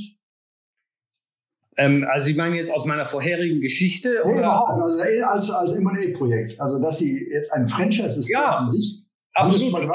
Ähm, 1.78 2.06
also 2.12 2.26
Sie 2.26 2.34
meinen 2.34 2.56
jetzt 2.56 2.72
aus 2.72 2.86
meiner 2.86 3.06
vorherigen 3.06 3.62
Geschichte? 3.62 4.22
Nee, 4.26 4.32
oder? 4.32 4.40
überhaupt, 4.40 4.82
also 4.82 5.02
als, 5.24 5.50
als 5.50 5.74
M&A-Projekt. 5.74 6.60
Also 6.60 6.82
dass 6.82 6.98
Sie 6.98 7.30
jetzt 7.32 7.54
ein 7.54 7.68
Franchise-System 7.68 8.34
ja, 8.34 8.56
an 8.58 8.68
sich... 8.68 9.04
Absolut. 9.34 9.84
Äh, 9.84 9.88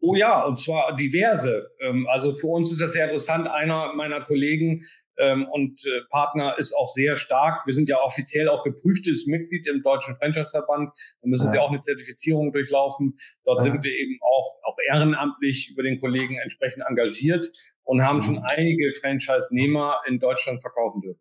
oh 0.00 0.14
ja, 0.14 0.44
und 0.44 0.60
zwar 0.60 0.96
diverse. 0.96 1.70
Ähm, 1.80 2.06
also 2.10 2.32
für 2.32 2.48
uns 2.48 2.72
ist 2.72 2.80
das 2.80 2.92
sehr 2.92 3.04
interessant. 3.04 3.48
Einer 3.48 3.92
meiner 3.94 4.20
Kollegen 4.22 4.84
ähm, 5.18 5.46
und 5.50 5.84
äh, 5.86 6.02
Partner 6.10 6.58
ist 6.58 6.74
auch 6.74 6.88
sehr 6.88 7.16
stark. 7.16 7.66
Wir 7.66 7.74
sind 7.74 7.88
ja 7.88 7.98
offiziell 8.02 8.48
auch 8.48 8.64
geprüftes 8.64 9.26
Mitglied 9.26 9.66
im 9.66 9.82
Deutschen 9.82 10.14
Franchise-Verband. 10.16 10.90
Da 11.22 11.28
müssen 11.28 11.46
ja. 11.46 11.52
Sie 11.52 11.58
auch 11.58 11.70
eine 11.70 11.80
Zertifizierung 11.80 12.52
durchlaufen. 12.52 13.18
Dort 13.44 13.64
ja. 13.64 13.70
sind 13.70 13.82
wir 13.82 13.92
eben 13.92 14.18
auch, 14.22 14.58
auch 14.64 14.76
ehrenamtlich 14.90 15.70
über 15.70 15.82
den 15.82 16.00
Kollegen 16.00 16.36
entsprechend 16.38 16.84
engagiert 16.86 17.50
und 17.84 18.02
haben 18.02 18.20
schon 18.20 18.38
einige 18.38 18.92
Franchise-Nehmer 18.92 20.00
in 20.06 20.18
Deutschland 20.18 20.60
verkaufen 20.60 21.00
dürfen. 21.00 21.20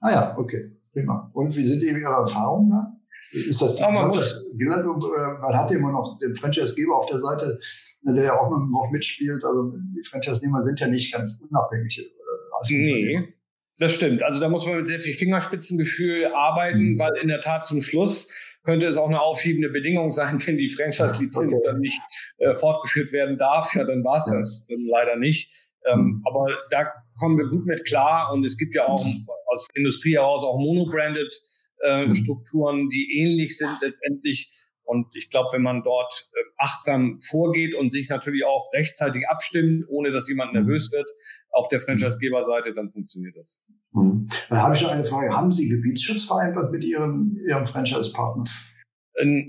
Ah 0.00 0.10
ja, 0.10 0.34
okay, 0.36 0.76
prima. 0.92 1.30
Und 1.32 1.56
wie 1.56 1.62
sind 1.62 1.82
eben 1.82 2.00
Ihre 2.00 2.12
Erfahrungen 2.12 2.70
da? 2.70 3.01
Ist 3.32 3.62
das, 3.62 3.78
ja, 3.78 3.90
man, 3.90 4.08
muss, 4.08 4.44
gelernt, 4.56 4.84
äh, 4.84 5.40
man 5.40 5.56
hat 5.56 5.70
ja 5.70 5.78
immer 5.78 5.92
noch 5.92 6.18
den 6.18 6.34
Franchise-Geber 6.34 6.96
auf 6.96 7.06
der 7.06 7.18
Seite, 7.18 7.58
der 8.02 8.24
ja 8.24 8.38
auch 8.38 8.50
noch 8.50 8.90
mitspielt. 8.90 9.42
Also 9.42 9.72
die 9.72 10.04
Franchise-Nehmer 10.04 10.60
sind 10.60 10.80
ja 10.80 10.86
nicht 10.86 11.12
ganz 11.12 11.42
unabhängig. 11.48 11.98
Äh, 11.98 12.76
nee, 12.76 13.34
das 13.78 13.94
stimmt. 13.94 14.22
Also 14.22 14.40
da 14.40 14.48
muss 14.48 14.66
man 14.66 14.76
mit 14.76 14.88
sehr 14.88 15.00
viel 15.00 15.14
Fingerspitzengefühl 15.14 16.26
arbeiten, 16.26 16.92
mhm. 16.92 16.98
weil 16.98 17.12
in 17.22 17.28
der 17.28 17.40
Tat 17.40 17.66
zum 17.66 17.80
Schluss 17.80 18.28
könnte 18.64 18.86
es 18.86 18.96
auch 18.96 19.08
eine 19.08 19.20
aufschiebende 19.20 19.70
Bedingung 19.70 20.12
sein, 20.12 20.40
wenn 20.46 20.58
die 20.58 20.68
Franchise-Lizenz 20.68 21.52
okay. 21.52 21.62
dann 21.64 21.80
nicht 21.80 22.00
äh, 22.38 22.54
fortgeführt 22.54 23.12
werden 23.12 23.38
darf. 23.38 23.74
Ja, 23.74 23.84
dann 23.84 24.04
war 24.04 24.18
es 24.18 24.26
ja. 24.26 24.38
das 24.38 24.66
dann 24.68 24.84
leider 24.86 25.16
nicht. 25.16 25.50
Ähm, 25.86 25.98
mhm. 25.98 26.22
Aber 26.26 26.46
da 26.70 26.92
kommen 27.18 27.38
wir 27.38 27.48
gut 27.48 27.66
mit 27.66 27.84
klar 27.86 28.32
und 28.32 28.44
es 28.44 28.56
gibt 28.56 28.74
ja 28.74 28.86
auch 28.86 29.04
aus 29.46 29.66
Industrie 29.74 30.14
heraus 30.14 30.44
auch 30.44 30.58
monobranded 30.58 31.34
äh, 31.82 32.06
mhm. 32.06 32.14
Strukturen, 32.14 32.88
die 32.88 33.18
ähnlich 33.18 33.56
sind 33.56 33.78
letztendlich. 33.80 34.58
Und 34.84 35.14
ich 35.14 35.30
glaube, 35.30 35.48
wenn 35.52 35.62
man 35.62 35.82
dort 35.84 36.28
äh, 36.32 36.38
achtsam 36.58 37.20
vorgeht 37.22 37.74
und 37.74 37.92
sich 37.92 38.08
natürlich 38.08 38.44
auch 38.44 38.72
rechtzeitig 38.74 39.28
abstimmt, 39.28 39.84
ohne 39.88 40.10
dass 40.10 40.28
jemand 40.28 40.52
mhm. 40.52 40.60
nervös 40.60 40.92
wird 40.92 41.08
auf 41.50 41.68
der 41.68 41.80
Franchisegeberseite, 41.80 42.74
dann 42.74 42.90
funktioniert 42.90 43.36
das. 43.36 43.60
Mhm. 43.92 44.28
Dann 44.48 44.62
habe 44.62 44.74
ich 44.74 44.82
noch 44.82 44.90
eine 44.90 45.04
Frage. 45.04 45.34
Haben 45.34 45.50
Sie 45.50 45.68
Gebietsschutz 45.68 46.24
vereinbart 46.24 46.72
mit 46.72 46.84
Ihren, 46.84 47.38
Ihrem 47.46 47.66
Franchise-Partner? 47.66 48.44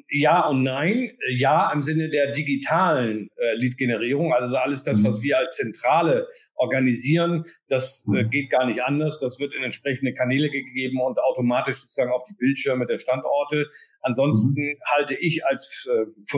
Ja 0.09 0.47
und 0.47 0.63
nein. 0.63 1.11
Ja 1.31 1.71
im 1.71 1.83
Sinne 1.83 2.09
der 2.09 2.31
digitalen 2.31 3.29
äh, 3.37 3.53
Lead-Generierung, 3.55 4.33
also 4.33 4.57
alles 4.57 4.83
das, 4.83 5.03
was 5.03 5.19
mhm. 5.19 5.23
wir 5.23 5.37
als 5.37 5.55
Zentrale 5.55 6.27
organisieren, 6.55 7.45
das 7.67 8.05
äh, 8.07 8.23
mhm. 8.23 8.29
geht 8.29 8.49
gar 8.49 8.65
nicht 8.65 8.83
anders. 8.83 9.19
Das 9.19 9.39
wird 9.39 9.53
in 9.53 9.63
entsprechende 9.63 10.13
Kanäle 10.13 10.49
gegeben 10.49 11.01
und 11.01 11.19
automatisch 11.19 11.75
sozusagen 11.75 12.11
auf 12.11 12.23
die 12.25 12.35
Bildschirme 12.35 12.85
der 12.85 12.99
Standorte. 12.99 13.69
Ansonsten 14.01 14.61
mhm. 14.61 14.79
halte 14.85 15.15
ich 15.15 15.45
als 15.45 15.87
äh, 15.89 16.35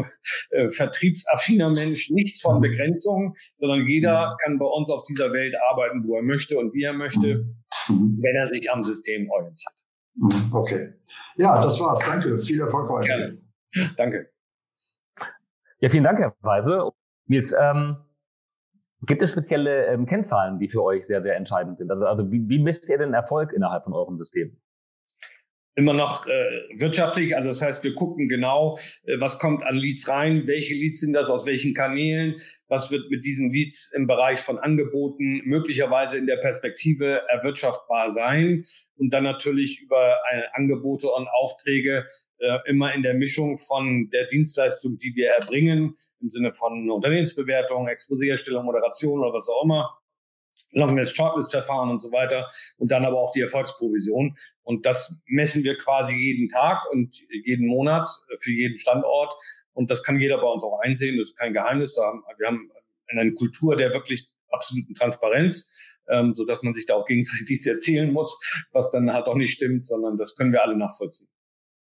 äh, 0.56 0.70
vertriebsaffiner 0.70 1.70
Mensch 1.70 2.10
nichts 2.10 2.42
von. 2.42 2.56
Begrenzungen, 2.62 3.34
sondern 3.58 3.88
jeder 3.88 4.38
kann 4.44 4.58
bei 4.58 4.66
uns 4.66 4.90
auf 4.90 5.04
dieser 5.04 5.34
Welt 5.34 5.54
arbeiten, 5.70 6.04
wo 6.08 6.16
er 6.16 6.24
möchte 6.24 6.58
und 6.58 6.74
wie 6.74 6.84
er 6.84 6.94
möchte, 6.94 7.46
wenn 7.88 8.36
er 8.36 8.48
sich 8.48 8.72
am 8.72 8.82
System 8.82 9.30
orientiert. 9.30 9.74
Mhm, 10.16 10.54
okay. 10.54 10.94
Ja, 11.36 11.62
das 11.62 11.80
war's. 11.80 12.00
Danke. 12.00 12.40
Viel 12.40 12.62
Erfolg 12.62 12.90
heute. 12.90 13.06
Gerne. 13.06 13.38
Danke. 13.98 14.30
Ja, 15.80 15.90
vielen 15.90 16.04
Dank, 16.04 16.20
Herr 16.20 16.34
Weise. 16.42 16.92
Nils, 17.28 17.54
ähm, 17.58 17.98
gibt 19.02 19.22
es 19.22 19.32
spezielle 19.32 19.88
ähm, 19.88 20.06
Kennzahlen, 20.06 20.60
die 20.60 20.70
für 20.70 20.84
euch 20.84 21.06
sehr, 21.06 21.22
sehr 21.22 21.36
entscheidend 21.36 21.78
sind? 21.78 21.92
Also, 21.92 22.06
also 22.06 22.32
wie, 22.32 22.48
wie 22.48 22.60
misst 22.60 22.88
ihr 22.90 22.98
den 22.98 23.14
Erfolg 23.14 23.52
innerhalb 23.52 23.84
von 23.84 23.94
eurem 23.94 24.18
System? 24.18 24.58
Immer 25.76 25.94
noch 25.94 26.26
äh, 26.26 26.32
wirtschaftlich. 26.74 27.36
Also 27.36 27.50
das 27.50 27.62
heißt, 27.62 27.84
wir 27.84 27.94
gucken 27.94 28.30
genau, 28.30 28.78
äh, 29.04 29.20
was 29.20 29.40
kommt 29.40 29.64
an 29.64 29.76
Leads 29.76 30.08
rein, 30.08 30.48
welche 30.48 30.74
Leads 30.74 31.02
sind 31.02 31.14
das, 31.14 31.30
aus 31.30 31.46
welchen 31.46 31.74
Kanälen, 31.74 32.36
was 32.68 32.92
wird 32.92 33.10
mit 33.10 33.26
diesen 33.26 33.52
Leads 33.52 33.92
im 33.94 34.08
Bereich 34.08 34.40
von 34.40 34.58
Angeboten 34.58 35.42
möglicherweise 35.44 36.18
in 36.18 36.28
der 36.28 36.38
Perspektive 36.38 37.22
erwirtschaftbar 37.30 38.12
sein 38.12 38.64
und 38.96 39.14
dann 39.14 39.24
natürlich 39.24 39.82
über 39.82 40.16
äh, 40.32 40.44
Angebote 40.54 41.08
und 41.08 41.28
Aufträge 41.28 42.08
äh, 42.40 42.58
immer 42.68 42.94
in 42.94 43.02
der 43.02 43.14
Mischung 43.14 43.58
von 43.58 44.10
der 44.12 44.26
Dienstleistung, 44.26 44.98
die 44.98 45.14
wir 45.16 45.32
erbringen, 45.32 45.96
im 46.22 46.30
Sinne 46.30 46.54
von 46.54 46.90
Unternehmensbewertung, 46.90 47.88
Exposierstellung, 47.88 48.66
Moderation 48.66 49.20
oder 49.20 49.34
was 49.34 49.50
auch 49.50 49.64
immer, 49.66 49.98
Longness 50.76 51.16
Shortlist 51.16 51.52
Verfahren 51.52 51.90
und 51.90 52.02
so 52.02 52.12
weiter 52.12 52.50
und 52.78 52.92
dann 52.92 53.06
aber 53.06 53.20
auch 53.20 53.32
die 53.32 53.42
Erfolgsprovision 53.42 54.38
und 54.64 54.86
das 54.86 55.20
messen 55.26 55.64
wir 55.64 55.78
quasi 55.78 56.16
jeden 56.16 56.50
Tag 56.50 56.84
und 56.92 57.18
jeden 57.30 57.68
Monat 57.68 58.10
für 58.40 58.52
jeden 58.52 58.78
Standort 58.78 59.34
und 59.74 59.90
das 59.90 60.04
kann 60.04 60.20
jeder 60.20 60.38
bei 60.38 60.48
uns 60.48 60.64
auch 60.64 60.80
einsehen, 60.82 61.18
das 61.18 61.30
ist 61.30 61.38
kein 61.38 61.54
Geheimnis, 61.54 61.96
wir 61.96 62.48
haben 62.48 62.70
eine 63.08 63.34
Kultur 63.34 63.76
der 63.76 63.94
wirklich 63.94 64.30
absoluten 64.50 64.96
Transparenz, 64.96 65.72
ähm, 66.08 66.34
so 66.34 66.46
dass 66.46 66.64
man 66.64 66.74
sich 66.74 66.86
da 66.86 66.96
auch 66.96 67.06
gegenseitig 67.06 67.50
nichts 67.50 67.68
erzählen 67.68 68.12
muss, 68.12 68.40
was 68.72 68.92
dann 68.92 69.12
halt 69.12 69.28
auch 69.28 69.36
nicht 69.36 69.54
stimmt, 69.54 69.88
sondern 69.88 70.18
das 70.18 70.36
können 70.36 70.52
wir 70.52 70.64
alle 70.64 70.78
nachvollziehen. 70.78 71.30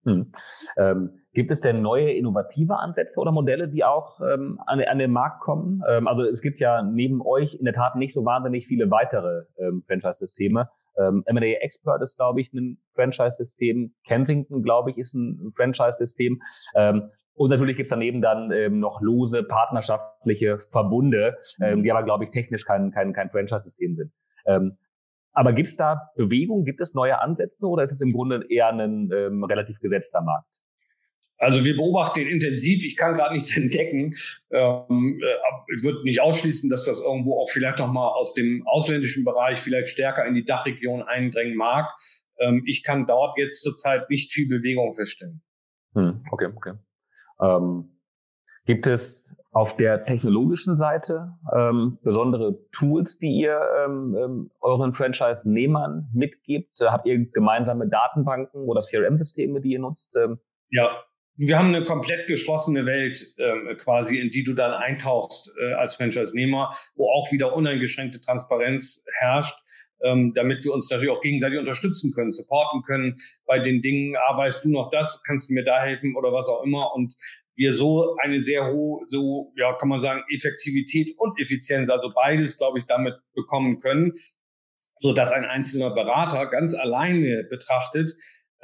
Hm. 0.04 0.32
Ähm, 0.76 1.23
gibt 1.34 1.50
es 1.50 1.60
denn 1.60 1.82
neue 1.82 2.12
innovative 2.12 2.78
Ansätze 2.78 3.20
oder 3.20 3.32
Modelle, 3.32 3.68
die 3.68 3.84
auch 3.84 4.20
ähm, 4.20 4.60
an, 4.66 4.80
an, 4.80 4.98
den 4.98 5.10
Markt 5.10 5.40
kommen? 5.40 5.82
Ähm, 5.88 6.08
also 6.08 6.22
es 6.22 6.40
gibt 6.40 6.60
ja 6.60 6.82
neben 6.82 7.20
euch 7.20 7.54
in 7.54 7.64
der 7.64 7.74
Tat 7.74 7.96
nicht 7.96 8.14
so 8.14 8.24
wahnsinnig 8.24 8.66
viele 8.66 8.90
weitere 8.90 9.42
ähm, 9.58 9.82
Franchise-Systeme. 9.86 10.70
Ähm, 10.96 11.24
M&A 11.26 11.60
Expert 11.60 12.00
ist, 12.02 12.16
glaube 12.16 12.40
ich, 12.40 12.52
ein 12.52 12.78
Franchise-System. 12.94 13.94
Kensington, 14.06 14.62
glaube 14.62 14.92
ich, 14.92 14.98
ist 14.98 15.14
ein 15.14 15.52
Franchise-System. 15.56 16.40
Ähm, 16.76 17.10
und 17.34 17.50
natürlich 17.50 17.76
gibt's 17.76 17.90
daneben 17.90 18.22
dann 18.22 18.52
ähm, 18.52 18.78
noch 18.78 19.00
lose 19.00 19.42
partnerschaftliche 19.42 20.60
Verbunde, 20.70 21.36
ähm, 21.60 21.82
die 21.82 21.90
aber, 21.90 22.04
glaube 22.04 22.24
ich, 22.24 22.30
technisch 22.30 22.64
kein, 22.64 22.92
kein, 22.92 23.12
kein 23.12 23.30
Franchise-System 23.30 23.96
sind. 23.96 24.12
Ähm, 24.46 24.78
aber 25.32 25.52
gibt 25.52 25.68
es 25.68 25.76
da 25.76 26.10
Bewegung, 26.14 26.64
gibt 26.64 26.80
es 26.80 26.94
neue 26.94 27.20
Ansätze 27.20 27.66
oder 27.66 27.82
ist 27.82 27.90
es 27.90 28.00
im 28.00 28.12
Grunde 28.12 28.46
eher 28.48 28.68
ein 28.68 29.10
ähm, 29.12 29.42
relativ 29.42 29.80
gesetzter 29.80 30.20
Markt? 30.20 30.46
Also 31.38 31.64
wir 31.64 31.76
beobachten 31.76 32.20
ihn 32.20 32.28
intensiv. 32.28 32.84
Ich 32.84 32.96
kann 32.96 33.14
gerade 33.14 33.34
nichts 33.34 33.56
entdecken. 33.56 34.14
Ähm, 34.50 35.20
äh, 35.22 35.74
ich 35.76 35.82
würde 35.82 36.02
nicht 36.04 36.20
ausschließen, 36.20 36.70
dass 36.70 36.84
das 36.84 37.00
irgendwo 37.00 37.38
auch 37.40 37.50
vielleicht 37.50 37.78
noch 37.78 37.92
mal 37.92 38.08
aus 38.08 38.34
dem 38.34 38.66
ausländischen 38.66 39.24
Bereich 39.24 39.58
vielleicht 39.58 39.88
stärker 39.88 40.24
in 40.24 40.34
die 40.34 40.44
Dachregion 40.44 41.02
eindrängen 41.02 41.56
mag. 41.56 41.92
Ähm, 42.38 42.62
ich 42.66 42.82
kann 42.82 43.06
dort 43.06 43.36
jetzt 43.38 43.62
zurzeit 43.62 44.10
nicht 44.10 44.32
viel 44.32 44.48
Bewegung 44.48 44.94
feststellen. 44.94 45.42
Hm, 45.94 46.24
okay, 46.30 46.48
okay. 46.54 46.74
Ähm, 47.40 48.00
gibt 48.66 48.86
es 48.86 49.34
auf 49.52 49.76
der 49.76 50.04
technologischen 50.04 50.76
Seite 50.76 51.34
ähm, 51.54 51.98
besondere 52.02 52.58
Tools, 52.72 53.18
die 53.18 53.38
ihr 53.38 53.60
ähm, 53.84 54.16
ähm, 54.18 54.50
euren 54.60 54.94
Franchise-Nehmern 54.94 56.08
mitgibt? 56.12 56.80
Habt 56.80 57.06
ihr 57.06 57.26
gemeinsame 57.26 57.88
Datenbanken 57.88 58.64
oder 58.64 58.80
CRM-Systeme, 58.80 59.60
die 59.60 59.72
ihr 59.72 59.78
nutzt? 59.78 60.16
Ähm? 60.16 60.40
Ja, 60.70 61.04
wir 61.36 61.58
haben 61.58 61.74
eine 61.74 61.84
komplett 61.84 62.26
geschlossene 62.26 62.86
Welt 62.86 63.34
ähm, 63.38 63.76
quasi, 63.78 64.18
in 64.18 64.30
die 64.30 64.44
du 64.44 64.54
dann 64.54 64.72
eintauchst 64.72 65.52
äh, 65.60 65.74
als 65.74 65.96
Franchise-Nehmer, 65.96 66.74
wo 66.94 67.10
auch 67.10 67.32
wieder 67.32 67.54
uneingeschränkte 67.54 68.20
Transparenz 68.20 69.04
herrscht 69.18 69.56
ähm, 70.04 70.32
damit 70.34 70.64
wir 70.64 70.72
uns 70.72 70.90
natürlich 70.90 71.10
auch 71.10 71.22
gegenseitig 71.22 71.58
unterstützen 71.58 72.12
können, 72.12 72.30
supporten 72.30 72.82
können. 72.82 73.16
Bei 73.46 73.58
den 73.58 73.82
Dingen, 73.82 74.16
ah, 74.16 74.36
weißt 74.36 74.64
du 74.64 74.70
noch 74.70 74.90
das, 74.90 75.22
kannst 75.26 75.48
du 75.48 75.54
mir 75.54 75.64
da 75.64 75.80
helfen 75.80 76.14
oder 76.16 76.32
was 76.32 76.48
auch 76.48 76.62
immer. 76.62 76.94
Und 76.94 77.14
wir 77.56 77.72
so 77.72 78.16
eine 78.22 78.42
sehr 78.42 78.66
hohe, 78.66 79.04
so, 79.08 79.52
ja, 79.56 79.72
kann 79.74 79.88
man 79.88 80.00
sagen, 80.00 80.22
Effektivität 80.28 81.14
und 81.16 81.40
Effizienz, 81.40 81.88
also 81.88 82.12
beides, 82.14 82.58
glaube 82.58 82.78
ich, 82.78 82.84
damit 82.86 83.14
bekommen 83.34 83.80
können, 83.80 84.12
so 84.98 85.12
dass 85.12 85.32
ein 85.32 85.44
einzelner 85.44 85.90
Berater 85.94 86.46
ganz 86.46 86.74
alleine 86.74 87.44
betrachtet 87.44 88.12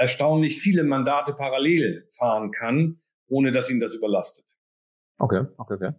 erstaunlich 0.01 0.59
viele 0.59 0.83
Mandate 0.83 1.35
parallel 1.35 2.07
fahren 2.09 2.53
kann, 2.53 3.01
ohne 3.29 3.51
dass 3.51 3.71
ihn 3.71 3.81
das 3.81 3.95
überlastet. 3.95 4.47
Okay, 5.19 5.45
okay, 5.59 5.75
okay. 5.75 5.93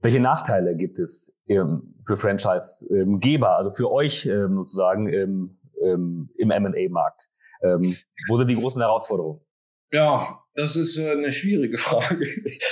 Welche 0.00 0.20
Nachteile 0.20 0.76
gibt 0.76 0.98
es 0.98 1.34
ähm, 1.48 1.94
für 2.06 2.18
Franchise-Geber, 2.18 3.56
also 3.56 3.72
für 3.72 3.90
euch 3.90 4.26
ähm, 4.26 4.56
sozusagen 4.58 5.08
im, 5.08 5.58
im 5.80 6.50
M&A-Markt? 6.50 7.30
Ähm, 7.62 7.96
wo 8.28 8.36
sind 8.36 8.48
die 8.48 8.54
großen 8.54 8.80
Herausforderungen? 8.80 9.40
Ja, 9.90 10.44
das 10.54 10.76
ist 10.76 10.98
äh, 10.98 11.10
eine 11.10 11.32
schwierige 11.32 11.78
Frage. 11.78 12.26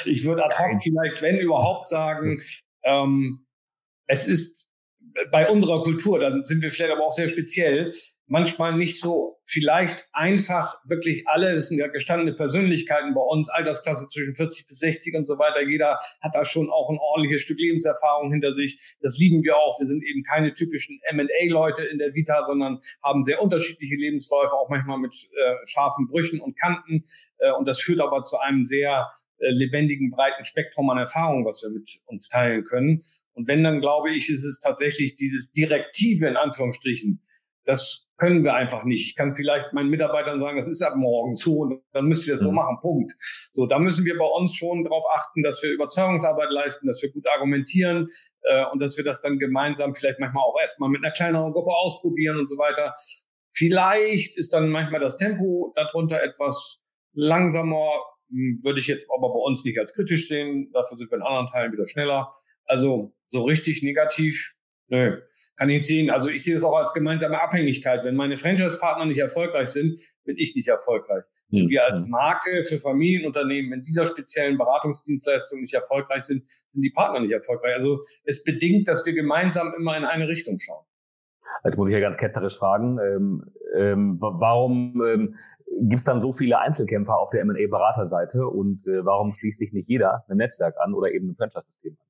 Ich 0.05 0.24
würde 0.24 0.45
ad 0.45 0.55
hoc 0.59 0.82
vielleicht, 0.82 1.22
wenn 1.22 1.39
überhaupt, 1.39 1.89
sagen, 1.89 2.43
ähm, 2.84 3.47
es 4.07 4.28
ist 4.28 4.66
bei 5.31 5.49
unserer 5.49 5.83
Kultur, 5.83 6.19
dann 6.19 6.45
sind 6.45 6.62
wir 6.62 6.71
vielleicht 6.71 6.93
aber 6.93 7.05
auch 7.05 7.12
sehr 7.12 7.29
speziell, 7.29 7.93
manchmal 8.29 8.77
nicht 8.77 9.01
so 9.01 9.39
vielleicht 9.45 10.09
einfach 10.12 10.81
wirklich 10.85 11.29
alle, 11.29 11.55
das 11.55 11.69
sind 11.69 11.79
ja 11.79 11.87
gestandene 11.87 12.35
Persönlichkeiten 12.35 13.14
bei 13.14 13.21
uns, 13.21 13.49
Altersklasse 13.49 14.09
zwischen 14.09 14.35
40 14.35 14.67
bis 14.67 14.79
60 14.79 15.14
und 15.14 15.27
so 15.27 15.39
weiter. 15.39 15.62
Jeder 15.62 15.99
hat 16.21 16.35
da 16.35 16.45
schon 16.45 16.69
auch 16.71 16.91
ein 16.91 16.99
ordentliches 16.99 17.43
Stück 17.43 17.59
Lebenserfahrung 17.59 18.33
hinter 18.33 18.53
sich. 18.53 18.97
Das 19.01 19.17
lieben 19.17 19.43
wir 19.43 19.57
auch. 19.57 19.79
Wir 19.81 19.87
sind 19.87 20.03
eben 20.03 20.25
keine 20.25 20.53
typischen 20.55 20.99
M&A-Leute 21.11 21.85
in 21.85 21.99
der 21.99 22.14
Vita, 22.14 22.45
sondern 22.47 22.81
haben 23.03 23.23
sehr 23.23 23.41
unterschiedliche 23.41 23.95
Lebensläufe, 23.95 24.55
auch 24.55 24.69
manchmal 24.69 24.99
mit 24.99 25.14
äh, 25.14 25.55
scharfen 25.67 26.09
Brüchen 26.09 26.41
und 26.41 26.59
Kanten. 26.59 27.05
Äh, 27.39 27.53
und 27.53 27.67
das 27.69 27.81
führt 27.81 28.01
aber 28.01 28.25
zu 28.25 28.39
einem 28.39 28.67
sehr 28.67 29.11
lebendigen, 29.39 30.11
breiten 30.11 30.45
Spektrum 30.45 30.91
an 30.91 30.99
Erfahrungen, 30.99 31.45
was 31.45 31.62
wir 31.62 31.70
mit 31.70 31.89
uns 32.07 32.28
teilen 32.28 32.64
können. 32.64 33.03
Und 33.32 33.49
wenn, 33.49 33.62
dann 33.64 33.80
glaube 33.80 34.11
ich, 34.14 34.30
ist 34.30 34.45
es 34.45 34.61
tatsächlich 34.61 35.16
dieses 35.16 35.53
Direktive 35.53 36.26
in 36.26 36.37
Anführungsstrichen. 36.37 37.22
Das 37.64 38.07
können 38.18 38.45
wir 38.45 38.55
einfach 38.55 38.84
nicht. 38.84 39.11
Ich 39.11 39.14
kann 39.14 39.34
vielleicht 39.34 39.72
meinen 39.72 39.91
Mitarbeitern 39.91 40.41
sagen, 40.41 40.57
das 40.57 40.68
ist 40.68 40.82
ab 40.82 40.97
morgen 40.97 41.34
so 41.34 41.59
und 41.59 41.82
dann 41.93 42.07
müsst 42.07 42.26
ihr 42.26 42.34
das 42.34 42.43
so 42.43 42.51
mhm. 42.51 42.57
machen. 42.57 42.78
Punkt. 42.80 43.12
So, 43.53 43.66
da 43.66 43.78
müssen 43.78 44.05
wir 44.05 44.16
bei 44.16 44.24
uns 44.24 44.55
schon 44.55 44.84
darauf 44.84 45.05
achten, 45.14 45.43
dass 45.43 45.62
wir 45.62 45.70
Überzeugungsarbeit 45.70 46.51
leisten, 46.51 46.87
dass 46.87 47.03
wir 47.03 47.12
gut 47.12 47.28
argumentieren 47.28 48.09
äh, 48.43 48.64
und 48.72 48.80
dass 48.80 48.97
wir 48.97 49.05
das 49.05 49.20
dann 49.20 49.39
gemeinsam 49.39 49.95
vielleicht 49.95 50.18
manchmal 50.18 50.45
auch 50.45 50.59
erstmal 50.61 50.89
mit 50.89 51.05
einer 51.05 51.12
kleineren 51.12 51.53
Gruppe 51.53 51.72
ausprobieren 51.72 52.39
und 52.39 52.49
so 52.49 52.57
weiter. 52.57 52.95
Vielleicht 53.55 54.37
ist 54.37 54.53
dann 54.53 54.68
manchmal 54.68 55.01
das 55.01 55.16
Tempo 55.16 55.72
darunter 55.76 56.22
etwas 56.22 56.78
langsamer, 57.12 57.91
würde 58.62 58.80
ich 58.80 58.87
jetzt 58.87 59.07
aber 59.14 59.28
bei 59.32 59.39
uns 59.39 59.64
nicht 59.64 59.78
als 59.78 59.95
kritisch 59.95 60.28
sehen. 60.28 60.70
Dafür 60.72 60.99
sind 60.99 61.11
wir 61.11 61.18
in 61.18 61.22
anderen 61.22 61.47
Teilen 61.47 61.72
wieder 61.72 61.87
schneller. 61.87 62.34
Also 62.64 63.14
so 63.28 63.45
richtig 63.45 63.82
negativ, 63.82 64.55
nö 64.89 65.20
kann 65.57 65.70
ich 65.70 65.87
sehen. 65.87 66.11
Also 66.11 66.30
ich 66.30 66.45
sehe 66.45 66.55
das 66.55 66.64
auch 66.64 66.76
als 66.76 66.93
gemeinsame 66.93 67.41
Abhängigkeit. 67.41 68.05
Wenn 68.05 68.14
meine 68.14 68.37
Franchise-Partner 68.37 69.07
nicht 69.07 69.18
erfolgreich 69.18 69.70
sind, 69.70 69.99
bin 70.24 70.37
ich 70.39 70.55
nicht 70.55 70.68
erfolgreich. 70.68 71.24
Wenn 71.49 71.62
hm, 71.62 71.68
wir 71.68 71.84
als 71.84 72.03
hm. 72.03 72.11
Marke 72.11 72.64
für 72.64 72.78
Familienunternehmen 72.78 73.72
in 73.72 73.82
dieser 73.82 74.07
speziellen 74.07 74.59
Beratungsdienstleistung 74.59 75.61
nicht 75.61 75.74
erfolgreich 75.74 76.22
sind, 76.22 76.45
sind 76.72 76.82
die 76.82 76.91
Partner 76.91 77.20
nicht 77.20 77.32
erfolgreich. 77.32 77.74
Also 77.74 78.01
es 78.24 78.45
bedingt, 78.45 78.89
dass 78.89 79.07
wir 79.07 79.14
gemeinsam 79.14 79.72
immer 79.76 79.97
in 79.97 80.05
eine 80.05 80.28
Richtung 80.28 80.59
schauen. 80.59 80.84
Jetzt 81.64 81.76
muss 81.76 81.89
ich 81.89 81.95
ja 81.95 82.01
ganz 82.01 82.16
ketzerisch 82.16 82.59
fragen, 82.59 82.99
ähm, 82.99 83.45
ähm, 83.76 84.16
warum 84.20 85.03
ähm, 85.05 85.37
gibt 85.81 86.01
es 86.01 86.05
dann 86.05 86.20
so 86.20 86.33
viele 86.33 86.59
Einzelkämpfer 86.59 87.18
auf 87.18 87.31
der 87.31 87.43
M&A-Beraterseite 87.43 88.47
und 88.47 88.87
äh, 88.87 89.05
warum 89.05 89.33
schließt 89.33 89.59
sich 89.59 89.72
nicht 89.72 89.89
jeder 89.89 90.24
ein 90.29 90.37
Netzwerk 90.37 90.74
an 90.83 90.95
oder 90.95 91.11
eben 91.12 91.31
ein 91.31 91.37
Franchise-System 91.37 91.97
an? 91.99 92.07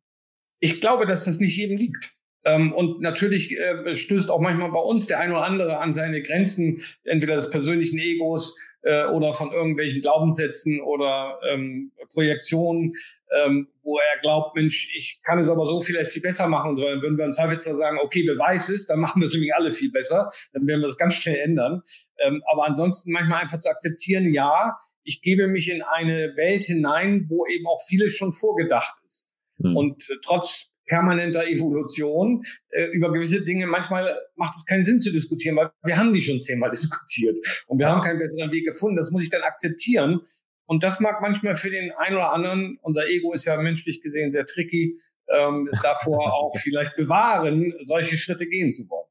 Ich 0.60 0.80
glaube, 0.80 1.06
dass 1.06 1.24
das 1.24 1.38
nicht 1.38 1.56
jedem 1.56 1.76
liegt. 1.76 2.16
Ähm, 2.44 2.72
und 2.72 3.00
natürlich 3.00 3.58
äh, 3.58 3.96
stößt 3.96 4.30
auch 4.30 4.40
manchmal 4.40 4.70
bei 4.70 4.80
uns 4.80 5.06
der 5.06 5.18
ein 5.18 5.32
oder 5.32 5.42
andere 5.42 5.78
an 5.78 5.92
seine 5.92 6.22
Grenzen, 6.22 6.80
entweder 7.04 7.34
des 7.34 7.50
persönlichen 7.50 7.98
Egos 7.98 8.56
äh, 8.86 9.06
oder 9.06 9.34
von 9.34 9.52
irgendwelchen 9.52 10.00
Glaubenssätzen 10.00 10.80
oder 10.80 11.40
ähm, 11.50 11.90
Projektionen, 12.12 12.94
ähm, 13.36 13.68
wo 13.82 13.98
er 13.98 14.20
glaubt, 14.22 14.54
Mensch, 14.54 14.94
ich 14.94 15.20
kann 15.24 15.40
es 15.40 15.48
aber 15.48 15.66
so 15.66 15.80
vielleicht 15.80 16.12
viel 16.12 16.22
besser 16.22 16.46
machen 16.46 16.70
und 16.70 16.76
so. 16.76 16.84
Dann 16.84 17.02
würden 17.02 17.18
wir 17.18 17.24
im 17.24 17.32
Zweifelsfall 17.32 17.76
sagen, 17.76 17.98
okay, 18.00 18.22
beweis 18.22 18.68
es, 18.68 18.86
dann 18.86 19.00
machen 19.00 19.20
wir 19.20 19.26
es 19.26 19.32
nämlich 19.32 19.52
alle 19.54 19.72
viel 19.72 19.90
besser. 19.90 20.30
Dann 20.52 20.66
werden 20.66 20.80
wir 20.80 20.86
das 20.86 20.96
ganz 20.96 21.14
schnell 21.14 21.36
ändern. 21.36 21.82
Ähm, 22.18 22.42
aber 22.50 22.64
ansonsten 22.66 23.10
manchmal 23.10 23.42
einfach 23.42 23.58
zu 23.58 23.68
akzeptieren, 23.68 24.32
ja, 24.32 24.76
ich 25.02 25.20
gebe 25.20 25.48
mich 25.48 25.68
in 25.68 25.82
eine 25.82 26.36
Welt 26.36 26.64
hinein, 26.64 27.26
wo 27.28 27.44
eben 27.46 27.66
auch 27.66 27.80
vieles 27.88 28.12
schon 28.12 28.32
vorgedacht 28.32 28.94
ist. 29.04 29.30
Hm. 29.60 29.76
Und 29.76 30.10
äh, 30.10 30.14
trotz 30.22 30.70
permanenter 30.86 31.46
Evolution 31.46 32.42
äh, 32.70 32.86
über 32.86 33.12
gewisse 33.12 33.44
Dinge. 33.44 33.66
Manchmal 33.66 34.16
macht 34.36 34.54
es 34.56 34.64
keinen 34.64 34.84
Sinn 34.84 35.00
zu 35.00 35.12
diskutieren, 35.12 35.56
weil 35.56 35.70
wir 35.84 35.96
haben 35.96 36.12
die 36.12 36.20
schon 36.20 36.40
zehnmal 36.40 36.70
diskutiert 36.72 37.36
und 37.66 37.78
wir 37.78 37.88
haben 37.88 38.02
keinen 38.02 38.18
besseren 38.18 38.50
Weg 38.52 38.66
gefunden. 38.66 38.96
Das 38.96 39.10
muss 39.10 39.22
ich 39.22 39.30
dann 39.30 39.42
akzeptieren. 39.42 40.20
Und 40.68 40.82
das 40.82 40.98
mag 40.98 41.20
manchmal 41.20 41.54
für 41.54 41.70
den 41.70 41.92
einen 41.92 42.16
oder 42.16 42.32
anderen, 42.32 42.78
unser 42.82 43.06
Ego 43.06 43.32
ist 43.32 43.44
ja 43.44 43.56
menschlich 43.56 44.02
gesehen 44.02 44.32
sehr 44.32 44.46
tricky, 44.46 44.98
ähm, 45.28 45.68
davor 45.82 46.32
auch 46.34 46.52
vielleicht 46.56 46.96
bewahren, 46.96 47.72
solche 47.84 48.16
Schritte 48.16 48.46
gehen 48.46 48.72
zu 48.72 48.88
wollen. 48.90 49.06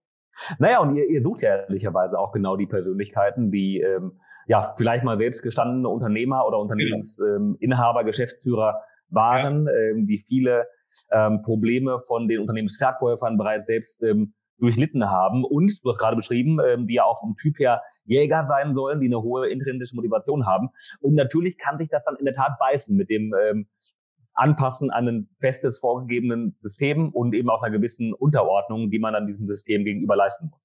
Naja, 0.60 0.80
und 0.80 0.96
ihr, 0.98 1.08
ihr 1.08 1.22
sucht 1.22 1.44
ja 1.44 1.62
ehrlicherweise 1.62 2.20
auch 2.20 2.34
genau 2.34 2.58
die 2.58 2.68
Persönlichkeiten, 2.68 3.52
die 3.52 3.80
ähm, 3.80 4.20
ja 4.48 4.74
vielleicht 4.78 5.06
mal 5.06 5.18
selbst 5.18 5.42
gestandene 5.44 5.88
Unternehmer 5.88 6.46
oder 6.46 6.60
Unternehmensinhaber, 6.60 8.02
ähm, 8.02 8.06
Geschäftsführer 8.06 8.82
waren, 9.10 9.66
ja. 9.66 9.74
ähm, 9.74 10.08
die 10.08 10.20
viele 10.20 10.68
ähm, 11.12 11.42
Probleme 11.42 12.00
von 12.08 12.28
den 12.28 12.40
Unternehmensverkäufern 12.42 13.38
bereits 13.38 13.68
selbst 13.68 14.04
ähm, 14.04 14.34
durchlitten 14.58 15.10
haben 15.10 15.44
und, 15.44 15.84
du 15.84 15.90
hast 15.90 15.98
gerade 15.98 16.16
beschrieben, 16.16 16.60
ähm, 16.66 16.88
die 16.88 16.96
ja 16.96 17.04
auch 17.04 17.20
vom 17.20 17.36
Typ 17.36 17.60
her 17.60 17.82
Jäger 18.06 18.44
sein 18.44 18.74
sollen, 18.74 19.02
die 19.02 19.08
eine 19.08 19.22
hohe 19.22 19.50
intrinsische 19.50 19.96
Motivation 19.96 20.46
haben. 20.46 20.70
Und 21.02 21.16
natürlich 21.16 21.58
kann 21.58 21.78
sich 21.78 21.90
das 21.90 22.06
dann 22.06 22.16
in 22.18 22.26
der 22.26 22.36
Tat 22.36 22.58
beißen 22.60 22.96
mit 22.96 23.10
dem 23.10 23.34
ähm, 23.34 23.68
Anpassen 24.34 24.92
an 24.92 25.08
ein 25.08 25.30
festes 25.40 25.80
vorgegebenen 25.80 26.56
System 26.62 27.10
und 27.10 27.34
eben 27.34 27.50
auch 27.50 27.64
einer 27.64 27.76
gewissen 27.76 28.14
Unterordnung, 28.14 28.92
die 28.92 29.00
man 29.00 29.14
dann 29.14 29.28
diesem 29.28 29.48
System 29.48 29.86
gegenüber 29.86 30.16
leisten 30.16 30.50
muss. 30.52 30.65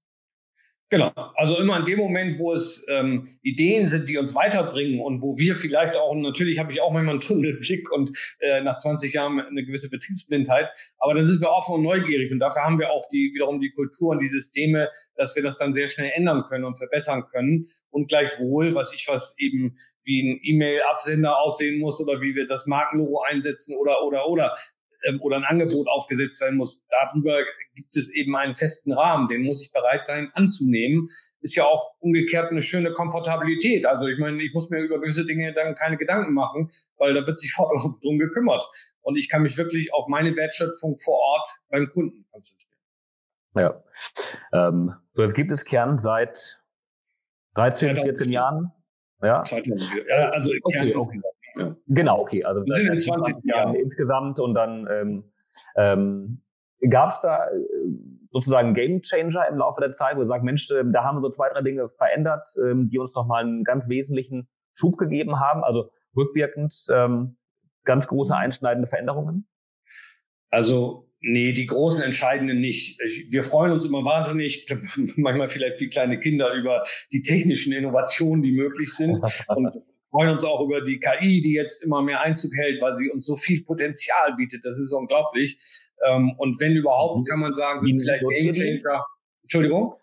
Genau. 0.91 1.13
Also 1.37 1.57
immer 1.59 1.79
in 1.79 1.85
dem 1.85 2.01
Moment, 2.01 2.37
wo 2.41 2.53
es 2.53 2.85
ähm, 2.89 3.29
Ideen 3.43 3.89
sind, 3.89 4.09
die 4.09 4.19
uns 4.19 4.35
weiterbringen 4.35 5.01
und 5.01 5.23
wo 5.23 5.39
wir 5.39 5.55
vielleicht 5.55 5.97
auch, 5.97 6.13
natürlich 6.17 6.59
habe 6.59 6.73
ich 6.73 6.81
auch 6.81 6.91
manchmal 6.91 7.15
einen 7.15 7.21
Tunnelblick 7.21 7.93
und 7.93 8.11
äh, 8.41 8.61
nach 8.61 8.77
20 8.77 9.15
Jahren 9.15 9.39
eine 9.39 9.65
gewisse 9.65 9.89
Betriebsblindheit, 9.89 10.69
aber 10.99 11.15
dann 11.15 11.29
sind 11.29 11.41
wir 11.41 11.51
offen 11.51 11.77
und 11.77 11.83
neugierig 11.83 12.33
und 12.33 12.41
dafür 12.41 12.63
haben 12.63 12.81
wir 12.81 12.91
auch 12.91 13.09
die 13.09 13.31
wiederum 13.33 13.61
die 13.61 13.71
Kultur 13.71 14.11
und 14.11 14.19
die 14.19 14.27
Systeme, 14.27 14.91
dass 15.15 15.37
wir 15.37 15.45
das 15.45 15.59
dann 15.59 15.75
sehr 15.75 15.89
schnell 15.89 16.11
ändern 16.13 16.43
können 16.49 16.65
und 16.65 16.77
verbessern 16.77 17.25
können 17.31 17.67
und 17.91 18.09
gleichwohl, 18.09 18.75
was 18.75 18.93
ich 18.93 19.07
was 19.09 19.37
eben 19.39 19.77
wie 20.03 20.23
ein 20.29 20.41
E-Mail-Absender 20.43 21.39
aussehen 21.39 21.79
muss 21.79 22.01
oder 22.01 22.21
wie 22.21 22.35
wir 22.35 22.49
das 22.49 22.67
Markenlogo 22.67 23.23
einsetzen 23.23 23.77
oder 23.77 24.03
oder 24.03 24.29
oder 24.29 24.57
ähm, 25.05 25.21
oder 25.21 25.37
ein 25.37 25.45
Angebot 25.45 25.89
aufgesetzt 25.89 26.39
sein 26.39 26.57
muss. 26.57 26.83
Darüber 26.89 27.43
gibt 27.75 27.97
es 27.97 28.11
eben 28.11 28.37
einen 28.37 28.55
festen 28.55 28.93
Rahmen, 28.93 29.29
den 29.29 29.43
muss 29.43 29.65
ich 29.65 29.73
bereit 29.73 30.05
sein 30.05 30.31
anzunehmen. 30.35 31.09
Ist 31.41 31.55
ja 31.55 31.65
auch 31.65 31.95
umgekehrt 31.99 32.51
eine 32.51 32.63
schöne 32.63 32.93
Komfortabilität. 32.93 33.87
Also 33.87 34.07
ich 34.07 34.19
meine, 34.19 34.43
ich 34.43 34.53
muss 34.55 34.71
mir 34.71 34.81
über 34.81 35.01
gewisse 35.01 35.25
Dinge 35.25 35.53
dann 35.55 35.75
keine 35.75 35.97
Gedanken 35.97 36.35
machen, 36.35 36.71
weil 36.97 37.15
da 37.15 37.27
wird 37.27 37.39
sich 37.39 37.53
fortlaufend 37.57 38.03
drum 38.03 38.19
gekümmert. 38.19 38.65
Und 39.01 39.17
ich 39.17 39.29
kann 39.29 39.43
mich 39.43 39.57
wirklich 39.57 39.93
auf 39.95 40.09
meine 40.09 40.37
Wertschöpfung 40.37 40.99
vor 40.99 41.19
Ort 41.19 41.51
beim 41.69 41.89
Kunden 41.91 42.27
konzentrieren. 42.31 42.71
Ja. 43.55 43.83
Ähm, 44.53 44.95
so, 45.11 45.23
jetzt 45.23 45.35
gibt 45.35 45.51
es 45.51 45.65
Kern 45.65 45.99
seit 45.99 46.63
13, 47.55 47.97
14 47.97 48.31
Jahren. 48.31 48.73
Ja. 49.23 49.43
ja 49.45 50.31
also 50.31 50.53
okay, 50.63 50.95
okay. 50.95 51.21
Ja. 51.57 51.77
Genau, 51.87 52.21
okay. 52.21 52.45
Also 52.45 52.63
in 52.63 52.99
20 52.99 53.45
Jahren 53.45 53.75
insgesamt 53.75 54.41
und 54.41 54.55
dann 54.55 54.89
ähm, 54.91 55.25
ähm, 55.77 56.43
gab 56.89 57.11
es 57.11 57.21
da 57.21 57.47
äh, 57.47 57.51
sozusagen 58.31 58.75
Game 58.75 59.03
Changer 59.03 59.49
im 59.49 59.59
Laufe 59.59 59.81
der 59.81 59.93
Zeit, 59.93 60.17
wo 60.17 60.21
ihr 60.21 60.29
sagt, 60.29 60.45
Mensch, 60.45 60.71
äh, 60.71 60.85
da 60.87 61.05
haben 61.05 61.17
wir 61.17 61.23
so 61.23 61.31
zwei, 61.31 61.49
drei 61.49 61.63
Dinge 61.63 61.89
verändert, 61.89 62.49
ähm, 62.65 62.89
die 62.89 62.99
uns 62.99 63.15
nochmal 63.15 63.43
einen 63.43 63.65
ganz 63.65 63.89
wesentlichen 63.89 64.49
Schub 64.75 64.97
gegeben 64.97 65.41
haben. 65.41 65.65
Also 65.65 65.91
rückwirkend, 66.17 66.75
ähm, 66.93 67.37
ganz 67.85 68.07
große 68.07 68.35
einschneidende 68.35 68.89
Veränderungen? 68.89 69.49
Also 70.51 71.10
Nee, 71.23 71.53
die 71.53 71.67
großen 71.67 72.03
entscheidenden 72.03 72.61
nicht. 72.61 72.99
Wir 73.29 73.45
freuen 73.45 73.73
uns 73.73 73.85
immer 73.85 74.05
wahnsinnig, 74.05 74.67
manchmal 75.17 75.49
vielleicht 75.49 75.79
wie 75.81 75.91
kleine 75.91 76.19
Kinder, 76.19 76.55
über 76.55 76.83
die 77.13 77.21
technischen 77.21 77.75
Innovationen, 77.75 78.43
die 78.43 78.53
möglich 78.53 78.95
sind. 78.95 79.23
Und 79.49 79.73
freuen 80.11 80.31
uns 80.31 80.45
auch 80.45 80.65
über 80.65 80.81
die 80.81 80.99
KI, 80.99 81.43
die 81.43 81.53
jetzt 81.53 81.83
immer 81.83 82.01
mehr 82.01 82.23
Einzug 82.23 82.53
hält, 82.57 82.81
weil 82.81 82.97
sie 82.97 83.11
uns 83.11 83.27
so 83.27 83.37
viel 83.37 83.63
Potenzial 83.65 84.35
bietet. 84.37 84.65
Das 84.65 84.79
ist 84.79 84.93
unglaublich. 84.93 85.59
Ähm, 86.07 86.33
und 86.39 86.59
wenn 86.59 86.75
überhaupt, 86.75 87.29
kann 87.29 87.41
man 87.41 87.53
sagen, 87.53 87.81
sind 87.83 88.01
vielleicht 88.01 88.25
Game 88.27 88.53
Changer. 88.53 89.05
Entschuldigung? 89.43 89.95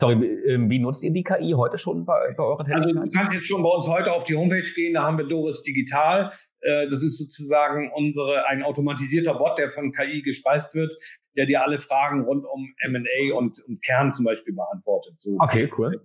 Sorry, 0.00 0.14
ähm, 0.46 0.70
wie 0.70 0.78
nutzt 0.78 1.04
ihr 1.04 1.12
die 1.12 1.22
KI 1.22 1.52
heute 1.54 1.76
schon 1.76 2.06
bei, 2.06 2.32
bei 2.34 2.42
eurer 2.42 2.64
Tätigkeit? 2.64 2.96
Also 2.96 3.04
du 3.04 3.10
kannst 3.10 3.34
jetzt 3.34 3.46
schon 3.46 3.62
bei 3.62 3.68
uns 3.68 3.86
heute 3.86 4.12
auf 4.12 4.24
die 4.24 4.34
Homepage 4.34 4.62
gehen, 4.74 4.94
da 4.94 5.02
haben 5.02 5.18
wir 5.18 5.26
Doris 5.26 5.62
Digital. 5.62 6.32
Äh, 6.60 6.88
das 6.88 7.02
ist 7.02 7.18
sozusagen 7.18 7.92
unsere, 7.94 8.46
ein 8.46 8.62
automatisierter 8.62 9.34
Bot, 9.34 9.58
der 9.58 9.68
von 9.68 9.92
KI 9.92 10.22
gespeist 10.22 10.74
wird, 10.74 10.90
der 11.36 11.44
dir 11.44 11.62
alle 11.62 11.78
Fragen 11.78 12.22
rund 12.24 12.46
um 12.46 12.74
M&A 12.86 13.36
und, 13.36 13.62
und 13.68 13.84
Kern 13.84 14.12
zum 14.14 14.24
Beispiel 14.24 14.54
beantwortet. 14.54 15.16
So. 15.18 15.36
Okay, 15.38 15.68
cool. 15.76 16.00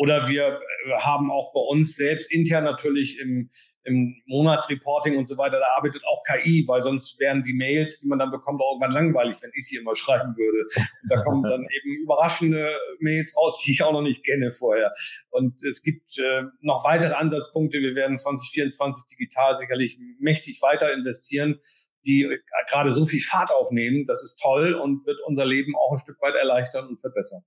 Oder 0.00 0.30
wir 0.30 0.46
äh, 0.46 0.92
haben 0.98 1.30
auch 1.30 1.52
bei 1.52 1.60
uns 1.60 1.94
selbst 1.94 2.32
intern 2.32 2.64
natürlich 2.64 3.20
im, 3.20 3.50
im 3.84 4.16
Monatsreporting 4.28 5.18
und 5.18 5.28
so 5.28 5.36
weiter, 5.36 5.58
da 5.58 5.66
arbeitet 5.76 6.02
auch 6.06 6.22
KI, 6.24 6.64
weil 6.66 6.82
sonst 6.82 7.20
wären 7.20 7.42
die 7.42 7.52
Mails, 7.52 8.00
die 8.00 8.08
man 8.08 8.18
dann 8.18 8.30
bekommt, 8.30 8.62
auch 8.62 8.72
irgendwann 8.72 8.92
langweilig, 8.92 9.36
wenn 9.42 9.50
ich 9.54 9.68
sie 9.68 9.76
immer 9.76 9.94
schreiben 9.94 10.34
würde. 10.38 10.66
Und 11.02 11.10
da 11.10 11.20
kommen 11.20 11.42
dann 11.42 11.66
eben 11.82 12.02
überraschende 12.02 12.74
Mails 13.00 13.36
raus, 13.36 13.62
die 13.62 13.72
ich 13.72 13.82
auch 13.82 13.92
noch 13.92 14.00
nicht 14.00 14.24
kenne 14.24 14.50
vorher. 14.52 14.94
Und 15.28 15.62
es 15.64 15.82
gibt 15.82 16.18
äh, 16.18 16.44
noch 16.62 16.82
weitere 16.86 17.12
Ansatzpunkte. 17.12 17.80
Wir 17.80 17.94
werden 17.94 18.16
2024 18.16 19.04
digital 19.18 19.58
sicherlich 19.58 19.98
mächtig 20.18 20.62
weiter 20.62 20.94
investieren, 20.94 21.60
die 22.06 22.22
äh, 22.22 22.38
gerade 22.70 22.94
so 22.94 23.04
viel 23.04 23.20
Fahrt 23.20 23.52
aufnehmen. 23.52 24.06
Das 24.06 24.24
ist 24.24 24.40
toll 24.40 24.72
und 24.72 25.06
wird 25.06 25.18
unser 25.26 25.44
Leben 25.44 25.74
auch 25.76 25.92
ein 25.92 25.98
Stück 25.98 26.16
weit 26.22 26.36
erleichtern 26.36 26.88
und 26.88 26.98
verbessern. 26.98 27.42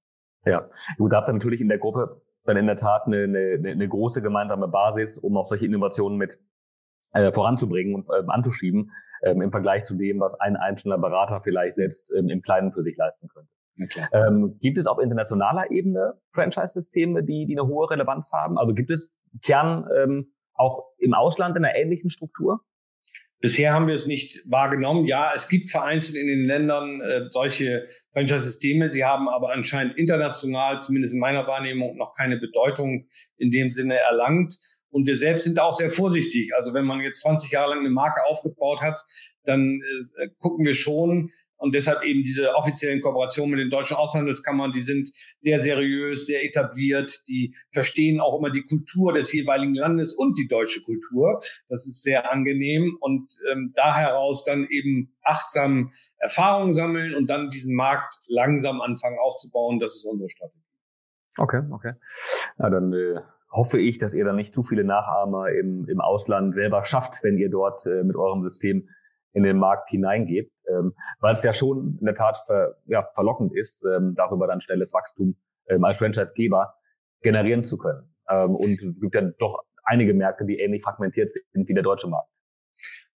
Ja, 0.45 0.69
du 0.97 1.07
darfst 1.07 1.33
natürlich 1.33 1.61
in 1.61 1.69
der 1.69 1.79
Gruppe 1.79 2.05
dann 2.45 2.57
in 2.57 2.67
der 2.67 2.75
Tat 2.75 3.03
eine, 3.05 3.23
eine, 3.23 3.69
eine 3.69 3.87
große 3.87 4.21
gemeinsame 4.21 4.67
Basis, 4.67 5.17
um 5.17 5.37
auch 5.37 5.47
solche 5.47 5.65
Innovationen 5.65 6.17
mit 6.17 6.39
äh, 7.13 7.31
voranzubringen 7.31 7.95
und 7.95 8.09
äh, 8.09 8.23
anzuschieben, 8.27 8.91
ähm, 9.23 9.41
im 9.41 9.51
Vergleich 9.51 9.83
zu 9.85 9.95
dem, 9.95 10.19
was 10.19 10.39
ein 10.39 10.55
einzelner 10.55 10.97
Berater 10.97 11.41
vielleicht 11.41 11.75
selbst 11.75 12.11
ähm, 12.17 12.29
im 12.29 12.41
Kleinen 12.41 12.73
für 12.73 12.83
sich 12.83 12.97
leisten 12.97 13.27
könnte. 13.27 13.49
Ähm, 14.11 14.59
gibt 14.61 14.77
es 14.77 14.85
auf 14.85 14.99
internationaler 14.99 15.71
Ebene 15.71 16.13
Franchise-Systeme, 16.33 17.23
die, 17.23 17.45
die 17.47 17.57
eine 17.57 17.67
hohe 17.67 17.89
Relevanz 17.89 18.31
haben? 18.31 18.57
Also 18.57 18.73
gibt 18.73 18.91
es 18.91 19.15
Kern 19.41 19.87
ähm, 19.95 20.33
auch 20.53 20.85
im 20.99 21.13
Ausland 21.13 21.57
in 21.57 21.65
einer 21.65 21.75
ähnlichen 21.75 22.09
Struktur? 22.09 22.61
Bisher 23.43 23.73
haben 23.73 23.87
wir 23.87 23.93
es 23.93 24.07
nicht 24.07 24.41
wahrgenommen. 24.45 25.05
Ja, 25.05 25.33
es 25.35 25.49
gibt 25.49 25.69
vereinzelt 25.69 26.15
in 26.15 26.27
den 26.27 26.45
Ländern 26.45 27.01
äh, 27.01 27.25
solche 27.29 27.89
Franchise-Systeme. 28.13 28.89
Sie 28.89 29.03
haben 29.03 29.27
aber 29.27 29.51
anscheinend 29.51 29.97
international, 29.97 30.81
zumindest 30.81 31.13
in 31.13 31.19
meiner 31.19 31.45
Wahrnehmung, 31.45 31.97
noch 31.97 32.13
keine 32.15 32.37
Bedeutung 32.37 33.09
in 33.35 33.51
dem 33.51 33.69
Sinne 33.69 33.99
erlangt. 33.99 34.57
Und 34.93 35.07
wir 35.07 35.17
selbst 35.17 35.43
sind 35.43 35.59
auch 35.59 35.73
sehr 35.73 35.89
vorsichtig. 35.89 36.53
Also 36.55 36.73
wenn 36.73 36.85
man 36.85 37.01
jetzt 37.01 37.21
20 37.21 37.51
Jahre 37.51 37.71
lang 37.71 37.79
eine 37.79 37.89
Marke 37.89 38.21
aufgebaut 38.27 38.81
hat, 38.81 39.03
dann 39.43 39.81
äh, 40.17 40.29
gucken 40.39 40.65
wir 40.65 40.75
schon, 40.75 41.31
und 41.63 41.75
deshalb 41.75 42.03
eben 42.03 42.23
diese 42.23 42.55
offiziellen 42.55 42.99
Kooperationen 42.99 43.51
mit 43.51 43.59
den 43.61 43.69
deutschen 43.69 43.95
Auslandshandelskammern, 43.95 44.73
die 44.73 44.81
sind 44.81 45.09
sehr 45.39 45.61
seriös, 45.61 46.25
sehr 46.25 46.43
etabliert, 46.43 47.25
die 47.29 47.55
verstehen 47.71 48.19
auch 48.19 48.37
immer 48.37 48.49
die 48.49 48.63
Kultur 48.63 49.13
des 49.13 49.31
jeweiligen 49.31 49.73
Landes 49.73 50.13
und 50.13 50.37
die 50.37 50.49
deutsche 50.49 50.81
Kultur. 50.81 51.39
Das 51.69 51.87
ist 51.87 52.03
sehr 52.03 52.29
angenehm 52.29 52.97
und 52.99 53.39
ähm, 53.49 53.71
da 53.77 53.95
heraus 53.95 54.43
dann 54.43 54.67
eben 54.69 55.15
achtsam 55.23 55.93
Erfahrungen 56.17 56.73
sammeln 56.73 57.15
und 57.15 57.27
dann 57.27 57.49
diesen 57.49 57.77
Markt 57.77 58.19
langsam 58.27 58.81
anfangen 58.81 59.17
aufzubauen. 59.17 59.79
Das 59.79 59.95
ist 59.95 60.03
unsere 60.03 60.29
Strategie. 60.29 60.59
Okay, 61.37 61.61
okay. 61.71 61.93
Na, 62.57 62.69
dann 62.69 62.91
äh, 62.91 63.21
hoffe 63.53 63.79
ich, 63.79 63.99
dass 63.99 64.13
ihr 64.13 64.25
dann 64.25 64.35
nicht 64.35 64.53
zu 64.53 64.63
viele 64.63 64.83
Nachahmer 64.83 65.49
im, 65.49 65.87
im 65.87 66.01
Ausland 66.01 66.55
selber 66.55 66.85
schafft, 66.85 67.23
wenn 67.23 67.37
ihr 67.37 67.49
dort 67.49 67.85
äh, 67.85 68.03
mit 68.03 68.15
eurem 68.15 68.43
System 68.43 68.89
in 69.33 69.43
den 69.43 69.57
Markt 69.57 69.89
hineingeht, 69.89 70.51
ähm, 70.69 70.93
weil 71.19 71.33
es 71.33 71.43
ja 71.43 71.53
schon 71.53 71.97
in 71.99 72.05
der 72.05 72.15
Tat 72.15 72.37
ver, 72.45 72.75
ja, 72.85 73.07
verlockend 73.13 73.53
ist, 73.55 73.83
ähm, 73.85 74.15
darüber 74.15 74.47
dann 74.47 74.61
schnelles 74.61 74.93
Wachstum 74.93 75.35
ähm, 75.67 75.83
als 75.83 75.97
Franchise-Geber 75.97 76.73
generieren 77.21 77.63
zu 77.63 77.77
können. 77.77 78.13
Ähm, 78.29 78.55
und 78.55 78.81
es 78.81 78.99
gibt 78.99 79.15
ja 79.15 79.21
doch 79.39 79.63
einige 79.83 80.13
Märkte, 80.13 80.45
die 80.45 80.59
ähnlich 80.59 80.83
fragmentiert 80.83 81.31
sind 81.31 81.67
wie 81.67 81.73
der 81.73 81.83
deutsche 81.83 82.07
Markt. 82.07 82.29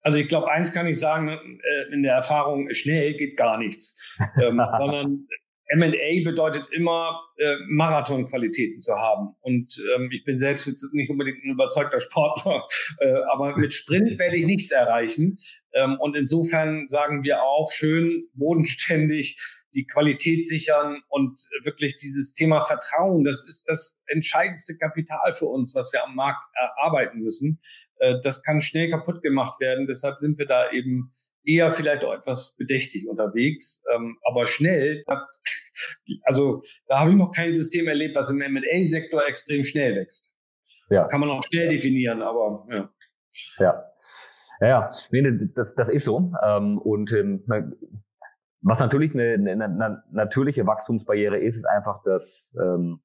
Also 0.01 0.19
ich 0.19 0.27
glaube, 0.27 0.49
eins 0.49 0.71
kann 0.71 0.87
ich 0.87 0.99
sagen, 0.99 1.29
äh, 1.29 1.93
in 1.93 2.03
der 2.03 2.13
Erfahrung, 2.13 2.69
schnell 2.71 3.15
geht 3.15 3.37
gar 3.37 3.57
nichts, 3.57 4.17
ähm, 4.41 4.61
sondern 4.77 5.27
M&A 5.67 6.23
bedeutet 6.23 6.69
immer, 6.71 7.21
äh, 7.37 7.55
Marathonqualitäten 7.67 8.81
zu 8.81 8.93
haben. 8.93 9.35
Und 9.41 9.77
ähm, 9.95 10.09
ich 10.11 10.23
bin 10.23 10.39
selbst 10.39 10.67
jetzt 10.67 10.93
nicht 10.93 11.09
unbedingt 11.09 11.43
ein 11.43 11.51
überzeugter 11.51 11.99
Sportler, 11.99 12.67
äh, 12.99 13.13
aber 13.31 13.57
mit 13.57 13.73
Sprint 13.73 14.17
werde 14.17 14.37
ich 14.37 14.45
nichts 14.45 14.71
erreichen. 14.71 15.37
Ähm, 15.73 15.97
und 15.99 16.15
insofern 16.15 16.87
sagen 16.87 17.23
wir 17.23 17.43
auch 17.43 17.71
schön 17.71 18.27
bodenständig 18.33 19.37
die 19.73 19.85
Qualität 19.85 20.47
sichern 20.47 21.01
und 21.09 21.39
wirklich 21.63 21.97
dieses 21.97 22.33
Thema 22.33 22.61
Vertrauen, 22.61 23.23
das 23.23 23.45
ist 23.47 23.65
das 23.67 24.01
entscheidendste 24.07 24.77
Kapital 24.77 25.33
für 25.33 25.45
uns, 25.45 25.75
was 25.75 25.91
wir 25.93 26.03
am 26.03 26.15
Markt 26.15 26.41
erarbeiten 26.55 27.19
müssen. 27.19 27.59
Äh, 27.99 28.15
das 28.23 28.41
kann 28.41 28.61
schnell 28.61 28.89
kaputt 28.89 29.21
gemacht 29.21 29.59
werden. 29.59 29.85
Deshalb 29.87 30.19
sind 30.19 30.39
wir 30.39 30.47
da 30.47 30.71
eben 30.71 31.11
eher 31.47 31.71
vielleicht 31.71 32.03
auch 32.03 32.13
etwas 32.13 32.55
bedächtig 32.57 33.07
unterwegs, 33.07 33.83
ähm, 33.93 34.17
aber 34.23 34.45
schnell. 34.45 35.03
Also 36.23 36.59
da 36.87 37.01
habe 37.01 37.11
ich 37.11 37.17
noch 37.17 37.31
kein 37.31 37.53
System 37.53 37.87
erlebt, 37.87 38.15
was 38.15 38.31
im 38.31 38.41
M&A-Sektor 38.41 39.27
extrem 39.27 39.61
schnell 39.61 39.95
wächst. 39.95 40.33
Ja. 40.89 41.05
Kann 41.05 41.19
man 41.19 41.29
auch 41.29 41.43
schnell 41.43 41.69
definieren, 41.69 42.23
aber 42.23 42.65
ja. 42.71 42.89
Ja. 43.59 43.83
Ja, 44.59 44.67
ja. 44.67 44.89
Nee, 45.11 45.37
das, 45.53 45.75
das 45.75 45.89
ist 45.89 46.05
so. 46.05 46.31
Ähm, 46.43 46.79
und 46.79 47.13
ähm, 47.13 47.43
was 48.61 48.79
natürlich 48.79 49.13
eine, 49.13 49.33
eine, 49.33 49.65
eine 49.65 50.03
natürliche 50.11 50.65
Wachstumsbarriere 50.65 51.37
ist, 51.37 51.57
ist 51.57 51.65
einfach 51.65 52.01
das 52.03 52.51
ähm, 52.59 53.01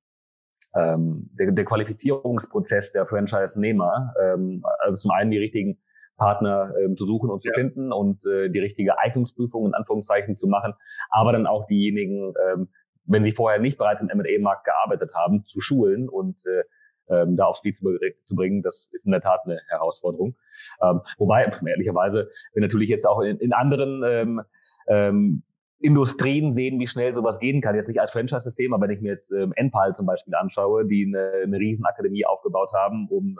ähm, 0.74 1.28
der, 1.38 1.52
der 1.52 1.64
Qualifizierungsprozess 1.64 2.92
der 2.92 3.06
Franchise-Nehmer. 3.06 4.14
Ähm, 4.20 4.64
also 4.78 5.02
zum 5.02 5.10
einen 5.10 5.30
die 5.30 5.38
richtigen 5.38 5.78
Partner 6.16 6.72
ähm, 6.80 6.96
zu 6.96 7.06
suchen 7.06 7.30
und 7.30 7.42
zu 7.42 7.48
ja. 7.48 7.54
finden 7.54 7.92
und 7.92 8.24
äh, 8.26 8.48
die 8.50 8.60
richtige 8.60 8.98
Eignungsprüfung 8.98 9.66
in 9.66 9.74
Anführungszeichen 9.74 10.36
zu 10.36 10.46
machen, 10.46 10.74
aber 11.10 11.32
dann 11.32 11.46
auch 11.46 11.66
diejenigen, 11.66 12.34
ähm, 12.48 12.68
wenn 13.04 13.24
sie 13.24 13.32
vorher 13.32 13.60
nicht 13.60 13.78
bereits 13.78 14.00
im 14.00 14.08
M&A-Markt 14.08 14.64
gearbeitet 14.64 15.12
haben, 15.14 15.44
zu 15.46 15.60
schulen 15.60 16.08
und 16.08 16.36
äh, 16.46 16.64
ähm, 17.08 17.36
da 17.36 17.46
aufs 17.46 17.58
Spiel 17.58 17.72
zu, 17.72 17.98
zu, 18.24 18.34
bringen, 18.34 18.62
das 18.62 18.88
ist 18.92 19.06
in 19.06 19.12
der 19.12 19.20
Tat 19.20 19.40
eine 19.44 19.60
Herausforderung. 19.68 20.36
Ähm, 20.80 21.00
wobei, 21.18 21.50
ehrlicherweise, 21.66 22.30
wir 22.54 22.62
natürlich 22.62 22.88
jetzt 22.88 23.06
auch 23.06 23.20
in, 23.20 23.38
in 23.38 23.52
anderen 23.52 24.02
ähm, 24.06 24.42
ähm, 24.86 25.42
Industrien 25.82 26.52
sehen, 26.52 26.78
wie 26.78 26.86
schnell 26.86 27.12
sowas 27.12 27.40
gehen 27.40 27.60
kann. 27.60 27.74
Jetzt 27.74 27.88
nicht 27.88 28.00
als 28.00 28.12
Franchise-System, 28.12 28.72
aber 28.72 28.86
wenn 28.86 28.94
ich 28.94 29.00
mir 29.00 29.12
jetzt 29.12 29.32
ähm, 29.32 29.52
Enpal 29.56 29.94
zum 29.96 30.06
Beispiel 30.06 30.34
anschaue, 30.34 30.86
die 30.86 31.06
eine, 31.06 31.42
eine 31.42 31.58
Riesenakademie 31.58 32.24
aufgebaut 32.24 32.70
haben, 32.72 33.08
um 33.10 33.36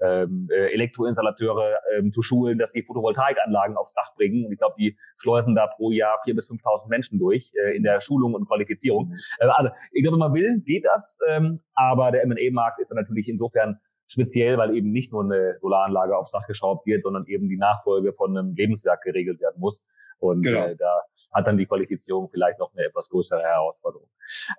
äh, 0.00 0.22
ähm, 0.22 0.48
äh, 0.50 0.72
Elektroinstallateure 0.72 1.78
ähm, 1.96 2.12
zu 2.12 2.22
schulen, 2.22 2.58
dass 2.58 2.72
sie 2.72 2.82
Photovoltaikanlagen 2.82 3.76
aufs 3.76 3.94
Dach 3.94 4.14
bringen. 4.14 4.46
Und 4.46 4.52
ich 4.52 4.58
glaube, 4.58 4.76
die 4.78 4.96
schleusen 5.18 5.54
da 5.56 5.66
pro 5.66 5.90
Jahr 5.90 6.20
vier 6.24 6.36
bis 6.36 6.48
5.000 6.48 6.88
Menschen 6.88 7.18
durch 7.18 7.52
äh, 7.54 7.76
in 7.76 7.82
der 7.82 8.00
Schulung 8.00 8.34
und 8.34 8.46
Qualifizierung. 8.46 9.08
Mhm. 9.08 9.16
Äh, 9.40 9.46
also, 9.46 9.70
ich 9.92 10.02
glaube, 10.02 10.14
wenn 10.14 10.20
man 10.20 10.34
will, 10.34 10.60
geht 10.64 10.84
das. 10.84 11.18
Ähm, 11.28 11.60
aber 11.74 12.12
der 12.12 12.22
M&A-Markt 12.22 12.80
ist 12.80 12.90
dann 12.92 12.98
natürlich 12.98 13.28
insofern 13.28 13.80
speziell, 14.06 14.58
weil 14.58 14.76
eben 14.76 14.92
nicht 14.92 15.12
nur 15.12 15.24
eine 15.24 15.58
Solaranlage 15.58 16.16
aufs 16.16 16.30
Dach 16.30 16.46
geschraubt 16.46 16.86
wird, 16.86 17.02
sondern 17.02 17.26
eben 17.26 17.48
die 17.48 17.56
Nachfolge 17.56 18.12
von 18.12 18.36
einem 18.36 18.54
Lebenswerk 18.54 19.02
geregelt 19.02 19.40
werden 19.40 19.58
muss. 19.58 19.84
Und 20.18 20.42
genau. 20.42 20.66
äh, 20.66 20.76
da 20.76 21.02
hat 21.32 21.46
dann 21.46 21.56
die 21.56 21.66
Qualifizierung 21.66 22.28
vielleicht 22.30 22.58
noch 22.58 22.72
eine 22.74 22.86
etwas 22.86 23.08
größere 23.08 23.42
Herausforderung. 23.42 24.08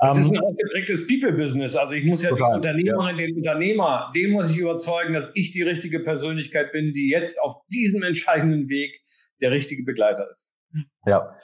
Ähm, 0.02 0.10
ist 0.10 0.32
ein 0.32 0.40
ausgeprägtes 0.40 1.08
People-Business. 1.08 1.76
Also 1.76 1.96
ich 1.96 2.06
muss 2.06 2.24
ja 2.24 2.30
total, 2.32 2.52
die 2.52 2.68
Unternehmerin, 2.68 3.18
ja. 3.18 3.26
den 3.26 3.38
Unternehmer, 3.38 4.12
den 4.16 4.32
muss 4.32 4.52
ich 4.52 4.58
überzeugen, 4.58 5.14
dass 5.14 5.32
ich 5.36 5.52
die 5.52 5.64
richtige 5.64 6.00
Persönlichkeit 6.02 6.72
bin, 6.72 6.94
die 6.94 7.10
jetzt 7.10 7.42
auf 7.42 7.56
diesem 7.74 8.04
entscheidenden 8.04 8.70
Weg 8.70 9.02
der 9.42 9.52
richtige 9.52 9.84
Begleiter 9.84 10.30
ist. 10.32 10.56
Ja. 11.06 11.38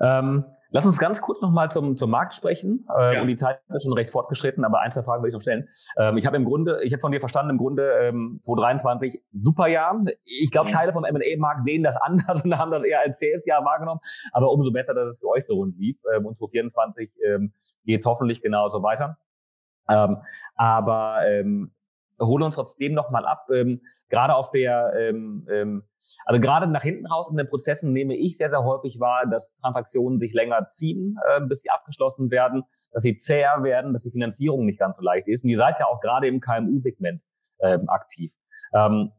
Ähm, 0.00 0.44
Lass 0.72 0.86
uns 0.86 0.98
ganz 0.98 1.20
kurz 1.20 1.40
nochmal 1.42 1.70
zum, 1.70 1.96
zum 1.96 2.10
Markt 2.10 2.34
sprechen. 2.34 2.86
Äh, 2.96 3.14
ja. 3.14 3.22
Und 3.22 3.28
die 3.28 3.36
Zeit 3.36 3.60
ist 3.74 3.84
schon 3.84 3.92
recht 3.92 4.10
fortgeschritten, 4.10 4.64
aber 4.64 4.80
ein, 4.80 4.92
zwei 4.92 5.02
Fragen 5.02 5.22
will 5.22 5.28
ich 5.28 5.34
noch 5.34 5.42
stellen. 5.42 5.68
Ähm, 5.96 6.16
ich 6.16 6.26
habe 6.26 6.36
im 6.36 6.44
Grunde, 6.44 6.82
ich 6.84 6.92
habe 6.92 7.00
von 7.00 7.12
dir 7.12 7.20
verstanden, 7.20 7.50
im 7.50 7.58
Grunde 7.58 7.90
ähm, 8.00 8.38
2023 8.42 9.22
super 9.32 9.66
Jahr. 9.66 10.00
Ich 10.24 10.50
glaube, 10.50 10.70
Teile 10.70 10.92
vom 10.92 11.04
M&A-Markt 11.04 11.64
sehen 11.64 11.82
das 11.82 11.96
anders 12.00 12.44
und 12.44 12.56
haben 12.56 12.70
das 12.70 12.84
eher 12.84 13.00
als 13.00 13.18
CS-Jahr 13.18 13.64
wahrgenommen. 13.64 14.00
Aber 14.32 14.52
umso 14.52 14.70
besser, 14.70 14.94
dass 14.94 15.08
es 15.08 15.18
für 15.18 15.28
euch 15.28 15.44
so 15.44 15.54
rund 15.54 15.76
lief. 15.76 15.96
Ähm, 16.14 16.26
und 16.26 16.38
2024 16.38 17.10
ähm, 17.26 17.52
geht 17.84 18.00
es 18.00 18.06
hoffentlich 18.06 18.40
genauso 18.40 18.82
weiter. 18.82 19.18
Ähm, 19.88 20.18
aber 20.54 21.22
ähm, 21.26 21.72
hole 22.20 22.44
uns 22.44 22.54
trotzdem 22.54 22.94
nochmal 22.94 23.26
ab. 23.26 23.46
Ähm, 23.52 23.80
gerade 24.08 24.34
auf 24.34 24.50
der, 24.50 24.92
ähm, 24.98 25.46
ähm, 25.50 25.84
also 26.24 26.40
gerade 26.40 26.66
nach 26.66 26.82
hinten 26.82 27.06
raus 27.06 27.28
in 27.30 27.36
den 27.36 27.48
Prozessen 27.48 27.92
nehme 27.92 28.14
ich 28.14 28.36
sehr, 28.36 28.50
sehr 28.50 28.64
häufig 28.64 29.00
wahr, 29.00 29.26
dass 29.30 29.54
Transaktionen 29.60 30.18
sich 30.18 30.32
länger 30.32 30.68
ziehen, 30.70 31.16
äh, 31.28 31.40
bis 31.40 31.62
sie 31.62 31.70
abgeschlossen 31.70 32.30
werden, 32.30 32.64
dass 32.92 33.02
sie 33.02 33.18
zäher 33.18 33.62
werden, 33.62 33.92
dass 33.92 34.02
die 34.02 34.10
Finanzierung 34.10 34.66
nicht 34.66 34.78
ganz 34.78 34.96
so 34.96 35.02
leicht 35.02 35.28
ist. 35.28 35.44
Und 35.44 35.50
ihr 35.50 35.58
seid 35.58 35.78
ja 35.78 35.86
auch 35.86 36.00
gerade 36.00 36.26
im 36.28 36.40
KMU-Segment 36.40 37.22
ähm, 37.60 37.88
aktiv. 37.88 38.32
Ähm, 38.72 39.12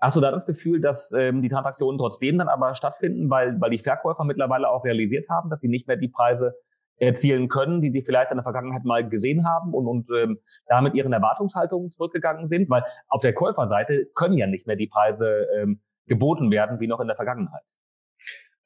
Hast 0.00 0.14
du 0.14 0.20
da 0.20 0.30
das 0.30 0.46
Gefühl, 0.46 0.80
dass 0.80 1.10
ähm, 1.10 1.42
die 1.42 1.48
Transaktionen 1.48 1.98
trotzdem 1.98 2.38
dann 2.38 2.48
aber 2.48 2.76
stattfinden, 2.76 3.30
weil, 3.30 3.60
weil 3.60 3.70
die 3.70 3.78
Verkäufer 3.78 4.22
mittlerweile 4.22 4.70
auch 4.70 4.84
realisiert 4.84 5.28
haben, 5.28 5.50
dass 5.50 5.60
sie 5.60 5.68
nicht 5.68 5.88
mehr 5.88 5.96
die 5.96 6.08
Preise 6.08 6.54
erzielen 6.98 7.48
können, 7.48 7.80
die 7.80 7.90
sie 7.90 8.02
vielleicht 8.02 8.30
in 8.30 8.36
der 8.36 8.44
Vergangenheit 8.44 8.84
mal 8.84 9.08
gesehen 9.08 9.46
haben 9.46 9.74
und, 9.74 9.86
und 9.86 10.08
ähm, 10.16 10.38
damit 10.66 10.94
ihren 10.94 11.12
Erwartungshaltungen 11.12 11.90
zurückgegangen 11.90 12.48
sind? 12.48 12.68
Weil 12.70 12.84
auf 13.08 13.22
der 13.22 13.32
Käuferseite 13.32 14.06
können 14.14 14.36
ja 14.36 14.46
nicht 14.46 14.66
mehr 14.66 14.76
die 14.76 14.88
Preise 14.88 15.46
ähm, 15.56 15.80
geboten 16.06 16.50
werden 16.50 16.80
wie 16.80 16.86
noch 16.86 17.00
in 17.00 17.06
der 17.06 17.16
Vergangenheit. 17.16 17.64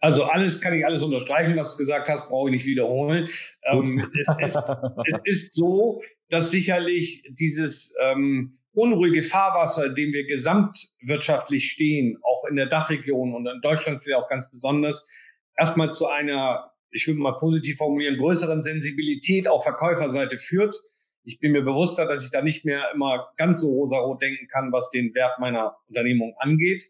Also 0.03 0.25
alles 0.25 0.61
kann 0.61 0.75
ich 0.75 0.85
alles 0.85 1.01
unterstreichen, 1.03 1.57
was 1.57 1.73
du 1.73 1.79
gesagt 1.79 2.09
hast, 2.09 2.29
brauche 2.29 2.49
ich 2.49 2.55
nicht 2.55 2.67
wiederholen. 2.67 3.29
Ähm, 3.63 4.11
es, 4.19 4.29
ist, 4.41 4.77
es 5.07 5.21
ist 5.25 5.55
so, 5.55 6.03
dass 6.29 6.51
sicherlich 6.51 7.23
dieses 7.31 7.95
ähm, 8.01 8.59
unruhige 8.73 9.23
Fahrwasser, 9.23 9.87
in 9.87 9.95
dem 9.95 10.13
wir 10.13 10.27
gesamtwirtschaftlich 10.27 11.71
stehen, 11.71 12.19
auch 12.23 12.49
in 12.49 12.57
der 12.57 12.67
Dachregion 12.67 13.33
und 13.33 13.47
in 13.47 13.61
Deutschland 13.61 14.03
vielleicht 14.03 14.25
auch 14.25 14.29
ganz 14.29 14.51
besonders, 14.51 15.09
erstmal 15.57 15.93
zu 15.93 16.09
einer, 16.09 16.72
ich 16.93 17.07
würde 17.07 17.21
mal 17.21 17.37
positiv 17.37 17.79
formulieren, 17.79 18.19
größeren 18.19 18.63
Sensibilität 18.63 19.49
auf 19.49 19.65
Verkäuferseite 19.65 20.39
führt. 20.39 20.77
Ich 21.25 21.39
bin 21.39 21.53
mir 21.53 21.63
bewusster, 21.63 22.07
dass 22.07 22.25
ich 22.25 22.31
da 22.31 22.43
nicht 22.43 22.65
mehr 22.65 22.91
immer 22.95 23.29
ganz 23.37 23.61
so 23.61 23.71
rosarot 23.71 24.21
denken 24.21 24.49
kann, 24.49 24.73
was 24.73 24.91
den 24.91 25.15
Wert 25.15 25.39
meiner 25.39 25.77
Unternehmung 25.89 26.35
angeht. 26.39 26.85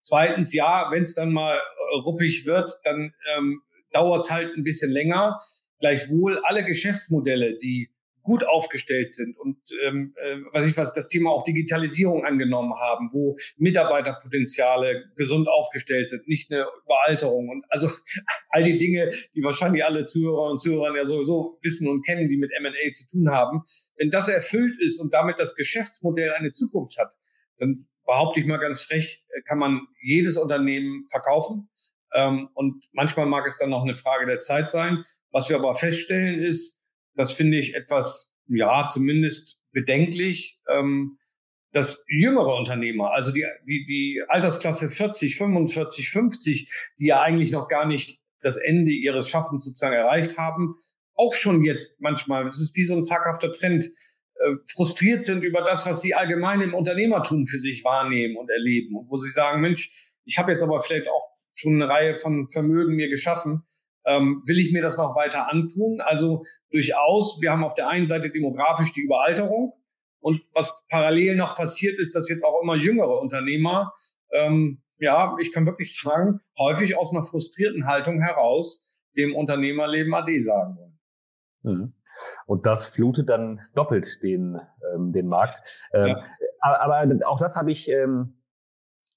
Zweitens, 0.00 0.52
ja, 0.52 0.88
wenn 0.90 1.02
es 1.02 1.14
dann 1.14 1.32
mal 1.32 1.56
äh, 1.56 1.96
ruppig 2.04 2.46
wird, 2.46 2.72
dann 2.84 3.14
ähm, 3.36 3.62
dauert 3.92 4.24
es 4.24 4.30
halt 4.30 4.56
ein 4.56 4.62
bisschen 4.62 4.90
länger. 4.90 5.40
Gleichwohl 5.80 6.38
alle 6.44 6.64
Geschäftsmodelle, 6.64 7.58
die 7.58 7.90
gut 8.26 8.44
aufgestellt 8.44 9.14
sind 9.14 9.38
und 9.38 9.56
ähm, 9.84 10.14
äh, 10.16 10.38
was 10.52 10.68
ich 10.68 10.76
was 10.76 10.92
das 10.92 11.06
Thema 11.06 11.30
auch 11.30 11.44
Digitalisierung 11.44 12.24
angenommen 12.24 12.74
haben, 12.74 13.10
wo 13.12 13.36
Mitarbeiterpotenziale 13.56 15.04
gesund 15.14 15.48
aufgestellt 15.48 16.08
sind, 16.08 16.26
nicht 16.26 16.50
eine 16.52 16.66
Überalterung 16.84 17.48
und 17.48 17.64
also 17.68 17.88
all 18.50 18.64
die 18.64 18.78
Dinge, 18.78 19.10
die 19.34 19.42
wahrscheinlich 19.42 19.84
alle 19.84 20.06
Zuhörer 20.06 20.50
und 20.50 20.60
Zuhörer 20.60 20.94
ja 20.96 21.06
sowieso 21.06 21.58
wissen 21.62 21.88
und 21.88 22.04
kennen, 22.04 22.28
die 22.28 22.36
mit 22.36 22.50
M&A 22.52 22.92
zu 22.92 23.06
tun 23.06 23.30
haben, 23.30 23.62
wenn 23.96 24.10
das 24.10 24.28
erfüllt 24.28 24.74
ist 24.80 25.00
und 25.00 25.14
damit 25.14 25.38
das 25.38 25.54
Geschäftsmodell 25.54 26.32
eine 26.32 26.50
Zukunft 26.50 26.98
hat, 26.98 27.12
dann 27.58 27.76
behaupte 28.04 28.40
ich 28.40 28.46
mal 28.46 28.58
ganz 28.58 28.82
frech, 28.82 29.24
äh, 29.28 29.42
kann 29.42 29.58
man 29.58 29.86
jedes 30.02 30.36
Unternehmen 30.36 31.06
verkaufen. 31.10 31.68
Ähm, 32.12 32.48
und 32.54 32.84
manchmal 32.92 33.26
mag 33.26 33.46
es 33.46 33.58
dann 33.58 33.70
noch 33.70 33.82
eine 33.82 33.94
Frage 33.94 34.26
der 34.26 34.40
Zeit 34.40 34.70
sein. 34.70 35.04
Was 35.30 35.48
wir 35.48 35.56
aber 35.56 35.74
feststellen 35.74 36.42
ist, 36.42 36.75
das 37.16 37.32
finde 37.32 37.58
ich 37.58 37.74
etwas, 37.74 38.32
ja, 38.48 38.86
zumindest 38.88 39.58
bedenklich, 39.72 40.60
ähm, 40.68 41.18
dass 41.72 42.04
jüngere 42.08 42.54
Unternehmer, 42.56 43.12
also 43.12 43.32
die, 43.32 43.44
die, 43.66 43.84
die 43.86 44.22
Altersklasse 44.28 44.88
40, 44.88 45.36
45, 45.36 46.10
50, 46.10 46.70
die 46.98 47.06
ja 47.06 47.20
eigentlich 47.20 47.52
noch 47.52 47.68
gar 47.68 47.86
nicht 47.86 48.20
das 48.40 48.56
Ende 48.56 48.92
ihres 48.92 49.28
Schaffens 49.28 49.64
sozusagen 49.64 49.94
erreicht 49.94 50.38
haben, 50.38 50.76
auch 51.14 51.34
schon 51.34 51.64
jetzt 51.64 52.00
manchmal, 52.00 52.44
das 52.44 52.60
ist 52.60 52.76
wie 52.76 52.84
so 52.84 52.94
ein 52.94 53.02
zaghafter 53.02 53.52
Trend, 53.52 53.86
äh, 54.38 54.54
frustriert 54.66 55.24
sind 55.24 55.42
über 55.42 55.62
das, 55.62 55.86
was 55.86 56.02
sie 56.02 56.14
allgemein 56.14 56.60
im 56.60 56.74
Unternehmertum 56.74 57.46
für 57.46 57.58
sich 57.58 57.84
wahrnehmen 57.84 58.36
und 58.36 58.50
erleben. 58.50 58.94
Und 58.96 59.10
wo 59.10 59.18
sie 59.18 59.30
sagen, 59.30 59.60
Mensch, 59.60 59.90
ich 60.24 60.38
habe 60.38 60.52
jetzt 60.52 60.62
aber 60.62 60.78
vielleicht 60.80 61.08
auch 61.08 61.30
schon 61.54 61.74
eine 61.74 61.90
Reihe 61.90 62.16
von 62.16 62.48
Vermögen 62.48 62.96
mir 62.96 63.08
geschaffen, 63.08 63.62
ähm, 64.06 64.42
will 64.46 64.58
ich 64.58 64.72
mir 64.72 64.82
das 64.82 64.96
noch 64.96 65.16
weiter 65.16 65.50
antun? 65.50 66.00
Also 66.00 66.44
durchaus, 66.70 67.38
wir 67.40 67.50
haben 67.50 67.64
auf 67.64 67.74
der 67.74 67.88
einen 67.88 68.06
Seite 68.06 68.30
demografisch 68.30 68.92
die 68.92 69.02
Überalterung 69.02 69.72
und 70.20 70.40
was 70.54 70.84
parallel 70.88 71.36
noch 71.36 71.56
passiert 71.56 71.98
ist, 71.98 72.14
dass 72.14 72.28
jetzt 72.28 72.44
auch 72.44 72.62
immer 72.62 72.76
jüngere 72.76 73.20
Unternehmer, 73.20 73.92
ähm, 74.32 74.82
ja, 74.98 75.36
ich 75.40 75.52
kann 75.52 75.66
wirklich 75.66 75.94
sagen, 75.94 76.40
häufig 76.58 76.96
aus 76.96 77.12
einer 77.12 77.22
frustrierten 77.22 77.86
Haltung 77.86 78.20
heraus 78.20 78.98
dem 79.16 79.34
Unternehmerleben 79.34 80.14
Ade 80.14 80.42
sagen 80.42 80.76
wollen. 80.76 80.98
Mhm. 81.62 81.92
Und 82.46 82.64
das 82.66 82.86
flutet 82.86 83.28
dann 83.28 83.60
doppelt 83.74 84.22
den, 84.22 84.58
ähm, 84.94 85.12
den 85.12 85.26
Markt. 85.26 85.62
Ähm, 85.92 86.06
ja. 86.06 86.24
aber, 86.60 86.80
aber 86.80 87.28
auch 87.28 87.38
das 87.38 87.56
habe 87.56 87.72
ich 87.72 87.88
ähm, 87.88 88.35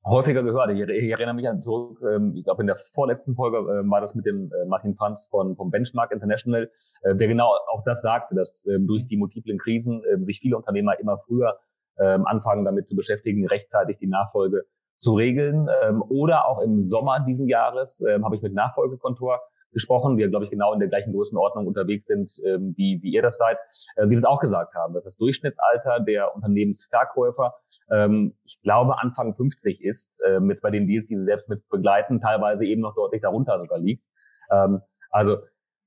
häufiger 0.06 0.44
gehört. 0.44 0.72
Ich, 0.72 0.80
ich 0.80 1.12
erinnere 1.12 1.36
mich 1.36 1.48
an 1.48 1.62
zurück, 1.62 2.00
ähm, 2.04 2.34
ich 2.36 2.44
glaube 2.44 2.64
in 2.64 2.68
der 2.68 2.78
vorletzten 2.94 3.36
Folge 3.36 3.58
äh, 3.58 3.90
war 3.90 4.02
das 4.02 4.16
mit 4.16 4.26
dem 4.26 4.52
äh, 4.52 4.66
Martin 4.66 4.96
Panz 4.96 5.28
von 5.30 5.56
vom 5.56 5.72
Benchmark 5.72 6.12
International, 6.12 6.72
äh, 7.04 7.16
der 7.16 7.28
genau 7.28 7.52
auch 7.72 7.84
das 7.86 8.02
sagte, 8.02 8.36
dass 8.36 8.66
ähm, 8.68 8.88
durch 8.88 9.08
die 9.08 9.18
multiplen 9.18 9.58
Krisen 9.58 10.04
äh, 10.04 10.24
sich 10.24 10.40
viele 10.40 10.58
Unternehmer 10.58 11.00
immer 11.00 11.18
früher 11.26 11.60
ähm, 12.00 12.26
anfangen 12.26 12.66
damit 12.66 12.88
zu 12.88 12.96
beschäftigen, 12.96 13.48
rechtzeitig 13.48 13.98
die 13.98 14.08
Nachfolge 14.08 14.64
zu 15.00 15.14
regeln. 15.16 15.68
Ähm, 15.84 16.02
oder 16.08 16.48
auch 16.48 16.62
im 16.62 16.84
Sommer 16.84 17.20
diesen 17.22 17.48
Jahres 17.48 18.02
ähm, 18.02 18.26
habe 18.26 18.36
ich 18.36 18.42
mit 18.42 18.54
Nachfolgekontor 18.54 19.42
gesprochen, 19.72 20.18
wir, 20.18 20.30
glaube 20.30 20.46
ich, 20.46 20.52
genau 20.52 20.74
in 20.74 20.80
der 20.80 20.90
gleichen 20.90 21.14
Größenordnung 21.14 21.68
unterwegs 21.68 22.08
sind, 22.08 22.32
ähm, 22.46 22.74
wie, 22.78 23.00
wie 23.02 23.12
ihr 23.12 23.22
das 23.22 23.38
seid, 23.38 23.58
äh, 23.96 24.08
die 24.08 24.16
das 24.16 24.24
auch 24.24 24.40
gesagt 24.40 24.76
haben, 24.76 24.94
dass 24.94 25.04
das 25.04 25.18
Durchschnittsalter 25.18 26.00
der 26.00 26.36
Unternehmensverkäufer, 26.36 27.56
ähm, 27.92 28.36
ich 28.46 28.62
glaube, 28.62 29.00
Anfang 29.00 29.36
50 29.36 29.84
ist, 29.84 30.22
äh, 30.26 30.40
mit 30.40 30.62
bei 30.62 30.72
den 30.72 30.88
Deals, 30.88 31.08
die 31.08 31.18
sie 31.18 31.26
selbst 31.26 31.50
mit 31.50 31.68
begleiten, 31.70 32.22
teilweise 32.22 32.66
eben 32.66 32.82
noch 32.82 32.96
deutlich 32.96 33.22
darunter 33.22 33.60
sogar 33.60 33.80
liegt. 33.80 34.04
Ähm, 34.52 34.82
also 35.12 35.38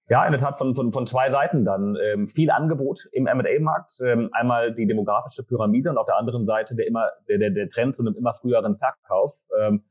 ja, 0.08 0.24
in 0.26 0.32
der 0.32 0.40
Tat 0.40 0.58
von, 0.58 0.74
von, 0.74 0.92
von 0.92 1.06
zwei 1.06 1.30
Seiten 1.30 1.64
dann. 1.64 1.96
Ähm, 2.02 2.28
viel 2.28 2.50
Angebot 2.50 3.08
im 3.12 3.26
M&A-Markt. 3.26 3.92
Ähm, 4.04 4.28
einmal 4.32 4.74
die 4.74 4.86
demografische 4.86 5.42
Pyramide 5.44 5.90
und 5.90 5.96
auf 5.96 6.06
der 6.06 6.18
anderen 6.18 6.44
Seite 6.44 6.74
der 6.74 6.86
immer 6.86 7.08
der, 7.28 7.38
der, 7.38 7.50
der 7.50 7.70
Trend 7.70 7.96
zu 7.96 8.02
einem 8.02 8.14
immer 8.16 8.34
früheren 8.34 8.76
Verkauf. 8.76 9.38
Ähm, 9.58 9.84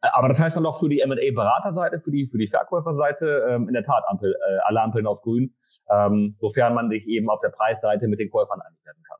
aber 0.00 0.28
das 0.28 0.40
heißt 0.40 0.56
dann 0.56 0.64
doch 0.64 0.78
für 0.78 0.88
die 0.88 1.00
M&A-Beraterseite, 1.00 2.00
für 2.00 2.10
die, 2.10 2.28
für 2.28 2.38
die 2.38 2.48
Verkäuferseite 2.48 3.46
ähm, 3.50 3.68
in 3.68 3.74
der 3.74 3.84
Tat 3.84 4.04
Ampel, 4.08 4.32
äh, 4.32 4.58
alle 4.64 4.80
Ampeln 4.80 5.06
auf 5.06 5.22
grün, 5.22 5.54
ähm, 5.90 6.36
sofern 6.40 6.74
man 6.74 6.88
sich 6.88 7.06
eben 7.08 7.28
auf 7.28 7.40
der 7.40 7.50
Preisseite 7.50 8.06
mit 8.08 8.20
den 8.20 8.30
Käufern 8.30 8.60
einig 8.60 8.78
werden 8.84 9.02
kann. 9.06 9.18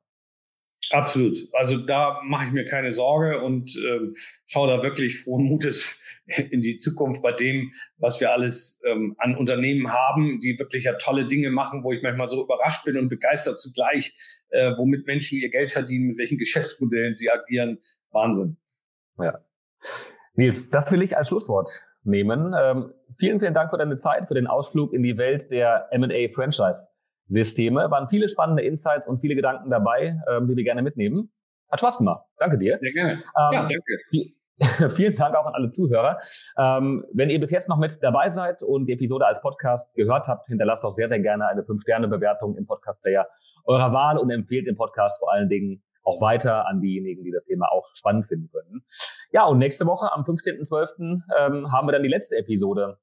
Absolut. 0.90 1.36
Also 1.52 1.78
da 1.78 2.20
mache 2.24 2.46
ich 2.46 2.52
mir 2.52 2.64
keine 2.64 2.92
Sorge 2.92 3.42
und 3.42 3.76
ähm, 3.76 4.14
schaue 4.46 4.68
da 4.68 4.82
wirklich 4.82 5.22
frohen 5.22 5.44
Mutes 5.44 6.00
in 6.50 6.62
die 6.62 6.76
Zukunft 6.76 7.22
bei 7.22 7.32
dem, 7.32 7.72
was 7.96 8.20
wir 8.20 8.32
alles 8.32 8.80
ähm, 8.86 9.14
an 9.18 9.36
Unternehmen 9.36 9.92
haben, 9.92 10.40
die 10.40 10.58
wirklich 10.58 10.84
ja 10.84 10.94
tolle 10.94 11.26
Dinge 11.26 11.50
machen, 11.50 11.82
wo 11.82 11.92
ich 11.92 12.02
manchmal 12.02 12.28
so 12.28 12.42
überrascht 12.42 12.84
bin 12.84 12.96
und 12.96 13.08
begeistert 13.08 13.58
zugleich, 13.60 14.14
äh, 14.50 14.72
womit 14.76 15.06
Menschen 15.06 15.38
ihr 15.38 15.50
Geld 15.50 15.70
verdienen, 15.70 16.08
mit 16.08 16.18
welchen 16.18 16.38
Geschäftsmodellen 16.38 17.14
sie 17.14 17.30
agieren. 17.30 17.78
Wahnsinn. 18.10 18.56
Ja. 19.18 19.40
Nils, 20.39 20.70
das 20.70 20.91
will 20.93 21.03
ich 21.03 21.16
als 21.16 21.28
Schlusswort 21.28 21.82
nehmen. 22.05 22.55
Ähm, 22.57 22.95
vielen, 23.18 23.41
vielen 23.41 23.55
Dank 23.55 23.70
für 23.70 23.76
deine 23.76 23.99
Zeit, 23.99 24.28
für 24.28 24.34
den 24.34 24.47
Ausflug 24.47 24.93
in 24.93 25.03
die 25.03 25.18
Welt 25.18 25.51
der 25.51 25.89
M&A-Franchise-Systeme. 25.91 27.91
Waren 27.91 28.09
viele 28.09 28.28
spannende 28.28 28.62
Insights 28.62 29.09
und 29.09 29.20
viele 29.20 29.34
Gedanken 29.34 29.68
dabei, 29.68 30.16
ähm, 30.30 30.47
die 30.47 30.55
wir 30.55 30.62
gerne 30.62 30.82
mitnehmen. 30.82 31.32
Hat 31.68 31.80
Spaß 31.80 31.99
gemacht. 31.99 32.24
Danke 32.39 32.57
dir. 32.57 32.78
Sehr 32.80 32.93
gerne. 32.93 33.12
Ähm, 33.14 33.20
ja, 33.53 33.68
danke. 33.68 33.82
Vielen 34.95 35.16
Dank 35.16 35.34
auch 35.34 35.47
an 35.47 35.55
alle 35.55 35.72
Zuhörer. 35.72 36.20
Ähm, 36.57 37.05
wenn 37.12 37.30
ihr 37.30 37.41
bis 37.41 37.51
jetzt 37.51 37.68
noch 37.68 37.78
mit 37.78 38.01
dabei 38.01 38.30
seid 38.30 38.62
und 38.62 38.86
die 38.86 38.93
Episode 38.93 39.26
als 39.26 39.41
Podcast 39.41 39.93
gehört 39.95 40.28
habt, 40.28 40.47
hinterlasst 40.47 40.84
auch 40.84 40.95
sehr, 40.95 41.09
sehr 41.09 41.18
gerne 41.18 41.49
eine 41.49 41.62
5-Sterne-Bewertung 41.62 42.57
im 42.57 42.64
Podcast-Player 42.64 43.26
eurer 43.64 43.93
Wahl 43.93 44.18
und 44.18 44.30
empfehlt 44.30 44.68
den 44.68 44.76
Podcast 44.76 45.18
vor 45.18 45.32
allen 45.32 45.49
Dingen 45.49 45.82
auch 46.03 46.20
weiter 46.20 46.66
an 46.66 46.80
diejenigen, 46.80 47.24
die 47.24 47.30
das 47.30 47.44
Thema 47.44 47.70
auch 47.70 47.86
spannend 47.94 48.26
finden 48.26 48.51
können. 48.51 48.84
Ja, 49.30 49.44
und 49.46 49.59
nächste 49.59 49.86
Woche 49.86 50.12
am 50.12 50.22
15.12. 50.22 51.20
Ähm, 51.38 51.72
haben 51.72 51.86
wir 51.86 51.92
dann 51.92 52.03
die 52.03 52.09
letzte 52.09 52.36
Episode 52.36 52.99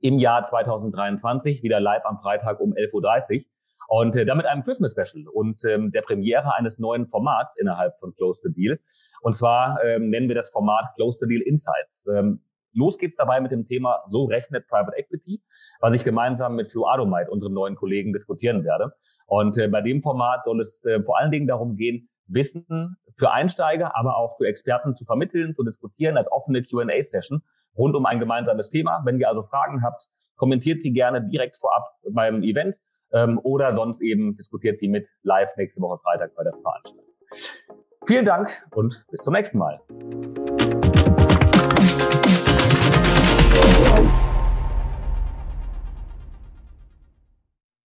im 0.00 0.18
Jahr 0.18 0.44
2023, 0.44 1.62
wieder 1.62 1.80
live 1.80 2.04
am 2.04 2.18
Freitag 2.18 2.60
um 2.60 2.72
11.30 2.72 3.38
Uhr. 3.38 3.44
Und 3.88 4.16
äh, 4.16 4.24
damit 4.24 4.46
einem 4.46 4.62
Christmas-Special 4.62 5.28
und 5.32 5.64
ähm, 5.64 5.92
der 5.92 6.02
Premiere 6.02 6.54
eines 6.54 6.78
neuen 6.78 7.06
Formats 7.06 7.56
innerhalb 7.56 7.98
von 7.98 8.14
Close 8.14 8.40
the 8.42 8.52
Deal. 8.52 8.78
Und 9.20 9.34
zwar 9.34 9.82
ähm, 9.84 10.08
nennen 10.10 10.28
wir 10.28 10.34
das 10.34 10.50
Format 10.50 10.86
Close 10.96 11.18
the 11.20 11.28
Deal 11.28 11.42
Insights. 11.42 12.06
Ähm, 12.06 12.40
los 12.72 12.98
geht's 12.98 13.16
dabei 13.16 13.40
mit 13.40 13.52
dem 13.52 13.66
Thema 13.66 14.02
So 14.08 14.24
rechnet 14.24 14.66
Private 14.68 14.96
Equity, 14.96 15.42
was 15.80 15.94
ich 15.94 16.04
gemeinsam 16.04 16.56
mit 16.56 16.72
Flo 16.72 16.86
Adomite, 16.86 17.30
unserem 17.30 17.54
neuen 17.54 17.76
Kollegen, 17.76 18.12
diskutieren 18.12 18.64
werde. 18.64 18.92
Und 19.26 19.58
äh, 19.58 19.68
bei 19.68 19.80
dem 19.80 20.02
Format 20.02 20.44
soll 20.44 20.60
es 20.60 20.84
äh, 20.84 21.02
vor 21.02 21.18
allen 21.18 21.30
Dingen 21.30 21.46
darum 21.46 21.76
gehen, 21.76 22.08
Wissen 22.26 22.96
für 23.16 23.30
Einsteiger, 23.32 23.96
aber 23.96 24.16
auch 24.16 24.36
für 24.36 24.46
Experten 24.46 24.96
zu 24.96 25.04
vermitteln, 25.04 25.54
zu 25.54 25.62
diskutieren 25.62 26.16
als 26.16 26.30
offene 26.30 26.62
Q&A-Session 26.62 27.42
rund 27.76 27.94
um 27.94 28.06
ein 28.06 28.20
gemeinsames 28.20 28.70
Thema. 28.70 29.02
Wenn 29.04 29.18
ihr 29.18 29.28
also 29.28 29.42
Fragen 29.42 29.82
habt, 29.82 30.08
kommentiert 30.36 30.82
sie 30.82 30.92
gerne 30.92 31.26
direkt 31.28 31.56
vorab 31.56 31.84
beim 32.10 32.42
Event 32.42 32.76
ähm, 33.12 33.38
oder 33.42 33.72
sonst 33.72 34.00
eben 34.00 34.36
diskutiert 34.36 34.78
sie 34.78 34.88
mit 34.88 35.08
live 35.22 35.50
nächste 35.56 35.80
Woche 35.80 35.98
Freitag 36.02 36.34
bei 36.34 36.44
der 36.44 36.52
Veranstaltung. 36.52 37.04
Vielen 38.06 38.26
Dank 38.26 38.66
und 38.72 39.06
bis 39.10 39.22
zum 39.22 39.32
nächsten 39.32 39.58
Mal. 39.58 39.80